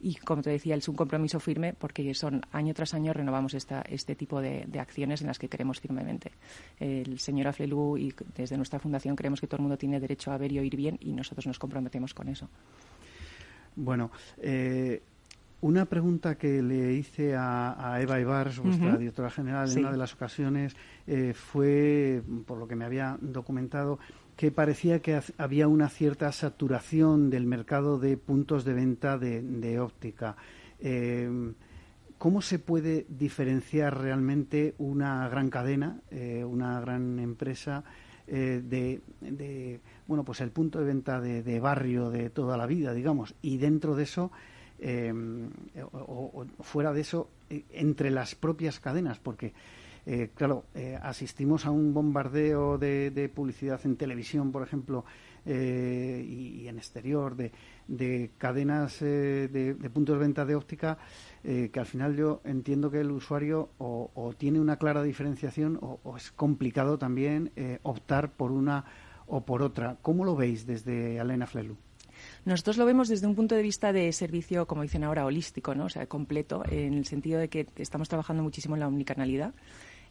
y 0.00 0.14
como 0.16 0.42
te 0.42 0.50
decía, 0.50 0.76
es 0.76 0.88
un 0.88 0.96
compromiso 0.96 1.40
firme 1.40 1.74
porque 1.74 2.14
son 2.14 2.42
año 2.52 2.72
tras 2.74 2.94
año 2.94 3.12
renovamos 3.12 3.54
esta, 3.54 3.82
este 3.82 4.14
tipo 4.14 4.40
de, 4.40 4.66
acciones 4.78 5.20
en 5.20 5.26
las 5.26 5.38
que 5.38 5.48
creemos 5.48 5.80
firmemente. 5.80 6.32
El 6.78 7.18
señor 7.18 7.48
Aflelu 7.48 7.96
y 7.96 8.14
desde 8.36 8.56
nuestra 8.56 8.78
fundación 8.78 9.16
creemos 9.16 9.40
que 9.40 9.46
todo 9.46 9.56
el 9.56 9.62
mundo 9.62 9.76
tiene 9.76 9.98
derecho 9.98 10.30
a 10.30 10.38
ver 10.38 10.52
y 10.52 10.58
oír 10.58 10.76
bien 10.76 10.98
y 11.00 11.12
nosotros 11.12 11.46
nos 11.46 11.58
comprometemos 11.58 12.14
con 12.14 12.28
eso. 12.28 12.48
Bueno, 13.74 14.10
eh, 14.38 15.02
una 15.60 15.86
pregunta 15.86 16.36
que 16.36 16.62
le 16.62 16.92
hice 16.92 17.34
a, 17.36 17.98
Eva 18.00 18.20
Ibars, 18.20 18.60
vuestra 18.60 18.96
directora 18.96 19.30
general, 19.30 19.70
en 19.70 19.78
una 19.80 19.90
de 19.90 19.98
las 19.98 20.14
ocasiones, 20.14 20.76
eh, 21.06 21.32
fue, 21.34 22.22
por 22.46 22.58
lo 22.58 22.68
que 22.68 22.76
me 22.76 22.84
había 22.84 23.18
documentado, 23.20 23.98
que 24.38 24.52
parecía 24.52 25.02
que 25.02 25.20
había 25.36 25.66
una 25.66 25.88
cierta 25.88 26.30
saturación 26.30 27.28
del 27.28 27.44
mercado 27.44 27.98
de 27.98 28.16
puntos 28.16 28.64
de 28.64 28.72
venta 28.72 29.18
de, 29.18 29.80
óptica. 29.80 30.36
Eh, 30.78 31.28
¿Cómo 32.18 32.40
se 32.40 32.60
puede 32.60 33.04
diferenciar 33.08 34.00
realmente 34.00 34.76
una 34.78 35.28
gran 35.28 35.50
cadena, 35.50 35.98
eh, 36.12 36.44
una 36.44 36.80
gran 36.80 37.18
empresa, 37.18 37.82
eh, 38.28 38.62
de, 38.64 39.80
bueno, 40.06 40.22
pues 40.22 40.40
el 40.40 40.52
punto 40.52 40.78
de 40.78 40.84
venta 40.84 41.20
de, 41.20 41.58
barrio 41.58 42.08
de 42.08 42.30
toda 42.30 42.56
la 42.56 42.66
vida, 42.66 42.94
digamos, 42.94 43.34
y 43.42 43.58
dentro 43.58 43.96
de 43.96 44.04
eso, 44.04 44.30
o, 45.90 46.46
fuera 46.60 46.92
de 46.92 47.00
eso, 47.00 47.28
entre 47.70 48.12
las 48.12 48.36
propias 48.36 48.78
cadenas, 48.78 49.18
porque 49.18 49.52
eh, 50.10 50.30
claro, 50.34 50.64
eh, 50.74 50.98
asistimos 51.02 51.66
a 51.66 51.70
un 51.70 51.92
bombardeo 51.92 52.78
de, 52.78 53.30
publicidad 53.34 53.78
en 53.84 53.94
televisión, 53.96 54.50
por 54.50 54.62
ejemplo, 54.62 55.04
eh, 55.44 56.24
y, 56.26 56.66
en 56.66 56.78
exterior, 56.78 57.36
de, 57.36 58.30
cadenas 58.38 59.00
de, 59.00 59.76
puntos 59.92 60.16
de 60.16 60.20
venta 60.20 60.46
de 60.46 60.54
óptica, 60.54 60.96
que 61.42 61.78
al 61.78 61.84
final 61.84 62.16
yo 62.16 62.40
entiendo 62.44 62.90
que 62.90 63.00
el 63.00 63.10
usuario 63.10 63.68
o, 63.76 64.32
tiene 64.38 64.60
una 64.60 64.78
clara 64.78 65.02
diferenciación 65.02 65.78
o, 65.82 66.16
es 66.16 66.32
complicado 66.32 66.96
también 66.96 67.52
optar 67.82 68.32
por 68.32 68.50
una 68.50 68.86
o 69.26 69.44
por 69.44 69.60
otra. 69.60 69.98
¿Cómo 70.00 70.24
lo 70.24 70.36
veis 70.36 70.66
desde 70.66 71.20
Alena 71.20 71.46
Flelu? 71.46 71.76
Nosotros 72.46 72.78
lo 72.78 72.86
vemos 72.86 73.08
desde 73.08 73.26
un 73.26 73.34
punto 73.34 73.54
de 73.54 73.62
vista 73.62 73.92
de 73.92 74.10
servicio, 74.12 74.66
como 74.66 74.82
dicen 74.82 75.04
ahora, 75.04 75.26
holístico, 75.26 75.74
¿no? 75.74 75.84
O 75.84 75.88
sea, 75.90 76.06
completo, 76.06 76.62
en 76.70 76.94
el 76.94 77.04
sentido 77.04 77.38
de 77.38 77.48
que 77.48 77.66
estamos 77.76 78.08
trabajando 78.08 78.42
muchísimo 78.42 78.74
en 78.74 78.80
la 78.80 78.88
omnicanalidad 78.88 79.52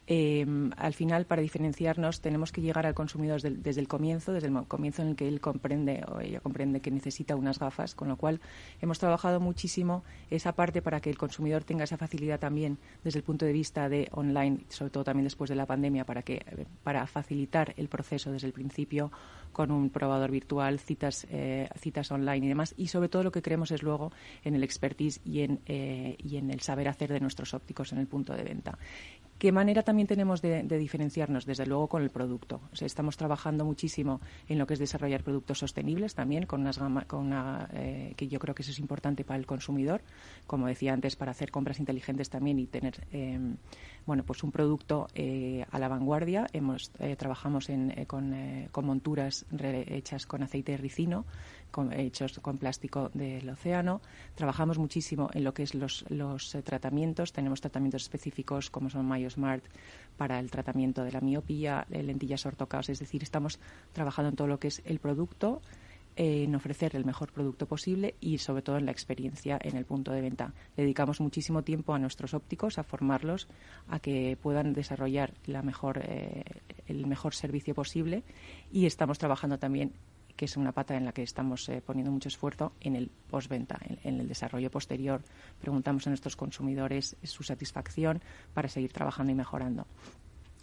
Em, 0.10 0.72
al 0.78 0.93
final, 0.93 1.26
para 1.26 1.41
diferenciarnos, 1.41 2.22
tenemos 2.22 2.54
que 2.54 2.62
llegar 2.62 2.86
al 2.86 2.93
consumidor 2.93 3.41
desde, 3.41 3.82
el 3.82 3.89
comienzo, 3.89 4.32
desde 4.32 4.48
el 4.48 4.65
comienzo 4.65 5.02
en 5.02 5.10
el 5.10 5.15
que 5.17 5.28
él 5.28 5.41
comprende 5.41 6.02
o 6.08 6.22
ella 6.22 6.39
comprende 6.39 6.80
que 6.80 6.91
necesita 6.91 7.36
unas 7.36 7.60
gafas, 7.60 7.93
con 7.93 8.08
lo 8.08 8.15
cual 8.15 8.39
hemos 8.82 9.00
trabajado 9.00 9.41
muchísimo 9.41 10.06
esa 10.30 10.54
parte 10.54 10.82
para 10.82 11.02
que 11.02 11.10
el 11.10 11.17
consumidor 11.17 11.65
tenga 11.65 11.84
esa 11.84 11.98
facilidad 11.98 12.39
también 12.39 12.78
desde 13.04 13.20
el 13.20 13.24
punto 13.24 13.46
de 13.46 13.52
vista 13.52 13.89
de 13.89 14.08
online, 14.13 14.62
sobre 14.70 14.91
todo 14.91 15.04
también 15.04 15.26
después 15.26 15.50
de 15.50 15.58
la 15.58 15.65
pandemia, 15.65 16.06
para 16.06 16.22
que 16.22 16.65
para 16.84 17.06
facilitar 17.06 17.74
el 17.76 17.89
proceso 17.89 18.32
desde 18.32 18.48
el 18.48 18.54
principio 18.54 19.12
con 19.52 19.72
un 19.72 19.90
probador 19.90 20.32
virtual, 20.32 20.80
citas, 20.80 21.28
eh, 21.30 21.70
citas 21.78 22.12
online 22.12 22.46
y 22.46 22.50
demás. 22.50 22.74
Y 22.78 22.88
sobre 22.88 23.10
todo 23.10 23.24
lo 23.24 23.32
que 23.32 23.42
creemos 23.42 23.72
es 23.72 23.84
luego 23.84 24.12
en 24.44 24.56
el 24.56 24.64
expertise 24.64 25.20
y 25.26 25.42
en, 25.42 25.60
eh, 25.66 26.16
y 26.20 26.38
en 26.38 26.52
el 26.52 26.62
saber 26.62 26.88
hacer 26.88 27.12
de 27.12 27.20
nuestros 27.20 27.54
ópticos 27.54 27.92
en 27.94 28.00
el 28.00 28.08
punto 28.08 28.34
de 28.34 28.44
venta. 28.44 28.78
¿Qué 29.38 29.52
manera 29.52 29.84
también 29.84 30.08
tenemos 30.08 30.42
de, 30.42 30.64
diferenciarnos? 30.64 31.46
Desde 31.46 31.68
luego 31.68 31.88
con 31.88 32.02
el 32.02 32.10
producto. 32.10 32.60
estamos 32.82 33.18
trabajando 33.18 33.66
muchísimo 33.66 34.20
en 34.48 34.58
lo 34.58 34.66
que 34.66 34.74
es 34.74 34.80
desarrollar 34.80 35.24
productos 35.24 35.60
sostenibles 35.60 36.16
también, 36.16 36.48
con, 36.48 36.62
unas 36.62 36.80
con 37.06 37.28
una, 37.28 37.70
eh, 37.74 38.14
que 38.18 38.28
yo 38.28 38.40
creo 38.40 38.56
que 38.56 38.64
eso 38.64 38.72
es 38.72 38.80
importante 38.80 39.24
para 39.24 39.38
el 39.38 39.46
consumidor, 39.46 40.02
como 40.48 40.66
decía 40.66 40.92
antes, 40.92 41.16
para 41.16 41.32
hacer 41.32 41.52
compras 41.52 41.80
inteligentes 41.80 42.32
también 42.32 42.58
y 42.58 42.66
tener 42.66 43.06
em, 43.12 43.58
bueno, 44.08 44.24
pues 44.24 44.41
un 44.43 44.52
producto 44.52 45.08
eh, 45.13 45.65
a 45.70 45.78
la 45.78 45.88
vanguardia. 45.88 46.48
Hemos, 46.54 46.91
eh, 46.98 47.15
trabajamos 47.15 47.67
con, 48.08 48.34
con, 48.72 48.86
monturas 48.86 49.46
hechas 49.60 50.25
con 50.25 50.42
aceite 50.42 50.71
de 50.71 50.77
ricino 50.77 51.25
hechos 51.92 52.40
con 52.40 52.58
plástico 52.58 53.12
del 53.13 53.50
océano. 53.50 54.02
Trabajamos 54.36 54.77
muchísimo 54.77 55.29
en 55.34 55.44
lo 55.44 55.54
que 55.54 55.63
es 55.63 55.75
los, 55.75 56.06
los 56.10 56.56
eh, 56.56 56.62
tratamientos. 56.62 57.34
Tenemos 57.34 57.62
tratamientos 57.62 58.04
específicos 58.04 58.69
como 58.69 58.90
son 58.90 59.08
MyoSmart 59.08 59.63
para 60.17 60.40
el 60.40 60.50
tratamiento 60.50 61.04
de 61.04 61.12
la 61.12 61.21
miopía, 61.21 61.86
lentillas 61.90 62.46
ortocaos. 62.46 62.90
Es 62.90 63.00
decir, 63.00 63.21
estamos 63.21 63.60
trabajando 63.94 64.29
en 64.29 64.36
todo 64.36 64.48
lo 64.48 64.60
que 64.60 64.69
es 64.69 64.82
el 64.86 65.00
producto, 65.00 65.62
en 66.18 66.56
ofrecer 66.56 66.96
el 66.96 67.06
mejor 67.06 67.32
producto 67.32 67.68
posible 67.68 68.15
y 68.20 68.40
sobre 68.40 68.63
todo 68.63 68.78
en 68.78 68.86
la 68.86 68.92
experiencia 68.92 69.60
en 69.62 69.78
el 69.78 69.86
punto 69.86 70.12
de 70.12 70.22
venta. 70.22 70.54
Dedicamos 70.76 71.22
muchísimo 71.22 71.63
tiempo 71.63 71.94
a 71.94 72.00
nuestros 72.00 72.34
ópticos, 72.34 72.80
a 72.80 72.84
formarlos, 72.84 73.48
a 73.88 74.00
que 74.00 74.36
puedan 74.42 74.74
desarrollar 74.74 75.34
la 75.46 75.62
mejor, 75.62 76.02
eh, 76.04 76.44
el 76.88 77.06
mejor 77.06 77.36
servicio 77.36 77.76
posible 77.76 78.24
y 78.72 78.88
estamos 78.88 79.20
trabajando 79.20 79.60
también 79.60 79.94
que 80.36 80.46
es 80.46 80.58
una 80.58 80.72
pata 80.72 80.96
en 80.96 81.06
la 81.06 81.13
que 81.13 81.24
estamos 81.24 81.68
eh, 81.70 81.82
poniendo 81.84 82.12
mucho 82.12 82.30
esfuerzo 82.30 82.74
en 82.82 82.96
el 82.96 83.10
postventa, 83.30 83.80
en, 83.84 83.98
en, 84.04 84.20
el 84.20 84.28
desarrollo 84.28 84.70
posterior. 84.70 85.22
Preguntamos 85.60 86.06
a 86.06 86.12
nuestros 86.12 86.36
consumidores 86.36 87.15
su 87.24 87.42
satisfacción 87.42 88.22
para 88.54 88.70
seguir 88.70 88.94
trabajando 88.94 89.32
y 89.32 89.36
mejorando. 89.36 89.88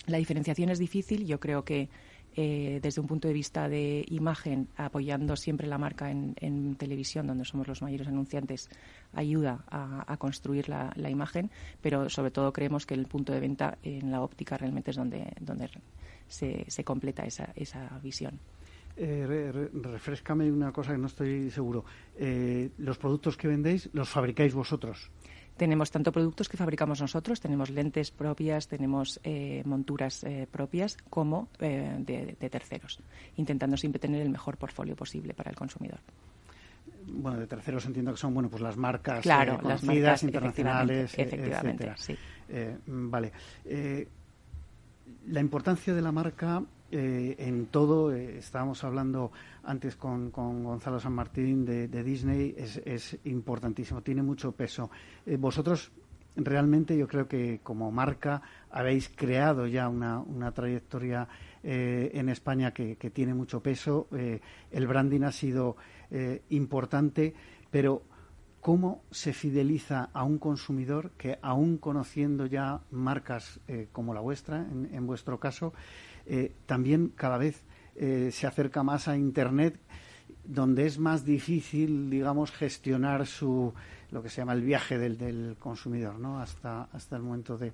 La 0.06 0.18
diferenciación 0.18 0.68
es 0.70 0.78
difícil. 0.78 1.26
Yo 1.26 1.40
creo 1.40 1.64
que 1.64 1.88
eh, 2.36 2.80
desde 2.82 3.00
un 3.00 3.06
punto 3.06 3.28
de 3.28 3.34
vista 3.34 3.68
de 3.68 4.04
imagen, 4.08 4.68
apoyando 4.76 5.36
siempre 5.36 5.66
la 5.66 5.78
marca 5.78 6.10
en, 6.10 6.76
televisión, 6.76 7.26
donde 7.26 7.44
somos 7.44 7.68
los 7.68 7.82
mayores 7.82 8.08
anunciantes, 8.08 8.68
ayuda 9.12 9.64
a, 9.68 10.16
construir 10.16 10.68
la, 10.68 10.92
imagen, 11.10 11.50
pero 11.80 12.08
sobre 12.08 12.30
todo 12.30 12.52
creemos 12.52 12.86
que 12.86 12.94
el 12.94 13.06
punto 13.06 13.32
de 13.32 13.40
venta 13.40 13.78
en 13.82 14.10
la 14.10 14.22
óptica 14.22 14.56
realmente 14.56 14.90
es 14.90 14.96
donde, 14.96 15.32
donde 15.40 15.70
se, 16.26 16.64
se 16.68 16.84
completa 16.84 17.24
esa, 17.24 17.52
esa 17.54 17.98
visión. 18.02 18.40
Eh, 18.96 19.68
refrescame 19.72 20.50
una 20.52 20.72
cosa 20.72 20.92
que 20.92 20.98
no 20.98 21.08
estoy 21.08 21.50
seguro. 21.50 21.84
Eh, 22.16 22.70
¿Los 22.78 22.96
productos 22.98 23.36
que 23.36 23.48
vendéis 23.48 23.90
los 23.92 24.08
fabricáis 24.08 24.54
vosotros? 24.54 25.10
Tenemos 25.56 25.90
tanto 25.90 26.10
productos 26.10 26.48
que 26.48 26.56
fabricamos 26.56 27.00
nosotros, 27.00 27.40
tenemos 27.40 27.70
lentes 27.70 28.10
propias, 28.10 28.66
tenemos 28.66 29.20
eh, 29.22 29.62
monturas 29.64 30.24
eh, 30.24 30.48
propias, 30.50 30.96
como 31.10 31.48
de, 31.58 32.36
terceros, 32.50 33.00
intentando 33.36 33.76
siempre 33.76 34.00
tener 34.00 34.22
el 34.22 34.30
mejor 34.30 34.56
portfolio 34.56 34.96
posible 34.96 35.32
para 35.32 35.50
el 35.50 35.56
consumidor. 35.56 36.00
Bueno, 37.06 37.38
de 37.38 37.46
terceros 37.46 37.84
entiendo 37.86 38.12
que 38.12 38.18
son 38.18 38.32
bueno 38.32 38.48
pues 38.48 38.62
las 38.62 38.76
marcas 38.76 39.20
claro, 39.20 39.58
conocidas, 39.58 40.22
internacionales, 40.22 41.18
efectivamente, 41.18 41.92
sí. 41.96 42.16
vale. 42.86 43.32
la 45.26 45.40
importancia 45.40 45.94
de 45.94 46.02
la 46.02 46.12
marca 46.12 46.62
eh, 46.96 47.34
en 47.40 47.66
todo, 47.66 48.14
eh, 48.14 48.38
estábamos 48.38 48.84
hablando 48.84 49.32
antes 49.64 49.96
con, 49.96 50.30
Gonzalo 50.30 51.00
San 51.00 51.12
Martín 51.12 51.64
de, 51.64 51.88
Disney, 52.04 52.54
es, 52.56 53.18
importantísimo, 53.24 54.00
tiene 54.00 54.22
mucho 54.22 54.52
peso. 54.52 54.92
Eh, 55.26 55.36
vosotros 55.36 55.90
realmente 56.36 56.96
yo 56.96 57.08
creo 57.08 57.26
que 57.26 57.58
como 57.64 57.90
marca 57.90 58.42
habéis 58.70 59.08
creado 59.08 59.66
ya 59.66 59.88
una, 59.88 60.52
trayectoria 60.52 61.26
en 61.64 62.28
España 62.28 62.72
que, 62.72 62.94
tiene 63.12 63.34
mucho 63.34 63.60
peso, 63.60 64.06
el 64.12 64.86
branding 64.86 65.22
ha 65.22 65.32
sido 65.32 65.76
importante, 66.50 67.34
pero 67.70 68.02
¿cómo 68.64 69.04
se 69.10 69.34
fideliza 69.34 70.08
a 70.14 70.24
un 70.24 70.38
consumidor 70.38 71.10
que 71.18 71.38
aún 71.42 71.76
conociendo 71.76 72.46
ya 72.46 72.80
marcas 72.90 73.60
como 73.92 74.14
la 74.14 74.20
vuestra, 74.20 74.66
en 74.70 75.06
vuestro 75.06 75.38
caso, 75.38 75.74
eh, 76.26 76.54
también 76.66 77.12
cada 77.14 77.38
vez 77.38 77.62
eh, 77.96 78.30
se 78.32 78.46
acerca 78.46 78.82
más 78.82 79.08
a 79.08 79.16
Internet, 79.16 79.78
donde 80.44 80.86
es 80.86 80.98
más 80.98 81.24
difícil, 81.24 82.10
digamos, 82.10 82.50
gestionar 82.50 83.26
su 83.26 83.72
lo 84.10 84.22
que 84.22 84.28
se 84.28 84.36
llama 84.36 84.52
el 84.52 84.62
viaje 84.62 84.98
del, 84.98 85.56
consumidor, 85.58 86.18
¿no? 86.18 86.38
Hasta 86.38 86.84
hasta 86.92 87.16
el 87.16 87.22
momento 87.22 87.58
de, 87.58 87.72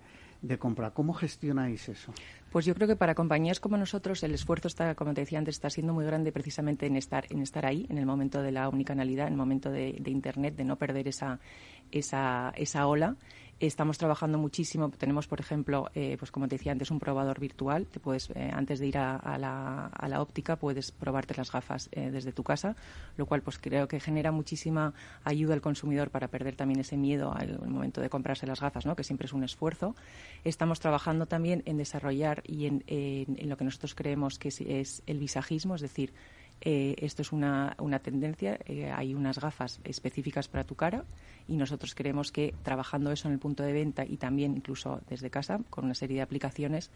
compra. 0.59 0.93
¿Cómo 0.93 1.13
gestionáis 1.13 1.89
eso? 1.89 2.13
Pues 2.51 2.65
yo 2.65 2.75
creo 2.75 2.89
que 2.89 2.97
para 2.97 3.15
compañías 3.15 3.61
como 3.61 3.77
nosotros 3.77 4.23
el 4.25 4.35
esfuerzo 4.35 4.67
está, 4.67 4.97
como 4.97 5.15
te 5.15 5.21
decía 5.21 5.39
antes, 5.39 5.55
está 5.55 5.71
siendo 5.71 5.93
muy 5.93 6.05
grande 6.05 6.33
precisamente 6.33 6.87
en 6.87 6.97
estar, 6.97 7.25
en 7.31 7.43
estar 7.43 7.65
ahí, 7.65 7.87
en 7.89 7.99
el 7.99 8.07
momento 8.07 8.43
de 8.43 8.51
la 8.51 8.69
omnicanalidad, 8.69 9.29
en 9.29 9.35
el 9.35 9.39
momento 9.39 9.71
de, 9.71 9.97
de 10.01 10.11
Internet, 10.11 10.57
de 10.57 10.65
no 10.65 10.77
perder 10.77 11.07
esa, 11.07 11.39
esa, 11.93 12.53
esa 12.57 12.87
ola 12.89 13.17
Estamos 13.61 13.99
trabajando 13.99 14.39
muchísimo. 14.39 14.89
Tenemos, 14.89 15.27
por 15.27 15.39
ejemplo, 15.39 15.91
eh, 15.95 16.17
pues 16.19 16.31
como 16.31 16.49
te 16.49 16.57
decía 16.57 16.73
antes, 16.73 16.91
un 16.91 16.99
probador 16.99 17.39
virtual. 17.39 17.87
Te 17.87 18.01
puedes, 18.01 18.31
eh, 18.31 18.51
antes 18.51 18.79
de 18.79 18.87
ir 18.87 18.97
a, 18.97 19.37
la, 19.37 20.23
óptica, 20.23 20.57
puedes 20.57 20.93
probarte 20.93 21.35
las 21.37 21.53
gafas 21.53 21.91
eh, 21.93 22.11
desde 22.11 22.33
tu 22.33 22.43
casa, 22.43 22.75
lo 23.19 23.27
cual 23.27 23.43
pues 23.43 23.59
creo 23.59 23.87
que 23.87 24.01
genera 24.01 24.33
muchísima 24.33 24.95
ayuda 25.25 25.53
al 25.53 25.61
consumidor 25.61 26.09
para 26.09 26.29
perder 26.29 26.57
también 26.57 26.81
ese 26.81 26.97
miedo 26.97 27.35
al, 27.35 27.61
momento 27.69 28.01
de 28.01 28.09
comprarse 28.09 28.47
las 28.47 28.63
gafas, 28.63 28.87
¿no? 28.87 28.97
que 28.97 29.05
siempre 29.05 29.27
es 29.27 29.35
un 29.35 29.45
esfuerzo. 29.45 29.95
Estamos 30.43 30.81
trabajando 30.81 31.27
también 31.27 31.63
en 31.67 31.77
desarrollar 31.77 32.43
y 32.47 32.65
en, 32.65 32.83
lo 33.47 33.59
que 33.59 33.65
nosotros 33.65 33.95
creemos 33.95 34.39
que 34.39 34.49
es 34.49 35.03
el 35.07 35.19
visajismo, 35.19 35.75
es 35.75 35.83
decir, 35.83 36.15
eh, 36.61 36.95
esto 36.99 37.23
es 37.23 37.33
una, 37.33 37.75
una 37.79 38.01
tendencia, 38.01 38.59
eh, 38.67 38.91
hay 38.91 39.15
unas 39.15 39.39
gafas 39.39 39.81
específicas 39.85 40.49
para 40.49 40.65
tu 40.65 40.75
cara 40.75 41.05
y 41.49 41.57
nosotros 41.57 41.95
creemos 41.95 42.33
que 42.33 42.55
trabajando 42.63 43.11
eso 43.13 43.29
en 43.29 43.35
el 43.35 43.41
punto 43.41 43.63
de 43.63 43.73
venta 43.73 44.05
y 44.05 44.19
también 44.19 44.57
incluso 44.57 45.01
desde 45.09 45.31
casa, 45.31 45.61
con 45.71 45.87
una 45.87 45.95
serie 45.95 46.17
de 46.17 46.23
aplicaciones, 46.23 46.91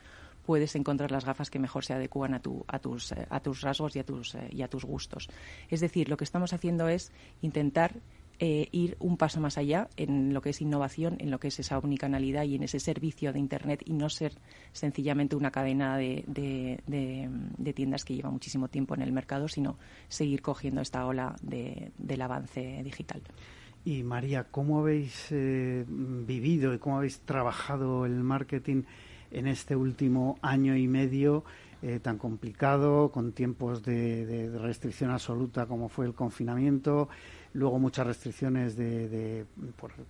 puedes 0.44 0.76
encontrar 0.76 1.10
las 1.10 1.24
gafas 1.24 1.48
que 1.48 1.58
mejor 1.58 1.84
se 1.84 1.94
adecúan 1.94 2.34
a, 2.34 2.40
tu, 2.40 2.64
a, 2.68 2.78
tus, 2.78 3.12
eh, 3.12 3.26
a 3.30 3.40
tus 3.40 3.62
rasgos 3.62 3.96
y 3.96 4.00
a 4.00 4.04
tus, 4.04 4.36
y 4.50 4.62
a 4.62 4.68
tus 4.68 4.84
gustos. 4.84 5.28
Es 5.70 5.80
decir, 5.80 6.10
lo 6.10 6.18
que 6.18 6.24
estamos 6.24 6.52
haciendo 6.52 6.88
es 6.88 7.10
intentar 7.40 7.94
eh, 8.41 8.68
ir 8.72 8.97
un 8.99 9.16
paso 9.16 9.41
más 9.41 9.59
allá 9.59 9.89
en 9.97 10.35
lo 10.35 10.43
que 10.43 10.51
es 10.51 10.61
innovación, 10.61 11.16
en 11.20 11.30
lo 11.30 11.39
que 11.39 11.49
es 11.49 11.61
esa 11.61 11.78
omnicanalidad 11.78 12.43
y 12.43 12.57
en 12.57 12.64
ese 12.64 12.80
servicio 12.80 13.32
de 13.32 13.39
Internet 13.39 13.82
y 13.85 13.93
no 13.93 14.09
ser 14.09 14.32
sencillamente 14.72 15.37
una 15.37 15.53
cadena 15.53 15.97
de, 15.97 16.24
tiendas 17.74 18.05
que 18.05 18.14
lleva 18.14 18.30
muchísimo 18.30 18.68
tiempo 18.68 18.95
en 18.97 19.03
el 19.03 19.12
mercado, 19.12 19.47
sino 19.47 19.76
seguir 20.09 20.43
cogiendo 20.43 20.80
esta 20.80 21.07
ola 21.07 21.37
del 21.43 22.22
avance 22.22 22.82
digital. 22.82 23.22
Y 23.85 24.03
María, 24.03 24.45
¿cómo 24.51 24.80
habéis 24.80 25.28
eh, 25.30 25.85
vivido 25.87 26.74
y 26.74 26.78
cómo 26.78 26.97
habéis 26.99 27.20
trabajado 27.20 28.05
el 28.05 28.14
marketing 28.24 28.82
en 29.30 29.47
este 29.47 29.76
último 29.76 30.39
año 30.43 30.76
y 30.76 30.89
medio 30.89 31.45
eh, 31.82 32.01
tan 32.01 32.18
complicado, 32.18 33.11
con 33.12 33.32
tiempos 33.32 33.82
de 33.85 34.51
restricción 34.59 35.11
absoluta 35.11 35.66
como 35.66 35.89
fue 35.89 36.07
el 36.07 36.14
confinamiento? 36.14 37.09
Luego 37.55 37.78
muchas 37.78 38.07
restricciones 38.07 38.76
de, 38.76 39.46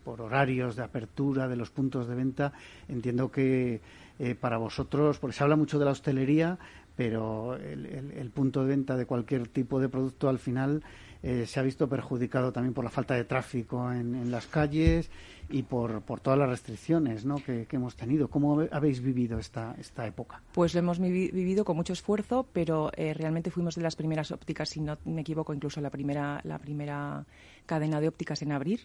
por, 0.05 0.21
horarios 0.21 0.77
de 0.77 0.83
apertura 0.83 1.47
de 1.47 1.57
los 1.57 1.71
puntos 1.71 2.09
de 2.09 2.15
venta. 2.15 2.53
Entiendo 2.89 3.31
que 3.31 3.81
eh, 4.19 4.35
para 4.35 4.57
vosotros, 4.57 5.19
porque 5.19 5.37
se 5.37 5.45
habla 5.45 5.57
mucho 5.57 5.79
de 5.79 5.85
la 5.85 5.93
hostelería, 5.93 6.59
pero 6.97 7.57
el, 7.57 8.31
punto 8.31 8.63
de 8.63 8.69
venta 8.69 8.97
de 8.97 9.07
cualquier 9.07 9.49
tipo 9.49 9.81
de 9.81 9.89
producto 9.89 10.29
al 10.29 10.39
final 10.39 10.83
eh, 11.27 11.47
se 11.47 11.59
ha 11.59 11.63
visto 11.63 11.89
perjudicado 11.89 12.53
también 12.53 12.75
por 12.75 12.85
la 12.85 12.91
falta 12.91 13.15
de 13.15 13.25
tráfico 13.25 13.91
en, 13.91 14.31
las 14.31 14.47
calles 14.47 15.09
y 15.49 15.63
por, 15.63 16.03
por, 16.03 16.21
todas 16.21 16.39
las 16.39 16.51
restricciones 16.51 17.25
¿no? 17.25 17.37
que, 17.37 17.67
hemos 17.71 17.97
tenido. 17.97 18.29
¿Cómo 18.29 18.61
habéis 18.71 19.01
vivido 19.01 19.39
esta, 19.39 19.75
esta 19.79 20.07
época? 20.07 20.43
Pues 20.53 20.75
lo 20.75 20.81
hemos 20.81 21.01
vivido 21.01 21.65
con 21.65 21.77
mucho 21.77 21.95
esfuerzo, 21.95 22.47
pero 22.53 22.91
eh, 22.95 23.15
realmente 23.15 23.51
fuimos 23.51 23.75
de 23.75 23.81
las 23.81 23.97
primeras 23.97 24.33
ópticas, 24.33 24.69
si 24.69 24.83
no 24.83 24.99
me 25.07 25.23
equivoco, 25.23 25.55
incluso 25.55 25.81
la 25.81 25.89
primera, 25.89 26.43
la 26.45 26.59
primera 26.59 27.25
cadena 27.65 28.03
de 28.03 28.09
ópticas 28.09 28.43
en 28.43 28.53
abrir. 28.53 28.81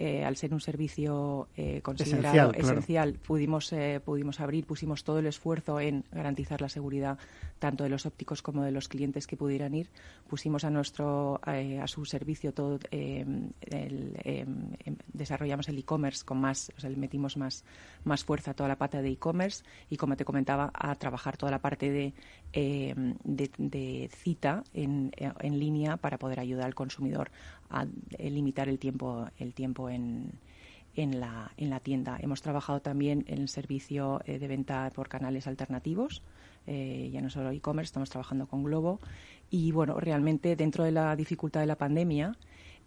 Eh, 0.00 0.24
al 0.24 0.36
ser 0.36 0.54
un 0.54 0.60
servicio 0.60 1.48
eh, 1.56 1.80
considerado 1.82 2.52
esencial, 2.52 3.14
pudimos, 3.14 3.72
eh, 3.72 4.00
pudimos 4.04 4.38
abrir, 4.38 4.64
pusimos 4.64 5.02
todo 5.02 5.18
el 5.18 5.26
esfuerzo 5.26 5.80
en 5.80 6.04
garantizar 6.12 6.60
la 6.60 6.68
seguridad 6.68 7.18
tanto 7.58 7.82
de 7.82 7.90
los 7.90 8.06
ópticos 8.06 8.40
como 8.40 8.62
de 8.62 8.70
los 8.70 8.86
clientes 8.86 9.26
que 9.26 9.36
pudieran 9.36 9.74
ir. 9.74 9.90
Pusimos 10.28 10.62
a 10.62 10.70
nuestro 10.70 11.40
a 11.42 11.86
su 11.88 12.04
servicio 12.04 12.54
todo, 12.54 12.78
em, 12.92 13.50
em, 13.62 14.96
desarrollamos 15.12 15.68
el 15.68 15.78
e-commerce 15.78 16.24
con 16.24 16.38
más, 16.38 16.70
o 16.76 16.80
sea, 16.80 16.90
le 16.90 16.96
metimos 16.96 17.36
más, 17.36 17.64
más 18.04 18.22
fuerza 18.22 18.52
a 18.52 18.54
toda 18.54 18.68
la 18.68 18.76
pata 18.76 19.02
de 19.02 19.10
e-commerce 19.10 19.64
y, 19.90 19.96
como 19.96 20.16
te 20.16 20.24
comentaba, 20.24 20.70
a 20.72 20.94
trabajar 20.94 21.36
toda 21.36 21.50
la 21.50 21.58
parte 21.58 21.90
de, 21.90 22.14
em, 22.52 23.16
de, 23.24 24.08
cita 24.14 24.62
en, 24.72 25.10
en 25.18 25.58
línea 25.58 25.96
para 25.96 26.18
poder 26.18 26.38
ayudar 26.38 26.66
al 26.66 26.76
consumidor 26.76 27.32
a 27.70 27.86
limitar 28.18 28.68
el 28.68 28.78
tiempo, 28.78 29.28
el 29.38 29.54
tiempo 29.54 29.90
en, 29.90 30.32
en, 31.02 31.20
la, 31.20 31.52
en 31.56 31.70
la 31.70 31.80
tienda. 31.80 32.18
Hemos 32.20 32.42
trabajado 32.42 32.80
también 32.80 33.24
en 33.28 33.38
el 33.38 33.48
servicio 33.48 34.20
eh, 34.24 34.38
de 34.38 34.48
venta 34.48 34.90
por 34.94 35.08
canales 35.08 35.46
alternativos, 35.46 36.22
eh, 36.66 37.08
ya 37.12 37.20
no 37.20 37.30
solo 37.30 37.50
e-commerce, 37.50 37.88
estamos 37.88 38.10
trabajando 38.10 38.46
con 38.46 38.64
Globo. 38.64 39.00
Y 39.50 39.72
bueno, 39.72 39.98
realmente 40.00 40.56
dentro 40.56 40.84
de 40.84 40.92
la 40.92 41.14
dificultad 41.16 41.60
de 41.60 41.66
la 41.66 41.76
pandemia, 41.76 42.36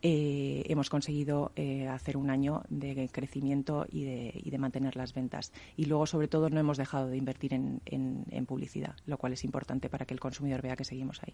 eh, 0.04 0.64
hemos 0.68 0.90
conseguido 0.90 1.52
hacer 1.90 2.18
un 2.18 2.32
año 2.32 2.64
de 2.70 3.08
crecimiento 3.12 3.86
y 3.90 4.04
de, 4.04 4.34
y 4.44 4.50
de, 4.50 4.58
mantener 4.58 4.96
las 4.96 5.14
ventas. 5.14 5.52
Y 5.78 5.86
luego, 5.86 6.06
sobre 6.06 6.28
todo, 6.28 6.50
no 6.50 6.60
hemos 6.60 6.78
dejado 6.78 7.08
de 7.08 7.18
invertir 7.18 7.54
en, 7.54 7.82
en 7.86 8.46
publicidad, 8.46 8.96
lo 9.06 9.18
cual 9.18 9.34
es 9.34 9.44
importante 9.44 9.90
para 9.90 10.06
que 10.06 10.14
el 10.14 10.20
consumidor 10.20 10.62
vea 10.62 10.76
que 10.76 10.86
seguimos 10.86 11.22
ahí. 11.24 11.34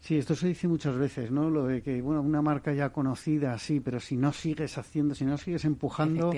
Sí, 0.00 0.18
esto 0.18 0.36
se 0.36 0.48
dice 0.48 0.68
muchas 0.68 0.96
veces, 0.96 1.30
¿no? 1.32 1.50
Lo 1.50 1.64
de 1.64 1.82
que, 1.82 2.00
bueno, 2.00 2.20
una 2.20 2.40
marca 2.40 2.72
ya 2.72 2.90
conocida, 2.90 3.58
sí, 3.58 3.80
pero 3.80 3.98
si 3.98 4.16
no 4.16 4.32
sigues 4.32 4.78
haciendo, 4.78 5.14
si 5.14 5.24
no 5.24 5.36
sigues 5.36 5.64
empujando, 5.64 6.32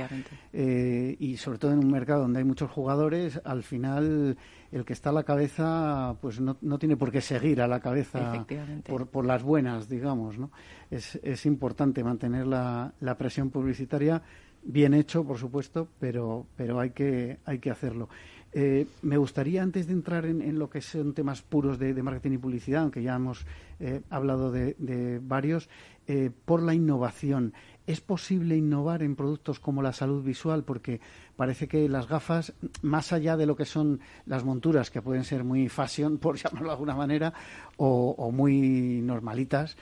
eh, 0.53 1.17
y 1.19 1.37
sobre 1.37 1.59
todo 1.59 1.73
en 1.73 1.81
un 1.81 1.91
mercado 1.91 2.23
donde 2.23 2.39
hay 2.39 2.45
muchos 2.45 2.71
jugadores, 2.71 3.41
al 3.45 3.63
final 3.63 4.39
el 4.73 4.85
que 4.85 4.93
está 4.95 5.11
a 5.11 5.13
la 5.13 5.25
cabeza, 5.25 6.17
pues 6.21 6.41
no, 6.41 6.57
no 6.63 6.79
tiene 6.79 6.97
por 6.97 7.11
qué 7.11 7.21
seguir 7.21 7.61
a 7.61 7.69
la 7.69 7.81
cabeza 7.81 8.47
por, 8.87 9.09
por 9.09 9.27
las 9.27 9.43
buenas, 9.43 9.89
digamos, 9.89 10.39
¿no? 10.39 10.51
Es, 10.91 11.19
es 11.23 11.45
importante 11.45 12.03
mantener 12.03 12.47
la, 12.47 12.95
la 13.01 13.19
presión 13.19 13.51
publicitaria 13.51 14.23
bien 14.63 14.95
hecho, 14.95 15.25
por 15.25 15.39
supuesto, 15.39 15.89
pero, 15.99 16.47
pero 16.57 16.81
hay, 16.81 16.91
que, 16.91 17.39
hay 17.45 17.59
que 17.59 17.71
hacerlo. 17.71 18.09
Eh, 18.53 18.87
me 19.03 19.19
gustaría, 19.19 19.63
antes 19.63 19.87
de 19.87 19.93
entrar 19.93 20.25
en, 20.25 20.59
lo 20.59 20.71
que 20.71 20.81
son 20.81 21.13
temas 21.13 21.43
puros 21.43 21.79
de, 21.79 21.95
marketing 22.03 22.33
y 22.33 22.39
publicidad, 22.39 22.83
aunque 22.83 23.03
ya 23.03 23.17
hemos 23.17 23.45
eh, 23.79 24.01
hablado 24.09 24.51
de, 24.51 25.21
varios, 25.23 25.69
eh, 26.07 26.31
por 26.45 26.63
la 26.63 26.75
innovación. 26.75 27.53
¿Es 27.87 28.01
posible 28.01 28.57
innovar 28.57 29.03
en 29.03 29.17
productos 29.17 29.61
como 29.61 29.83
la 29.83 29.93
salud 29.93 30.23
visual? 30.23 30.65
Porque 30.65 31.01
parece 31.37 31.69
que 31.69 31.89
las 31.89 32.09
gafas, 32.09 32.55
más 32.83 33.13
allá 33.13 33.37
de 33.37 33.47
lo 33.47 33.57
que 33.57 33.65
son 33.65 34.01
las 34.27 34.45
monturas, 34.45 34.91
que 34.91 35.03
pueden 35.03 35.25
ser 35.25 35.45
muy 35.45 35.69
fashion, 35.69 36.19
por 36.19 36.37
llamarlo 36.37 36.69
de 36.69 36.75
alguna 36.75 36.95
manera, 36.95 37.35
o, 37.77 38.31
muy 38.33 39.01
normalitas, 39.03 39.77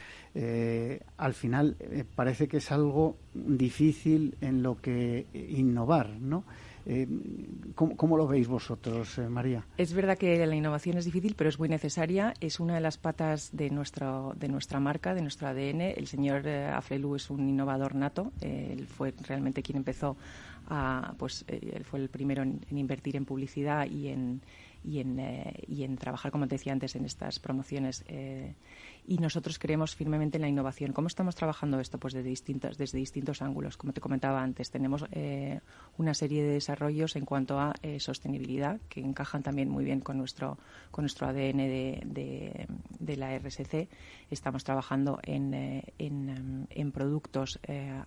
al 1.17 1.35
final 1.35 1.77
parece 2.15 2.47
que 2.47 2.59
es 2.59 2.71
algo 2.71 3.17
difícil 3.33 4.37
en 4.41 4.63
lo 4.63 4.81
que 4.81 5.27
innovar, 5.33 6.11
¿no? 6.21 6.45
Eh, 6.89 7.09
¿cómo, 7.75 8.17
lo 8.17 8.29
veis 8.29 8.47
vosotros, 8.47 9.19
eh, 9.19 9.29
María? 9.29 9.67
Es 9.77 9.93
verdad 9.93 10.17
que 10.17 10.47
la 10.47 10.55
innovación 10.55 10.97
es 10.97 11.05
difícil, 11.05 11.35
pero 11.37 11.51
es 11.51 11.59
muy 11.59 11.69
necesaria. 11.69 12.33
Es 12.41 12.61
una 12.61 12.77
de 12.77 12.81
las 12.81 12.97
patas 12.97 13.51
de, 13.53 13.71
nuestro, 13.71 14.35
de 14.37 14.49
nuestra 14.49 14.79
marca, 14.79 15.13
de 15.13 15.23
nuestro 15.23 15.49
ADN. 15.49 15.81
El 15.81 16.07
señor 16.07 16.43
eh, 16.47 16.73
es 17.17 17.31
un 17.31 17.49
innovador 17.49 17.97
nato. 17.97 18.33
él 18.41 18.87
fue 18.87 19.13
realmente 19.27 19.63
quien 19.63 19.79
empezó 19.79 20.17
a, 20.69 21.15
pues, 21.19 21.45
él 21.49 21.85
fue 21.85 22.01
el 22.01 22.09
primero 22.09 22.43
en 22.43 22.61
invertir 22.71 23.17
en 23.17 23.25
publicidad 23.25 23.87
y 23.87 24.09
en 24.09 24.41
y 24.87 25.01
en, 25.01 25.19
eh, 25.19 25.65
y 25.67 25.83
en 25.83 25.97
trabajar, 25.97 26.31
como 26.31 26.47
te 26.47 26.55
decía 26.55 26.73
antes, 26.73 26.95
en 26.95 27.05
estas 27.05 27.41
promociones. 27.41 28.05
Eh, 29.07 29.15
y 29.17 29.19
nosotros 29.19 29.59
creemos 29.59 29.95
firmemente 29.95 30.37
en 30.37 30.43
la 30.43 30.49
innovación. 30.49 30.93
¿Cómo 30.93 31.09
estamos 31.09 31.35
trabajando 31.35 31.81
esto? 31.81 31.99
Pues 31.99 32.15
desde 32.15 32.29
distintos, 32.29 32.77
desde 32.77 32.99
distintos 32.99 33.43
ángulos. 33.43 33.77
Como 33.77 33.93
te 33.93 34.01
comentaba 34.01 34.43
antes, 34.43 34.71
tenemos 34.71 35.05
eh, 35.13 35.61
una 35.99 36.15
serie 36.15 36.43
de 36.43 36.53
desarrollos 36.53 37.17
en 37.17 37.25
cuanto 37.25 37.59
a 37.59 37.75
sostenibilidad 37.99 38.81
que 38.89 39.01
encajan 39.01 39.43
también 39.43 39.69
muy 39.69 39.85
bien 39.85 40.01
con 40.01 40.19
nuestro, 40.19 40.59
con 40.91 41.03
nuestro 41.05 41.27
ADN 41.29 41.59
de, 41.59 42.67
de, 42.99 43.17
la 43.17 43.39
RSC. 43.39 43.89
Estamos 44.31 44.65
trabajando 44.65 45.19
en, 45.23 45.55
en, 45.99 46.67
en 46.69 46.93
productos 46.93 47.59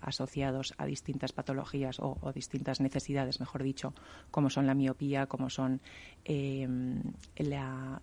asociados 0.02 0.74
a 0.78 0.86
distintas 0.86 1.32
patologías 1.32 2.00
o, 2.00 2.18
o, 2.22 2.34
distintas 2.34 2.82
necesidades, 2.82 3.40
mejor 3.40 3.64
dicho, 3.64 3.94
como 4.32 4.50
son 4.50 4.68
la 4.68 4.74
miopía, 4.74 5.28
como 5.28 5.50
son 5.50 5.82
Em, 6.26 7.02
la, 7.38 8.02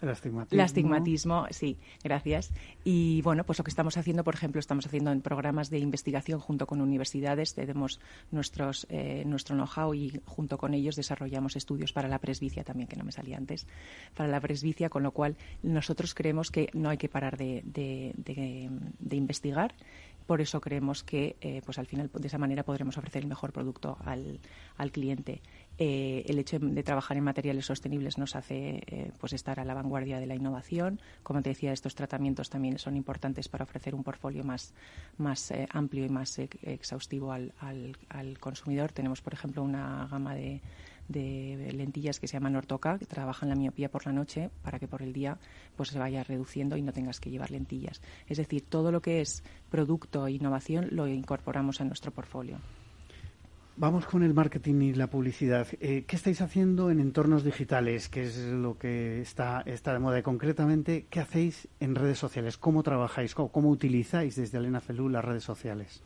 el 0.00 0.08
astigmatismo. 0.10 0.62
astigmatismo, 0.62 1.46
sí, 1.50 1.78
gracias. 2.02 2.52
Y 2.84 3.22
bueno, 3.22 3.44
pues 3.44 3.58
lo 3.58 3.64
que 3.64 3.70
estamos 3.70 3.96
haciendo, 3.96 4.24
por 4.24 4.34
ejemplo, 4.34 4.60
estamos 4.60 4.86
haciendo 4.86 5.10
en 5.10 5.20
programas 5.20 5.70
de 5.70 5.78
investigación 5.78 6.40
junto 6.40 6.66
con 6.66 6.80
universidades, 6.80 7.54
tenemos 7.54 8.00
nuestros, 8.30 8.86
eh, 8.90 9.24
nuestro 9.26 9.56
know-how 9.56 9.94
y 9.94 10.20
junto 10.24 10.58
con 10.58 10.74
ellos 10.74 10.96
desarrollamos 10.96 11.56
estudios 11.56 11.92
para 11.92 12.08
la 12.08 12.18
presbicia 12.18 12.64
también, 12.64 12.88
que 12.88 12.96
no 12.96 13.04
me 13.04 13.12
salía 13.12 13.36
antes, 13.36 13.66
para 14.14 14.28
la 14.28 14.40
presbicia, 14.40 14.88
con 14.88 15.02
lo 15.02 15.12
cual 15.12 15.36
nosotros 15.62 16.14
creemos 16.14 16.50
que 16.50 16.70
no 16.72 16.88
hay 16.90 16.98
que 16.98 17.08
parar 17.08 17.36
de, 17.36 17.62
de 17.64 19.16
investigar 19.16 19.74
por 20.28 20.42
eso 20.42 20.60
creemos 20.60 21.02
que 21.02 21.36
eh, 21.40 21.62
pues 21.64 21.78
al 21.78 21.86
final 21.86 22.10
de 22.12 22.26
esa 22.26 22.36
manera 22.36 22.62
podremos 22.62 22.98
ofrecer 22.98 23.22
el 23.22 23.28
mejor 23.28 23.50
producto 23.50 23.96
al, 24.04 24.40
al 24.76 24.92
cliente. 24.92 25.40
Eh, 25.78 26.24
el 26.26 26.38
hecho 26.38 26.58
de 26.58 26.82
trabajar 26.82 27.16
en 27.16 27.24
materiales 27.24 27.66
sostenibles 27.66 28.18
nos 28.18 28.34
hace 28.34 28.82
eh, 28.86 29.12
pues 29.18 29.32
estar 29.32 29.60
a 29.60 29.64
la 29.64 29.74
vanguardia 29.74 30.18
de 30.18 30.26
la 30.26 30.34
innovación. 30.34 31.00
Como 31.22 31.40
te 31.42 31.50
decía, 31.50 31.72
estos 31.72 31.94
tratamientos 31.94 32.50
también 32.50 32.78
son 32.78 32.96
importantes 32.96 33.48
para 33.48 33.64
ofrecer 33.64 33.94
un 33.94 34.02
portfolio 34.02 34.44
más, 34.44 34.74
más 35.16 35.52
amplio 35.70 36.04
y 36.04 36.08
más 36.08 36.38
exhaustivo 36.38 37.32
al, 37.32 37.52
al, 37.60 38.38
consumidor. 38.38 38.92
Tenemos, 38.92 39.22
por 39.22 39.34
ejemplo, 39.34 39.62
una 39.62 40.08
gama 40.10 40.34
de 40.34 40.60
de 41.08 41.72
lentillas 41.72 42.20
que 42.20 42.28
se 42.28 42.34
llaman 42.34 42.54
ortoca, 42.56 42.98
que 42.98 43.06
trabajan 43.06 43.48
la 43.48 43.54
miopía 43.54 43.90
por 43.90 44.06
la 44.06 44.12
noche 44.12 44.50
para 44.62 44.78
que 44.78 44.86
por 44.86 45.02
el 45.02 45.12
día 45.12 45.38
pues 45.76 45.88
se 45.88 45.98
vaya 45.98 46.22
reduciendo 46.22 46.76
y 46.76 46.82
no 46.82 46.92
tengas 46.92 47.18
que 47.18 47.30
llevar 47.30 47.50
lentillas. 47.50 48.00
Es 48.26 48.38
decir, 48.38 48.62
todo 48.68 48.92
lo 48.92 49.00
que 49.00 49.20
es 49.20 49.42
producto 49.70 50.26
e 50.26 50.32
innovación 50.32 50.88
lo 50.92 51.08
incorporamos 51.08 51.80
a 51.80 51.84
nuestro 51.84 52.12
portfolio. 52.12 52.58
Vamos 53.80 54.06
con 54.06 54.24
el 54.24 54.34
marketing 54.34 54.82
y 54.82 54.94
la 54.94 55.06
publicidad. 55.06 55.68
Eh, 55.78 56.02
¿Qué 56.04 56.16
estáis 56.16 56.40
haciendo 56.40 56.90
en 56.90 56.98
entornos 56.98 57.44
digitales? 57.44 58.08
¿Qué 58.08 58.24
es 58.24 58.36
lo 58.38 58.76
que 58.76 59.20
está, 59.20 59.62
está 59.66 59.92
de 59.92 60.00
moda? 60.00 60.18
Y 60.18 60.22
concretamente, 60.22 61.06
¿qué 61.08 61.20
hacéis 61.20 61.68
en 61.78 61.94
redes 61.94 62.18
sociales? 62.18 62.58
¿Cómo 62.58 62.82
trabajáis? 62.82 63.36
¿Cómo, 63.36 63.70
utilizáis 63.70 64.34
desde 64.34 64.58
Elena 64.58 64.80
Felú 64.80 65.08
las 65.08 65.24
redes 65.24 65.44
sociales? 65.44 66.02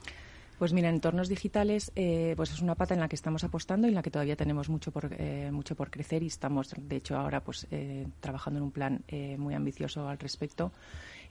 Pues 0.59 0.75
mira, 0.75 0.91
en 0.91 0.97
entornos 0.97 1.31
digitales 1.31 1.93
eh, 1.97 2.35
pues 2.37 2.53
es 2.53 2.61
una 2.61 2.75
pata 2.75 2.93
en 2.93 3.01
la 3.01 3.09
que 3.09 3.17
estamos 3.17 3.43
apostando 3.43 3.87
y 3.87 3.89
en 3.89 3.95
la 3.95 4.03
que 4.03 4.11
todavía 4.11 4.37
tenemos 4.37 4.69
mucho 4.69 4.93
por, 4.93 5.09
eh, 5.11 5.51
mucho 5.51 5.75
por 5.75 5.91
crecer 5.91 6.23
y 6.23 6.27
estamos, 6.27 6.75
de 6.77 6.97
hecho, 6.97 7.17
ahora 7.17 7.43
pues 7.43 7.67
eh, 7.71 8.07
trabajando 8.21 8.59
en 8.59 8.65
un 8.65 8.71
plan 8.71 9.03
muy 9.39 9.55
ambicioso 9.55 10.07
al 10.07 10.19
respecto. 10.19 10.73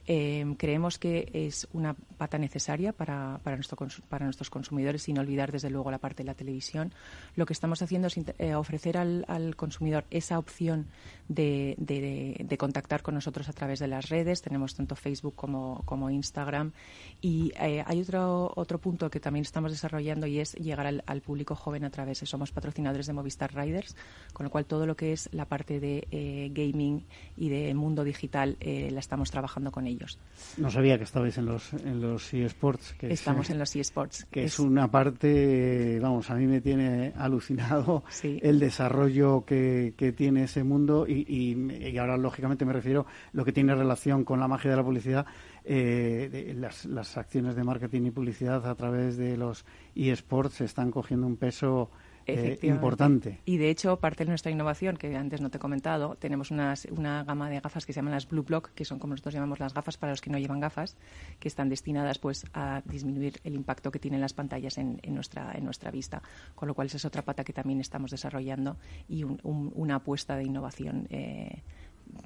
Eh, 0.06 0.54
creemos 0.58 0.98
que 0.98 1.30
es 1.32 1.68
una 1.72 1.94
pata 1.94 2.36
necesaria 2.38 2.92
para, 2.92 3.40
para, 3.42 3.56
nuestro, 3.56 3.76
para 4.08 4.24
nuestros 4.24 4.50
consumidores, 4.50 5.02
sin 5.02 5.18
olvidar 5.18 5.52
desde 5.52 5.70
luego 5.70 5.90
la 5.90 5.98
parte 5.98 6.22
de 6.22 6.26
la 6.26 6.34
televisión. 6.34 6.92
Lo 7.36 7.46
que 7.46 7.52
estamos 7.52 7.82
haciendo 7.82 8.08
es 8.08 8.18
eh, 8.38 8.54
ofrecer 8.54 8.98
al, 8.98 9.24
al, 9.28 9.54
consumidor 9.54 10.04
esa 10.10 10.38
opción 10.38 10.88
de, 11.28 11.76
de, 11.78 12.58
contactar 12.58 13.02
con 13.02 13.14
nosotros 13.14 13.48
a 13.48 13.52
través 13.52 13.78
de 13.78 13.88
las 13.88 14.08
redes. 14.08 14.42
Tenemos 14.42 14.74
tanto 14.74 14.96
Facebook 14.96 15.34
como, 15.34 15.82
como 15.84 16.10
Instagram. 16.10 16.72
Y 17.20 17.52
eh, 17.60 17.84
hay 17.86 18.00
otro, 18.00 18.52
otro 18.56 18.78
punto 18.78 19.10
que 19.10 19.20
también 19.20 19.42
estamos 19.42 19.70
desarrollando 19.70 20.26
y 20.26 20.40
es 20.40 20.54
llegar 20.54 20.86
al, 20.86 21.02
al, 21.06 21.22
público 21.22 21.54
joven 21.54 21.84
a 21.84 21.90
través 21.90 22.20
de 22.20 22.26
somos 22.26 22.50
patrocinadores 22.50 23.06
de 23.06 23.12
Movistar 23.12 23.54
Riders, 23.54 23.96
con 24.32 24.44
lo 24.44 24.50
cual 24.50 24.66
todo 24.66 24.86
lo 24.86 24.96
que 24.96 25.12
es 25.12 25.28
la 25.32 25.46
parte 25.46 25.80
de 25.80 26.50
gaming 26.52 27.04
y 27.36 27.48
de 27.48 27.74
mundo 27.74 28.04
digital 28.04 28.56
la 28.60 29.00
estamos 29.00 29.30
trabajando 29.30 29.70
con 29.70 29.86
ellos 29.86 29.91
ellos. 29.92 30.18
No 30.58 30.70
sabía 30.70 30.98
que 30.98 31.04
estabais 31.04 31.38
en 31.38 31.46
los, 31.46 31.72
en 31.72 32.00
los 32.00 32.32
eSports. 32.34 32.94
Que 32.94 33.12
Estamos 33.12 33.48
en 33.50 33.58
los 33.58 33.74
eSports. 33.74 34.26
Que 34.30 34.44
es... 34.44 34.58
una 34.58 34.90
parte, 34.90 35.98
vamos, 36.00 36.30
a 36.30 36.34
mí 36.34 36.46
me 36.46 36.60
tiene 36.60 37.12
alucinado 37.16 38.04
el 38.22 38.58
desarrollo 38.58 39.44
que, 39.44 39.94
que, 39.96 40.12
tiene 40.12 40.44
ese 40.44 40.62
mundo 40.62 41.06
y, 41.06 41.24
y, 41.28 41.98
ahora, 41.98 42.16
lógicamente, 42.16 42.64
me 42.64 42.72
refiero 42.72 43.02
a 43.02 43.30
lo 43.32 43.44
que 43.44 43.52
tiene 43.52 43.74
relación 43.74 44.24
con 44.24 44.40
la 44.40 44.48
magia 44.48 44.70
de 44.70 44.76
la 44.76 44.84
publicidad, 44.84 45.26
eh, 45.64 46.54
las, 46.56 46.84
las 46.86 47.16
acciones 47.16 47.56
de 47.56 47.64
marketing 47.64 48.02
y 48.06 48.10
publicidad 48.10 48.66
a 48.66 48.74
través 48.74 49.16
de 49.16 49.36
los 49.36 49.64
eSports 49.94 50.60
están 50.60 50.90
cogiendo 50.90 51.26
un 51.26 51.36
peso 51.36 51.90
eh, 52.26 52.58
importante. 52.62 53.40
Y 53.44 53.56
de 53.56 53.70
hecho, 53.70 53.98
parte 53.98 54.24
de 54.24 54.28
nuestra 54.28 54.50
innovación, 54.50 54.96
que 54.96 55.16
antes 55.16 55.40
no 55.40 55.50
te 55.50 55.58
he 55.58 55.60
comentado, 55.60 56.16
tenemos 56.16 56.50
unas, 56.50 56.86
una 56.86 57.24
gama 57.24 57.50
de 57.50 57.60
gafas 57.60 57.86
que 57.86 57.92
se 57.92 57.98
llaman 57.98 58.12
las 58.12 58.28
Blue 58.28 58.42
Block, 58.42 58.70
que 58.74 58.84
son 58.84 58.98
como 58.98 59.12
nosotros 59.12 59.34
llamamos 59.34 59.60
las 59.60 59.74
gafas 59.74 59.96
para 59.96 60.12
los 60.12 60.20
que 60.20 60.30
no 60.30 60.38
llevan 60.38 60.60
gafas, 60.60 60.96
que 61.38 61.48
están 61.48 61.68
destinadas 61.68 62.18
pues 62.18 62.44
a 62.54 62.82
disminuir 62.84 63.40
el 63.44 63.54
impacto 63.54 63.90
que 63.90 63.98
tienen 63.98 64.20
las 64.20 64.32
pantallas 64.32 64.78
en, 64.78 65.00
nuestra, 65.08 65.52
en 65.52 65.64
nuestra 65.64 65.90
vista. 65.90 66.22
Con 66.54 66.68
lo 66.68 66.74
cual, 66.74 66.86
esa 66.86 66.96
es 66.96 67.04
otra 67.04 67.22
pata 67.22 67.44
que 67.44 67.52
también 67.52 67.80
estamos 67.80 68.10
desarrollando 68.10 68.76
y 69.08 69.24
una 69.24 69.96
apuesta 69.96 70.36
de 70.36 70.44
innovación 70.44 71.06
eh, 71.10 71.62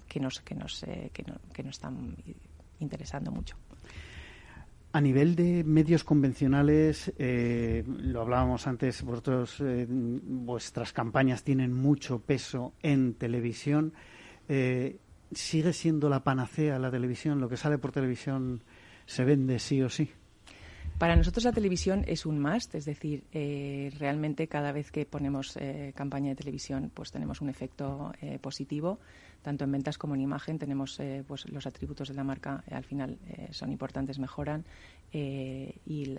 que, 0.09 0.21
nos, 0.21 0.41
que, 0.41 0.55
nos, 0.55 0.83
eh, 0.85 1.11
que, 1.13 1.25
que 1.53 1.63
nos 1.63 1.77
están 1.77 2.17
interesando 2.81 3.31
mucho. 3.31 3.57
A 4.97 5.01
nivel 5.03 5.37
de 5.37 5.63
medios 5.63 6.05
convencionales, 6.05 7.13
eh, 7.19 7.85
lo 7.87 8.23
hablábamos 8.23 8.67
antes, 8.67 9.03
vosotros, 9.03 9.61
eh, 9.61 9.87
vuestras 9.87 10.95
campañas 10.95 11.45
tienen 11.45 11.75
mucho 11.75 12.21
peso 12.21 12.73
en 12.83 13.13
televisión. 13.13 13.93
Eh, 14.49 14.97
¿Sigue 15.33 15.75
siendo 15.75 16.09
la 16.09 16.25
panacea 16.25 16.79
la 16.79 16.91
televisión? 16.91 17.43
¿Lo 17.43 17.49
que 17.51 17.59
sale 17.59 17.77
por 17.77 17.93
televisión 17.93 18.65
se 19.05 19.25
vende 19.27 19.59
sí 19.59 19.83
o 19.83 19.91
sí? 19.91 20.09
Para 20.97 21.15
nosotros 21.15 21.45
la 21.45 21.53
televisión 21.53 22.03
es 22.07 22.25
un 22.25 22.41
must, 22.41 22.75
es 22.75 22.87
decir, 22.87 23.25
realmente 23.99 24.49
cada 24.49 24.73
vez 24.73 24.91
que 24.91 25.05
ponemos 25.05 25.59
campaña 25.95 26.31
de 26.31 26.37
televisión, 26.37 26.91
pues 26.95 27.13
tenemos 27.13 27.43
un 27.43 27.51
efecto 27.51 28.15
positivo 28.41 28.99
tanto 29.47 29.63
en 29.63 29.71
ventas 29.71 29.97
como 29.97 30.17
en 30.17 30.23
imagen 30.23 30.59
tenemos 30.59 30.99
eh, 30.99 31.23
pues 31.25 31.49
los 31.49 31.69
atributos 31.69 32.09
de 32.09 32.15
la 32.15 32.25
marca 32.25 32.65
eh, 32.67 32.75
al 32.75 32.83
final 32.83 33.17
eh, 33.29 33.47
son 33.53 33.71
importantes 33.71 34.19
mejoran 34.19 34.65
y, 35.13 36.19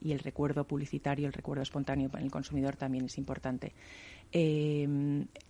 el 0.00 0.18
recuerdo 0.20 0.64
publicitario 0.64 1.26
el 1.26 1.32
recuerdo 1.32 1.64
espontáneo 1.64 2.08
para 2.08 2.22
el 2.22 2.30
consumidor 2.30 2.76
también 2.76 3.06
es 3.06 3.18
importante. 3.18 3.74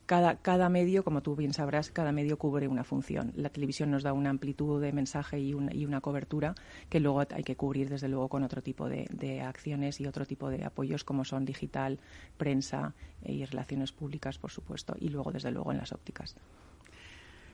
Cada, 0.07 0.37
cada 0.37 0.69
medio 0.69 1.05
como 1.05 1.21
tú 1.23 1.37
bien 1.37 1.53
sabrás 1.53 1.91
cada 1.91 2.13
medio 2.13 2.39
cubre 2.39 2.67
una 2.67 2.83
función. 2.83 3.33
La 3.37 3.51
televisión 3.51 3.91
nos 3.91 4.03
da 4.03 4.13
una 4.15 4.31
amplitud 4.31 4.81
de 4.81 4.93
mensaje 4.93 5.39
y 5.39 5.53
una, 5.55 6.01
cobertura 6.01 6.55
que 6.89 6.99
luego 6.99 7.21
hay 7.31 7.45
que 7.45 7.57
cubrir 7.57 7.89
desde 7.91 8.09
luego 8.09 8.29
con 8.29 8.43
otro 8.43 8.63
tipo 8.63 8.89
de 8.89 9.43
acciones 9.43 10.01
y 10.01 10.07
otro 10.07 10.25
tipo 10.25 10.49
de 10.49 10.65
apoyos 10.65 11.05
como 11.05 11.25
son 11.25 11.45
digital 11.45 12.01
prensa 12.39 12.95
y 13.23 13.45
relaciones 13.45 13.93
públicas 13.93 14.39
por 14.39 14.51
supuesto 14.51 14.97
y 14.99 15.11
luego 15.11 15.31
desde 15.31 15.53
luego 15.53 15.71
en 15.73 15.79
las 15.79 15.93
ópticas 15.93 16.35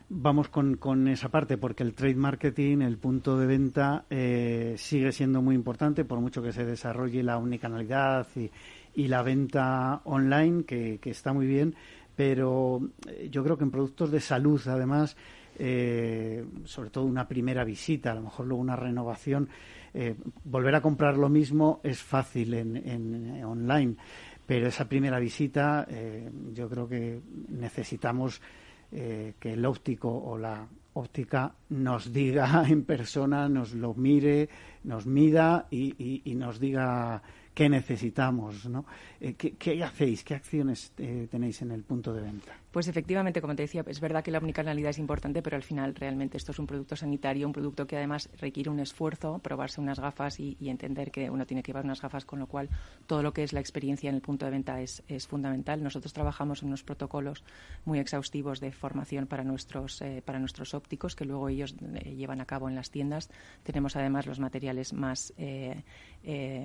Vamos 0.08 0.48
con, 0.48 0.76
con, 0.76 1.08
esa 1.08 1.28
parte, 1.30 1.56
porque 1.56 1.82
el 1.82 1.94
trade 1.94 2.14
marketing, 2.14 2.82
el 2.82 2.98
punto 2.98 3.38
de 3.38 3.46
venta, 3.46 4.04
eh, 4.10 4.74
sigue 4.76 5.12
siendo 5.12 5.42
muy 5.42 5.54
importante, 5.54 6.04
por 6.04 6.20
mucho 6.20 6.42
que 6.42 6.52
se 6.52 6.64
desarrolle 6.64 7.22
la 7.22 7.38
unicanalidad 7.38 8.26
y, 8.94 9.08
la 9.08 9.22
venta 9.22 10.02
online, 10.04 10.64
que, 10.64 10.98
está 11.04 11.32
muy 11.32 11.46
bien, 11.46 11.74
pero 12.14 12.80
eh, 13.08 13.28
yo 13.30 13.42
creo 13.42 13.56
que 13.56 13.64
en 13.64 13.70
productos 13.70 14.10
de 14.10 14.20
salud, 14.20 14.60
además, 14.66 15.16
eh, 15.58 16.44
sobre 16.64 16.90
todo 16.90 17.04
una 17.04 17.26
primera 17.26 17.64
visita, 17.64 18.12
a 18.12 18.14
lo 18.14 18.22
mejor 18.22 18.46
luego 18.46 18.62
una 18.62 18.76
renovación, 18.76 19.48
volver 20.44 20.74
a 20.74 20.80
comprar 20.80 21.18
lo 21.18 21.28
mismo 21.28 21.80
es 21.82 22.00
fácil 22.00 22.54
en, 22.54 22.76
en 22.78 23.44
online, 23.44 23.96
pero 24.46 24.66
esa 24.66 24.88
primera 24.88 25.18
visita 25.18 25.86
yo 26.54 26.66
creo 26.70 26.88
que 26.88 27.20
necesitamos 27.50 28.40
eh, 28.92 29.34
que 29.40 29.54
el 29.54 29.64
óptico 29.64 30.08
o 30.10 30.36
la 30.36 30.66
óptica 30.94 31.54
nos 31.70 32.12
diga 32.12 32.64
en 32.68 32.84
persona, 32.84 33.48
nos 33.48 33.72
lo 33.74 33.94
mire, 33.94 34.48
nos 34.84 35.06
mida 35.06 35.66
y, 35.70 36.22
nos 36.36 36.60
diga 36.60 37.22
qué 37.54 37.68
necesitamos, 37.68 38.68
¿no? 38.68 38.84
Eh, 39.20 39.34
¿qué, 39.34 39.82
hacéis? 39.82 40.24
¿Qué 40.24 40.34
acciones 40.34 40.92
eh, 40.98 41.28
tenéis 41.30 41.62
en 41.62 41.72
el 41.72 41.82
punto 41.84 42.12
de 42.12 42.20
venta? 42.22 42.61
Pues 42.72 42.88
efectivamente, 42.88 43.42
como 43.42 43.54
te 43.54 43.64
decía, 43.64 43.84
es 43.86 44.00
verdad 44.00 44.24
que 44.24 44.30
la 44.30 44.38
omnicanalidad 44.38 44.88
es 44.88 44.98
importante, 44.98 45.42
pero 45.42 45.56
al 45.56 45.62
final 45.62 45.94
realmente 45.94 46.38
esto 46.38 46.52
es 46.52 46.58
un 46.58 46.66
producto 46.66 46.96
sanitario, 46.96 47.46
un 47.46 47.52
producto 47.52 47.86
que 47.86 47.98
además 47.98 48.30
requiere 48.40 48.70
un 48.70 48.80
esfuerzo, 48.80 49.40
probarse 49.40 49.78
unas 49.78 50.00
gafas 50.00 50.40
y, 50.40 50.56
entender 50.62 51.10
que 51.10 51.28
uno 51.28 51.44
tiene 51.44 51.62
que 51.62 51.70
llevar 51.70 51.84
unas 51.84 52.00
gafas, 52.00 52.24
con 52.24 52.38
lo 52.38 52.46
cual 52.46 52.70
todo 53.06 53.22
lo 53.22 53.34
que 53.34 53.42
es 53.42 53.52
la 53.52 53.60
experiencia 53.60 54.08
en 54.08 54.14
el 54.14 54.22
punto 54.22 54.46
de 54.46 54.52
venta 54.52 54.80
es, 54.80 55.02
fundamental. 55.28 55.82
Nosotros 55.82 56.14
trabajamos 56.14 56.62
en 56.62 56.68
unos 56.68 56.82
protocolos 56.82 57.44
muy 57.84 57.98
exhaustivos 57.98 58.58
de 58.58 58.72
formación 58.72 59.26
para 59.26 59.44
nuestros, 59.44 60.00
eh, 60.00 60.22
para 60.24 60.38
nuestros 60.38 60.72
ópticos, 60.72 61.14
que 61.14 61.26
luego 61.26 61.50
ellos 61.50 61.76
llevan 61.76 62.40
a 62.40 62.46
cabo 62.46 62.70
en 62.70 62.74
las 62.74 62.90
tiendas. 62.90 63.28
Tenemos 63.64 63.96
además 63.96 64.26
los 64.26 64.40
materiales 64.40 64.94
más 64.94 65.34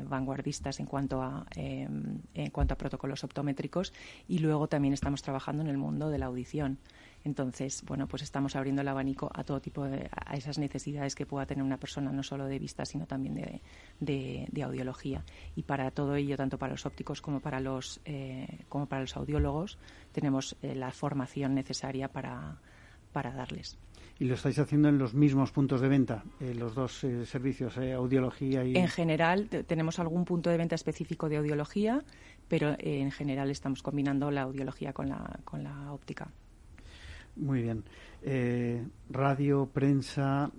vanguardistas 0.05 0.80
en 0.80 0.86
cuanto 0.86 1.22
a, 1.22 1.45
em, 1.55 2.22
en 2.34 2.51
cuanto 2.51 2.76
a 2.76 2.78
protocolos 2.78 3.26
optométricos 3.26 3.91
y 4.30 4.39
luego 4.39 4.68
también 4.68 4.93
estamos 4.93 5.22
trabajando 5.22 5.64
en 5.64 5.68
el 5.68 5.78
mundo 5.78 5.97
de 5.98 6.18
la 6.20 6.28
audición. 6.28 6.78
Entonces, 7.24 7.84
bueno, 7.86 8.08
pues 8.08 8.24
estamos 8.24 8.56
abriendo 8.56 8.82
el 8.82 8.88
abanico 8.88 9.30
a 9.34 9.43
todo 9.43 9.60
tipo 9.60 9.84
de 9.84 10.10
a 10.16 10.38
esas 10.38 10.58
necesidades 10.58 11.14
que 11.14 11.26
pueda 11.26 11.45
tener 11.45 11.64
una 11.64 11.78
persona, 11.78 12.12
no 12.12 12.24
solo 12.24 12.45
de 12.45 12.58
vista, 12.58 12.86
sino 12.86 13.06
también 13.06 13.36
de, 14.00 14.48
de, 14.50 14.64
audiología. 14.64 15.26
Y 15.56 15.64
para 15.64 15.91
todo 15.91 16.16
ello, 16.16 16.38
tanto 16.38 16.58
para 16.58 16.72
los 16.72 16.86
ópticos 16.86 17.22
como 17.22 17.41
para 17.41 17.60
los, 17.60 18.00
eh, 18.06 18.60
como 18.70 18.86
para 18.86 19.02
los 19.02 19.18
audiólogos, 19.18 19.78
tenemos 20.14 20.56
eh, 20.62 20.74
la 20.74 20.91
formación 20.91 21.54
necesaria 21.54 22.08
para, 22.08 22.62
para 23.12 23.34
darles 23.34 23.78
y 24.20 24.26
lo 24.26 24.34
estáis 24.34 24.58
haciendo 24.60 24.89
en 24.89 24.98
los 24.98 25.14
mismos 25.14 25.52
puntos 25.52 25.82
de 25.82 25.88
venta, 25.88 26.24
eh, 26.39 26.54
los 26.56 26.74
dos 26.74 27.04
eh, 27.04 27.26
servicios, 27.26 27.78
eh, 27.78 27.93
audiología 27.93 28.64
y. 28.64 28.76
En 28.76 28.88
general, 28.88 29.48
tenemos 29.68 30.00
algún 30.00 30.26
punto 30.26 30.50
de 30.50 30.58
venta 30.58 30.76
específico 30.76 31.30
de 31.30 31.38
audiología, 31.38 32.04
pero 32.48 32.76
en 32.80 33.12
general 33.12 33.50
estamos 33.52 33.82
combinando 33.82 34.32
la 34.32 34.43
audiología 34.43 34.93
con 34.93 35.10
la, 35.10 35.39
con 35.43 35.64
la 35.64 35.91
óptica. 35.91 36.30
Muy 37.36 37.62
bien. 37.62 37.84
radio, 39.10 39.70
prensa, 39.72 40.52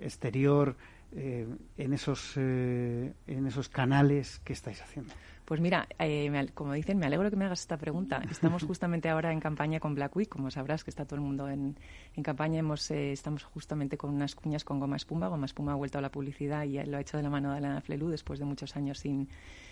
exterior, 0.00 0.76
en, 1.12 1.92
esos, 1.92 2.36
en 2.36 3.46
esos 3.46 3.68
canales, 3.68 4.40
¿qué 4.44 4.52
estáis 4.52 4.82
haciendo? 4.82 5.12
Pues 5.50 5.60
mira, 5.60 5.88
eh, 5.98 6.30
como 6.54 6.74
dicen, 6.74 6.98
me 6.98 7.06
alegro 7.06 7.28
que 7.28 7.34
me 7.34 7.44
hagas 7.44 7.62
esta 7.62 7.76
pregunta. 7.76 8.22
Estamos 8.30 8.62
justamente 8.62 9.08
ahora 9.08 9.32
en 9.32 9.40
campaña 9.40 9.80
con 9.80 9.96
Black 9.96 10.14
Week, 10.14 10.28
como 10.28 10.48
sabrás 10.48 10.84
que 10.84 10.90
está 10.90 11.06
todo 11.06 11.16
el 11.16 11.22
mundo 11.22 11.48
en, 11.48 11.76
campaña. 12.22 12.60
Hemos, 12.60 12.88
eh, 12.92 13.10
estamos 13.10 13.42
justamente 13.42 13.98
con 13.98 14.14
unas 14.14 14.36
cuñas 14.36 14.62
con 14.62 14.78
goma 14.78 14.94
espuma. 14.94 15.26
Goma 15.26 15.46
espuma 15.46 15.72
ha 15.72 15.74
vuelto 15.74 15.98
a 15.98 16.02
la 16.02 16.12
publicidad 16.12 16.62
y 16.66 16.80
lo 16.84 16.98
ha 16.98 17.00
hecho 17.00 17.16
de 17.16 17.24
la 17.24 17.30
mano 17.30 17.52
de 17.52 17.62
la 17.62 17.80
Flelu 17.80 18.10
después 18.10 18.38
de 18.38 18.44
muchos 18.44 18.76
años 18.76 19.00
sin, 19.00 19.28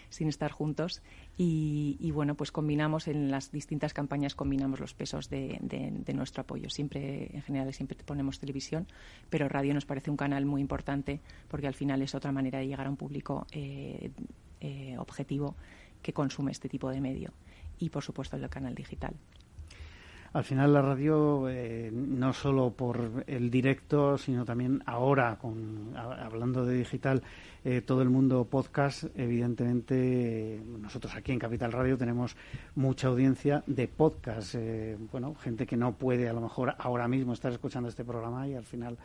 sin 0.09 0.26
estar 0.26 0.51
juntos. 0.51 1.01
Y, 1.37 2.11
bueno, 2.11 2.35
pues 2.35 2.51
combinamos 2.51 3.07
en 3.07 3.31
las 3.31 3.53
distintas 3.53 3.95
campañas, 3.95 4.35
combinamos 4.35 4.81
los 4.81 4.95
pesos 4.95 5.31
de, 5.31 5.61
nuestro 6.12 6.41
apoyo. 6.41 6.70
Siempre, 6.70 7.31
en 7.37 7.43
general, 7.43 7.72
siempre 7.72 7.97
ponemos 8.05 8.41
televisión, 8.41 8.89
pero 9.31 9.49
radio 9.49 9.74
nos 9.74 9.87
parece 9.87 10.11
un 10.11 10.16
canal 10.16 10.45
muy 10.45 10.61
importante 10.61 11.20
porque 11.47 11.68
al 11.68 11.74
final 11.74 12.03
es 12.03 12.16
otra 12.16 12.33
manera 12.33 12.59
de 12.59 12.66
llegar 12.66 12.89
a 12.89 12.91
un 12.91 12.97
público 12.97 13.47
eh, 13.53 14.11
eh, 14.61 14.97
objetivo 14.99 15.55
que 16.03 16.13
consume 16.13 16.53
este 16.53 16.69
tipo 16.69 16.91
de 16.91 17.01
medio 17.01 17.33
y, 17.79 17.91
por 17.91 18.03
supuesto, 18.03 18.37
el 18.37 18.49
canal 18.49 18.75
digital. 18.75 19.15
Al 20.33 20.45
final 20.45 20.75
la 20.75 20.83
radio, 20.83 21.49
eh, 21.49 21.91
no 21.91 22.35
solo 22.35 22.71
por 22.71 23.25
el 23.27 23.51
directo, 23.51 24.19
sino 24.19 24.45
también 24.45 24.83
ahora, 24.85 25.39
con, 25.41 25.97
hablando 25.97 26.67
de 26.67 26.77
digital, 26.77 27.23
eh, 27.65 27.81
todo 27.81 28.03
el 28.03 28.11
mundo 28.11 28.45
podcast, 28.45 29.05
evidentemente 29.17 30.61
nosotros 30.81 31.15
aquí 31.17 31.33
en 31.33 31.39
Capital 31.39 31.73
Radio 31.73 31.97
tenemos 31.97 32.37
mucha 32.75 33.09
audiencia 33.09 33.65
de 33.67 33.89
podcast. 33.89 34.55
bueno, 35.11 35.35
gente 35.37 35.67
que 35.67 35.77
no 35.77 35.93
puede 35.93 36.29
a 36.29 36.35
lo 36.35 36.43
mejor 36.43 36.75
ahora 36.79 37.09
mismo 37.09 37.33
estar 37.33 37.51
escuchando 37.51 37.89
este 37.89 38.05
programa 38.05 38.47
y 38.47 38.55
al 38.55 38.65
final 38.65 38.99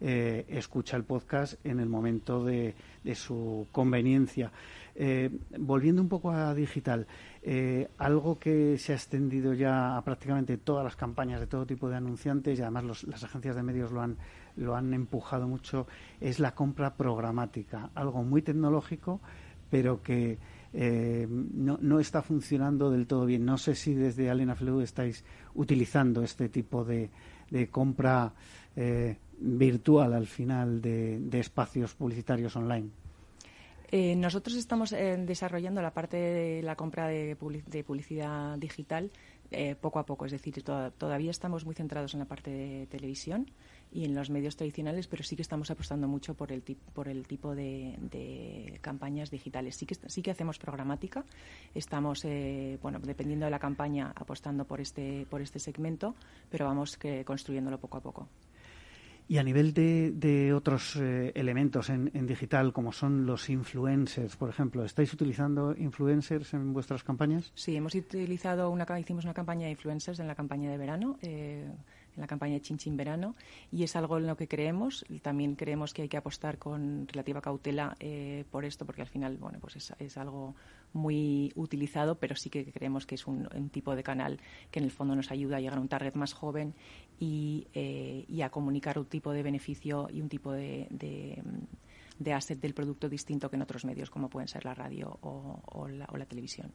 escucha 0.00 0.96
el 0.96 1.04
podcast 1.04 1.54
en 1.64 1.80
el 1.80 1.88
momento 1.88 2.44
de 2.44 2.74
su 3.14 3.66
conveniencia. 3.72 4.52
Eh, 5.00 5.30
volviendo 5.60 6.02
un 6.02 6.08
poco 6.08 6.32
a 6.32 6.52
digital, 6.54 7.06
eh, 7.44 7.88
algo 7.98 8.36
que 8.36 8.76
se 8.78 8.90
ha 8.90 8.96
extendido 8.96 9.54
ya 9.54 9.96
a 9.96 10.02
prácticamente 10.02 10.56
todas 10.56 10.82
las 10.82 10.96
campañas 10.96 11.38
de 11.38 11.46
todo 11.46 11.64
tipo 11.66 11.88
de 11.88 11.94
anunciantes 11.94 12.58
y 12.58 12.62
además 12.62 13.04
las 13.06 13.22
agencias 13.22 13.54
de 13.54 13.62
medios 13.62 13.92
lo 13.92 14.00
han, 14.00 14.16
lo 14.56 14.74
han 14.74 14.92
empujado 14.92 15.46
mucho, 15.46 15.86
es 16.20 16.40
la 16.40 16.56
compra 16.56 16.96
programática, 16.96 17.90
algo 17.94 18.24
muy 18.24 18.42
tecnológico, 18.42 19.20
pero 19.70 20.02
que 20.02 20.38
eh, 20.72 21.28
no, 21.30 21.78
no, 21.80 22.00
está 22.00 22.20
funcionando 22.20 22.90
del 22.90 23.06
todo 23.06 23.24
bien. 23.24 23.44
No 23.44 23.56
sé 23.56 23.76
si 23.76 23.94
desde 23.94 24.30
Alena 24.30 24.56
Flew 24.56 24.80
estáis 24.80 25.24
utilizando 25.54 26.24
este 26.24 26.48
tipo 26.48 26.84
de, 26.84 27.08
de 27.52 27.68
compra 27.68 28.32
virtual 29.40 30.14
al 30.14 30.26
final 30.26 30.80
de 30.80 31.40
espacios 31.40 31.94
publicitarios 31.94 32.56
online. 32.56 32.90
Eh, 33.90 34.16
nosotros 34.16 34.56
estamos 34.56 34.92
eh, 34.92 35.16
desarrollando 35.16 35.80
la 35.80 35.92
parte 35.92 36.18
de 36.18 36.62
la 36.62 36.76
compra 36.76 37.08
de, 37.08 37.36
publicidad 37.36 38.58
digital 38.58 39.10
eh, 39.50 39.76
poco 39.76 39.98
a 39.98 40.04
poco, 40.04 40.26
es 40.26 40.32
decir, 40.32 40.62
todavía 40.62 41.30
estamos 41.30 41.64
muy 41.64 41.74
centrados 41.74 42.12
en 42.12 42.20
la 42.20 42.26
parte 42.26 42.50
de 42.50 42.86
televisión 42.86 43.50
y 43.90 44.04
en 44.04 44.14
los 44.14 44.28
medios 44.28 44.56
tradicionales, 44.56 45.06
pero 45.06 45.24
sí 45.24 45.36
que 45.36 45.42
estamos 45.42 45.70
apostando 45.70 46.06
mucho 46.06 46.34
por 46.34 46.52
el, 46.52 46.62
por 46.92 47.08
el 47.08 47.26
tipo 47.26 47.54
de, 47.54 48.78
campañas 48.82 49.30
digitales. 49.30 49.76
Sí 49.76 49.86
que, 49.86 49.94
sí 49.94 50.20
que 50.20 50.32
hacemos 50.32 50.58
programática, 50.58 51.24
estamos, 51.74 52.26
eh, 52.26 52.78
bueno, 52.82 52.98
dependiendo 52.98 53.46
de 53.46 53.50
la 53.50 53.58
campaña, 53.58 54.12
apostando 54.14 54.66
por 54.66 54.82
este, 54.82 55.24
por 55.30 55.40
este 55.40 55.58
segmento, 55.58 56.14
pero 56.50 56.66
vamos 56.66 56.98
que, 56.98 57.24
construyéndolo 57.24 57.80
poco 57.80 57.96
a 57.96 58.00
poco. 58.02 58.28
Y 59.30 59.36
a 59.36 59.42
nivel 59.42 59.74
de, 59.74 60.54
otros 60.54 60.96
eh, 60.96 61.32
elementos 61.34 61.90
en, 61.90 62.26
digital, 62.26 62.72
como 62.72 62.92
son 62.92 63.26
los 63.26 63.50
influencers, 63.50 64.36
por 64.36 64.48
ejemplo, 64.48 64.84
¿estáis 64.84 65.12
utilizando 65.12 65.74
influencers 65.76 66.54
en 66.54 66.72
vuestras 66.72 67.04
campañas? 67.04 67.52
Sí, 67.54 67.76
hemos 67.76 67.94
utilizado 67.94 68.70
una, 68.70 68.86
hicimos 68.98 69.24
una 69.24 69.34
campaña 69.34 69.66
de 69.66 69.72
influencers 69.72 70.18
en 70.18 70.28
la 70.28 70.34
campaña 70.34 70.70
de 70.70 70.78
verano. 70.78 71.18
Eh, 71.20 71.70
en 72.18 72.22
la 72.22 72.26
campaña 72.26 72.58
de 72.58 72.90
Verano 72.96 73.36
y 73.70 73.84
es 73.84 73.94
algo 73.96 74.18
en 74.18 74.26
lo 74.26 74.36
que 74.36 74.48
creemos. 74.48 75.04
También 75.22 75.54
creemos 75.54 75.94
que 75.94 76.02
hay 76.02 76.08
que 76.08 76.16
apostar 76.16 76.58
con 76.58 77.06
relativa 77.06 77.40
cautela 77.40 77.96
eh, 78.00 78.44
por 78.50 78.64
esto 78.64 78.84
porque 78.84 79.02
al 79.02 79.08
final 79.08 79.36
bueno, 79.38 79.58
pues 79.60 79.76
es, 79.76 80.18
algo 80.18 80.54
muy 80.92 81.52
utilizado, 81.54 82.16
pero 82.16 82.34
sí 82.34 82.50
que 82.50 82.72
creemos 82.72 83.06
que 83.06 83.14
es 83.14 83.26
un, 83.26 83.48
tipo 83.70 83.94
de 83.94 84.02
canal 84.02 84.40
que 84.70 84.80
en 84.80 84.84
el 84.84 84.90
fondo 84.90 85.14
nos 85.14 85.30
ayuda 85.30 85.58
a 85.58 85.60
llegar 85.60 85.78
a 85.78 85.80
un 85.80 85.88
target 85.88 86.14
más 86.14 86.32
joven 86.32 86.74
y, 87.20 87.68
eh, 87.74 88.42
a 88.42 88.50
comunicar 88.50 88.98
un 88.98 89.06
tipo 89.06 89.32
de 89.32 89.42
beneficio 89.42 90.08
y 90.10 90.20
un 90.20 90.28
tipo 90.28 90.52
de, 90.52 90.88
asset 92.34 92.58
del 92.60 92.74
producto 92.74 93.08
distinto 93.08 93.48
que 93.48 93.56
en 93.56 93.62
otros 93.62 93.84
medios 93.84 94.10
como 94.10 94.28
pueden 94.28 94.48
ser 94.48 94.64
la 94.64 94.74
radio 94.74 95.18
o 95.22 95.88
la 95.88 96.26
televisión. 96.26 96.72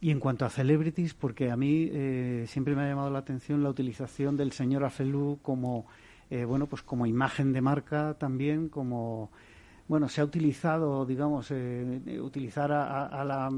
Y 0.00 0.12
en 0.12 0.20
cuanto 0.20 0.44
a 0.44 0.50
celebrities, 0.50 1.14
porque 1.14 1.50
a 1.50 1.56
mí 1.56 1.90
eh, 1.92 2.44
siempre 2.46 2.76
me 2.76 2.82
ha 2.82 2.88
llamado 2.88 3.10
la 3.10 3.18
atención 3.18 3.64
la 3.64 3.70
utilización 3.70 4.36
del 4.36 4.52
señor 4.52 4.84
Afelú 4.84 5.40
como, 5.42 5.86
eh, 6.30 6.44
bueno, 6.44 6.66
pues 6.66 6.82
como 6.82 7.04
imagen 7.04 7.52
de 7.52 7.60
marca 7.60 8.14
también, 8.14 8.68
como, 8.68 9.30
bueno, 9.88 10.08
se 10.08 10.20
ha 10.20 10.24
utilizado, 10.24 11.04
digamos, 11.04 11.50
eh, 11.50 12.20
utilizar 12.22 12.70
a, 12.70 13.24
la 13.24 13.50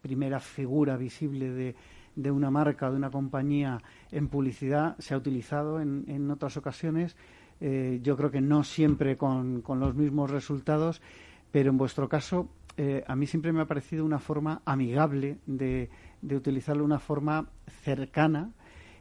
primera 0.00 0.38
figura 0.38 0.96
visible 0.96 1.50
de, 1.50 1.74
de, 2.14 2.30
una 2.30 2.52
marca, 2.52 2.88
de 2.88 2.96
una 2.96 3.10
compañía 3.10 3.82
en 4.12 4.28
publicidad, 4.28 4.96
se 4.98 5.14
ha 5.14 5.16
utilizado 5.16 5.80
en, 5.80 6.04
en 6.06 6.30
otras 6.30 6.56
ocasiones. 6.56 7.16
yo 7.60 8.16
creo 8.16 8.30
que 8.30 8.40
no 8.40 8.62
siempre 8.62 9.16
con, 9.16 9.60
con 9.60 9.80
los 9.80 9.94
mismos 9.96 10.30
resultados, 10.30 11.02
pero 11.50 11.70
en 11.70 11.78
vuestro 11.78 12.08
caso 12.08 12.48
eh, 12.76 13.04
a 13.06 13.16
mí 13.16 13.26
siempre 13.26 13.52
me 13.52 13.60
ha 13.60 13.66
parecido 13.66 14.04
una 14.04 14.18
forma 14.18 14.62
amigable 14.64 15.38
de, 15.46 15.90
de 16.22 16.36
utilizarlo, 16.36 16.84
una 16.84 16.98
forma 16.98 17.48
cercana 17.82 18.52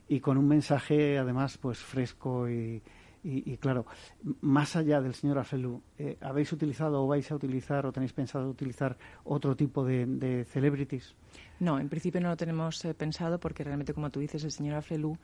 y 0.07 0.19
con 0.19 0.37
un 0.37 0.47
mensaje 0.47 1.17
además 1.17 1.57
pues 1.57 1.79
fresco 1.79 2.49
y, 2.49 2.81
y, 3.21 3.57
claro, 3.57 3.85
más 4.41 4.77
allá 4.77 5.01
del 5.01 5.13
señor 5.13 5.39
Afelu, 5.39 5.81
eh, 5.97 6.17
¿habéis 6.21 6.53
utilizado 6.53 7.03
o 7.03 7.07
vais 7.07 7.29
a 7.31 7.35
utilizar 7.35 7.85
o 7.85 7.91
tenéis 7.91 8.13
pensado 8.13 8.49
utilizar 8.49 8.97
otro 9.25 9.55
tipo 9.57 9.83
de, 9.83 10.05
de 10.05 10.45
celebrities? 10.45 11.15
No, 11.59 11.79
en 11.79 11.89
principio 11.89 12.21
no 12.21 12.29
lo 12.29 12.37
tenemos 12.37 12.83
eh, 12.85 12.93
pensado 12.93 13.37
porque 13.37 13.65
realmente, 13.65 13.93
como 13.93 14.09
tú 14.09 14.21
dices, 14.21 14.45
el 14.45 14.51
señor 14.51 14.75
Afelu 14.75 15.17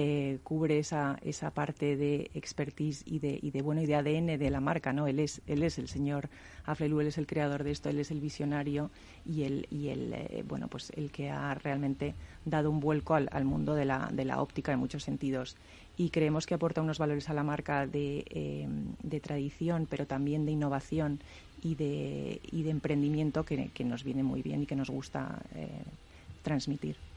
eh, 0.00 0.38
cubre 0.44 0.78
esa, 0.78 1.18
esa 1.24 1.50
parte 1.50 1.96
de 1.96 2.30
expertise 2.32 3.02
y 3.04 3.18
de, 3.18 3.36
y 3.42 3.50
de 3.50 3.62
bueno 3.62 3.82
y 3.82 3.86
de 3.86 3.96
ADN 3.96 4.38
de 4.38 4.48
la 4.48 4.60
marca, 4.60 4.92
¿no? 4.92 5.08
Él 5.08 5.18
es, 5.18 5.40
él 5.48 5.64
es 5.64 5.76
el 5.76 5.88
señor 5.88 6.28
Aflelu, 6.66 7.00
él 7.00 7.08
es 7.08 7.18
el 7.18 7.26
creador 7.26 7.64
de 7.64 7.72
esto, 7.72 7.88
él 7.88 7.98
es 7.98 8.12
el 8.12 8.20
visionario 8.20 8.92
y 9.26 9.42
el, 9.42 9.66
y 9.72 9.88
el 9.88 10.12
eh, 10.12 10.44
bueno 10.46 10.68
pues 10.68 10.92
el 10.94 11.10
que 11.10 11.30
ha 11.30 11.52
realmente 11.54 12.14
dado 12.44 12.70
un 12.70 12.78
vuelco 12.78 13.16
al, 13.16 13.44
mundo 13.44 13.74
de 13.74 13.86
la, 13.86 14.08
de 14.12 14.24
la 14.24 14.40
óptica 14.40 14.72
en 14.72 14.78
muchos 14.78 15.02
sentidos 15.02 15.56
y 15.96 16.10
creemos 16.10 16.46
que 16.46 16.54
aporta 16.54 16.80
unos 16.80 17.00
valores 17.00 17.28
a 17.28 17.34
la 17.34 17.42
marca 17.42 17.88
de, 17.88 18.24
eh, 18.30 18.68
de 19.02 19.18
tradición, 19.18 19.88
pero 19.90 20.06
también 20.06 20.46
de 20.46 20.52
innovación 20.52 21.18
y 21.60 21.74
de, 21.74 22.40
y 22.52 22.62
de 22.62 22.70
emprendimiento 22.70 23.44
que, 23.44 23.70
que, 23.74 23.82
nos 23.82 24.04
viene 24.04 24.22
muy 24.22 24.42
bien 24.42 24.62
y 24.62 24.66
que 24.66 24.76
nos 24.76 24.90
gusta 24.90 25.42
transmitir. 26.44 27.07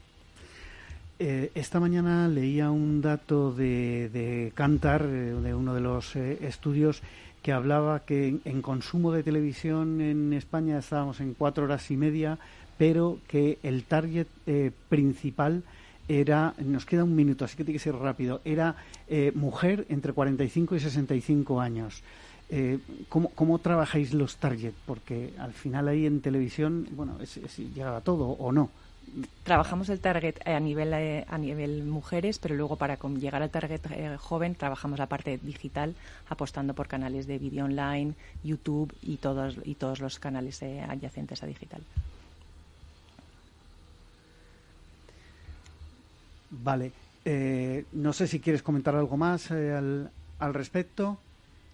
Eh, 1.18 1.50
esta 1.54 1.78
mañana 1.78 2.26
leía 2.28 2.70
un 2.70 3.00
dato 3.00 3.52
de, 3.52 4.08
de 4.08 4.52
Cantar, 4.54 5.02
eh, 5.02 5.34
de 5.34 5.54
uno 5.54 5.74
de 5.74 5.80
los 5.80 6.16
eh, 6.16 6.38
estudios, 6.42 7.02
que 7.42 7.52
hablaba 7.52 8.00
que 8.00 8.38
en, 8.44 8.62
consumo 8.62 9.12
de 9.12 9.22
televisión 9.22 10.00
en 10.00 10.32
España 10.32 10.78
estábamos 10.78 11.20
en 11.20 11.34
cuatro 11.34 11.64
horas 11.64 11.90
y 11.90 11.96
media, 11.96 12.38
pero 12.78 13.18
que 13.28 13.58
el 13.62 13.84
target 13.84 14.26
principal 14.88 15.62
era, 16.08 16.54
nos 16.58 16.86
queda 16.86 17.04
un 17.04 17.14
minuto, 17.14 17.44
así 17.44 17.56
que 17.56 17.64
tiene 17.64 17.78
que 17.78 17.84
ser 17.84 17.96
rápido, 17.96 18.40
era 18.44 18.76
mujer 19.34 19.86
entre 19.88 20.12
45 20.12 20.76
y 20.76 20.80
65 20.80 21.60
años. 21.60 22.02
¿cómo, 23.08 23.30
¿cómo, 23.30 23.58
trabajáis 23.58 24.14
los 24.14 24.36
target? 24.36 24.72
Porque 24.86 25.32
al 25.38 25.52
final 25.52 25.88
ahí 25.88 26.06
en 26.06 26.20
televisión, 26.20 26.88
bueno, 26.92 27.18
es, 27.20 27.36
llega 27.56 27.96
a 27.96 28.00
todo 28.00 28.26
o 28.26 28.52
no 28.52 28.70
trabajamos 29.44 29.88
el 29.88 30.00
target 30.00 30.36
a 30.46 30.58
nivel 30.60 30.92
eh, 30.94 31.24
a 31.28 31.38
nivel 31.38 31.84
mujeres, 31.84 32.38
pero 32.38 32.54
luego 32.54 32.76
para 32.76 32.96
llegar 32.96 33.42
al 33.42 33.50
target 33.50 33.80
eh, 33.90 34.16
joven 34.18 34.54
trabajamos 34.54 34.98
la 34.98 35.06
parte 35.06 35.38
digital 35.42 35.94
apostando 36.28 36.74
por 36.74 36.88
canales 36.88 37.26
de 37.26 37.38
vídeo 37.38 37.64
online, 37.64 38.14
YouTube 38.42 38.94
y 39.02 39.16
todos 39.16 39.56
y 39.64 39.74
todos 39.74 40.00
los 40.00 40.18
canales 40.18 40.62
eh, 40.62 40.80
adyacentes 40.80 41.42
a 41.42 41.46
digital. 41.46 41.82
Vale. 46.50 46.92
no 47.92 48.12
sé 48.12 48.26
si 48.26 48.38
quieres 48.38 48.62
comentar 48.62 48.94
algo 48.94 49.16
más 49.16 49.50
al, 49.50 50.10
al 50.38 50.54
respecto. 50.54 51.18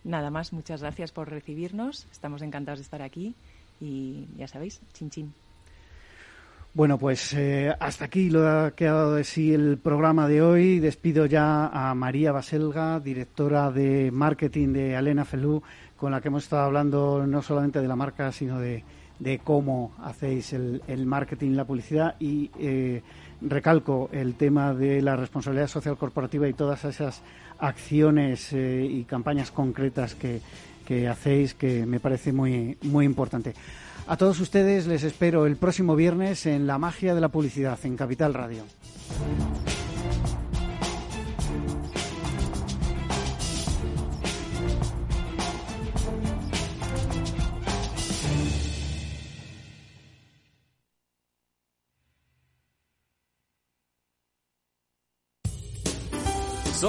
Nada 0.05 0.31
más, 0.31 0.53
muchas 0.53 0.83
gracias 0.83 1.11
por 1.11 1.29
recibirnos. 1.29 2.07
Estamos 2.13 2.43
encantados 2.43 2.79
de 2.79 2.85
estar 2.85 3.03
aquí 3.03 3.35
y 3.81 4.27
ya 4.37 4.47
sabéis, 4.47 4.81
chin 4.95 5.11
chin. 5.11 5.35
Bueno, 6.79 6.97
pues 6.97 7.35
eh, 7.35 7.75
hasta 7.81 8.05
aquí 8.05 8.31
lo 8.31 8.49
ha 8.49 8.71
quedado 8.71 9.17
de 9.17 9.25
sí 9.25 9.53
el 9.53 9.79
programa 9.79 10.29
de 10.29 10.43
hoy. 10.43 10.79
Despido 10.79 11.27
ya 11.27 11.67
a 11.67 11.93
María 11.97 12.31
Baselga, 12.31 13.01
directora 13.01 13.73
de 13.73 14.13
marketing 14.13 14.75
de 14.75 14.95
Alena 14.95 15.25
Felú, 15.25 15.61
con 15.97 16.13
la 16.13 16.21
que 16.21 16.29
hemos 16.29 16.45
estado 16.45 16.63
hablando 16.63 17.27
no 17.27 17.43
solamente 17.43 17.83
de 17.83 17.89
la 17.89 17.97
marca, 17.97 18.31
sino 18.31 18.61
de, 18.61 18.85
cómo 19.43 19.93
hacéis 20.05 20.53
el, 20.53 21.05
marketing, 21.05 21.57
la 21.57 21.65
publicidad 21.65 22.15
y 22.21 22.49
eh, 22.61 23.03
recalco 23.41 24.09
el 24.13 24.37
tema 24.37 24.73
de 24.73 25.03
la 25.03 25.17
responsabilidad 25.17 25.67
social 25.67 25.97
corporativa 25.97 26.47
y 26.47 26.53
todas 26.53 26.85
esas 26.85 27.23
acciones 27.59 28.53
eh, 28.53 28.87
y 28.89 29.03
campañas 29.03 29.51
concretas 29.51 30.15
que, 30.15 30.41
que 30.87 31.09
hacéis 31.09 31.55
que 31.55 31.85
me 31.85 31.99
parece 31.99 32.33
muy, 32.33 32.79
muy 32.83 33.05
importante. 33.05 33.53
A 34.09 34.17
todos 34.17 34.41
ustedes 34.41 34.87
les 34.87 35.03
espero 35.03 35.45
el 35.45 35.57
próximo 35.57 35.95
viernes 35.95 36.47
en 36.47 36.67
La 36.67 36.79
Magia 36.79 37.15
de 37.15 37.21
la 37.21 37.29
Publicidad 37.29 37.79
en 37.85 37.95
Capital 37.95 38.33
Radio. 38.33 38.63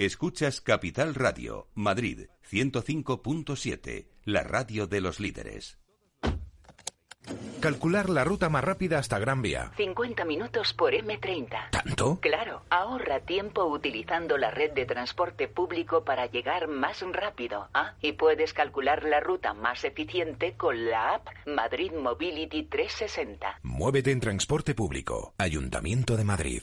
Escuchas 0.00 0.62
Capital 0.62 1.14
Radio, 1.14 1.68
Madrid 1.74 2.28
105.7, 2.50 4.06
la 4.24 4.42
radio 4.42 4.86
de 4.86 5.02
los 5.02 5.20
líderes. 5.20 5.78
Calcular 7.60 8.08
la 8.08 8.24
ruta 8.24 8.48
más 8.48 8.64
rápida 8.64 8.98
hasta 8.98 9.18
Gran 9.18 9.42
Vía. 9.42 9.72
50 9.76 10.24
minutos 10.24 10.72
por 10.72 10.94
M30. 10.94 11.68
¿Tanto? 11.68 12.18
Claro, 12.22 12.62
ahorra 12.70 13.20
tiempo 13.20 13.66
utilizando 13.66 14.38
la 14.38 14.50
red 14.50 14.72
de 14.72 14.86
transporte 14.86 15.48
público 15.48 16.02
para 16.02 16.24
llegar 16.24 16.66
más 16.68 17.02
rápido. 17.02 17.68
¿ah? 17.74 17.92
Y 18.00 18.12
puedes 18.12 18.54
calcular 18.54 19.04
la 19.04 19.20
ruta 19.20 19.52
más 19.52 19.84
eficiente 19.84 20.54
con 20.56 20.88
la 20.88 21.16
app 21.16 21.28
Madrid 21.44 21.92
Mobility 21.92 22.62
360. 22.62 23.60
Muévete 23.64 24.12
en 24.12 24.20
transporte 24.20 24.74
público. 24.74 25.34
Ayuntamiento 25.36 26.16
de 26.16 26.24
Madrid. 26.24 26.62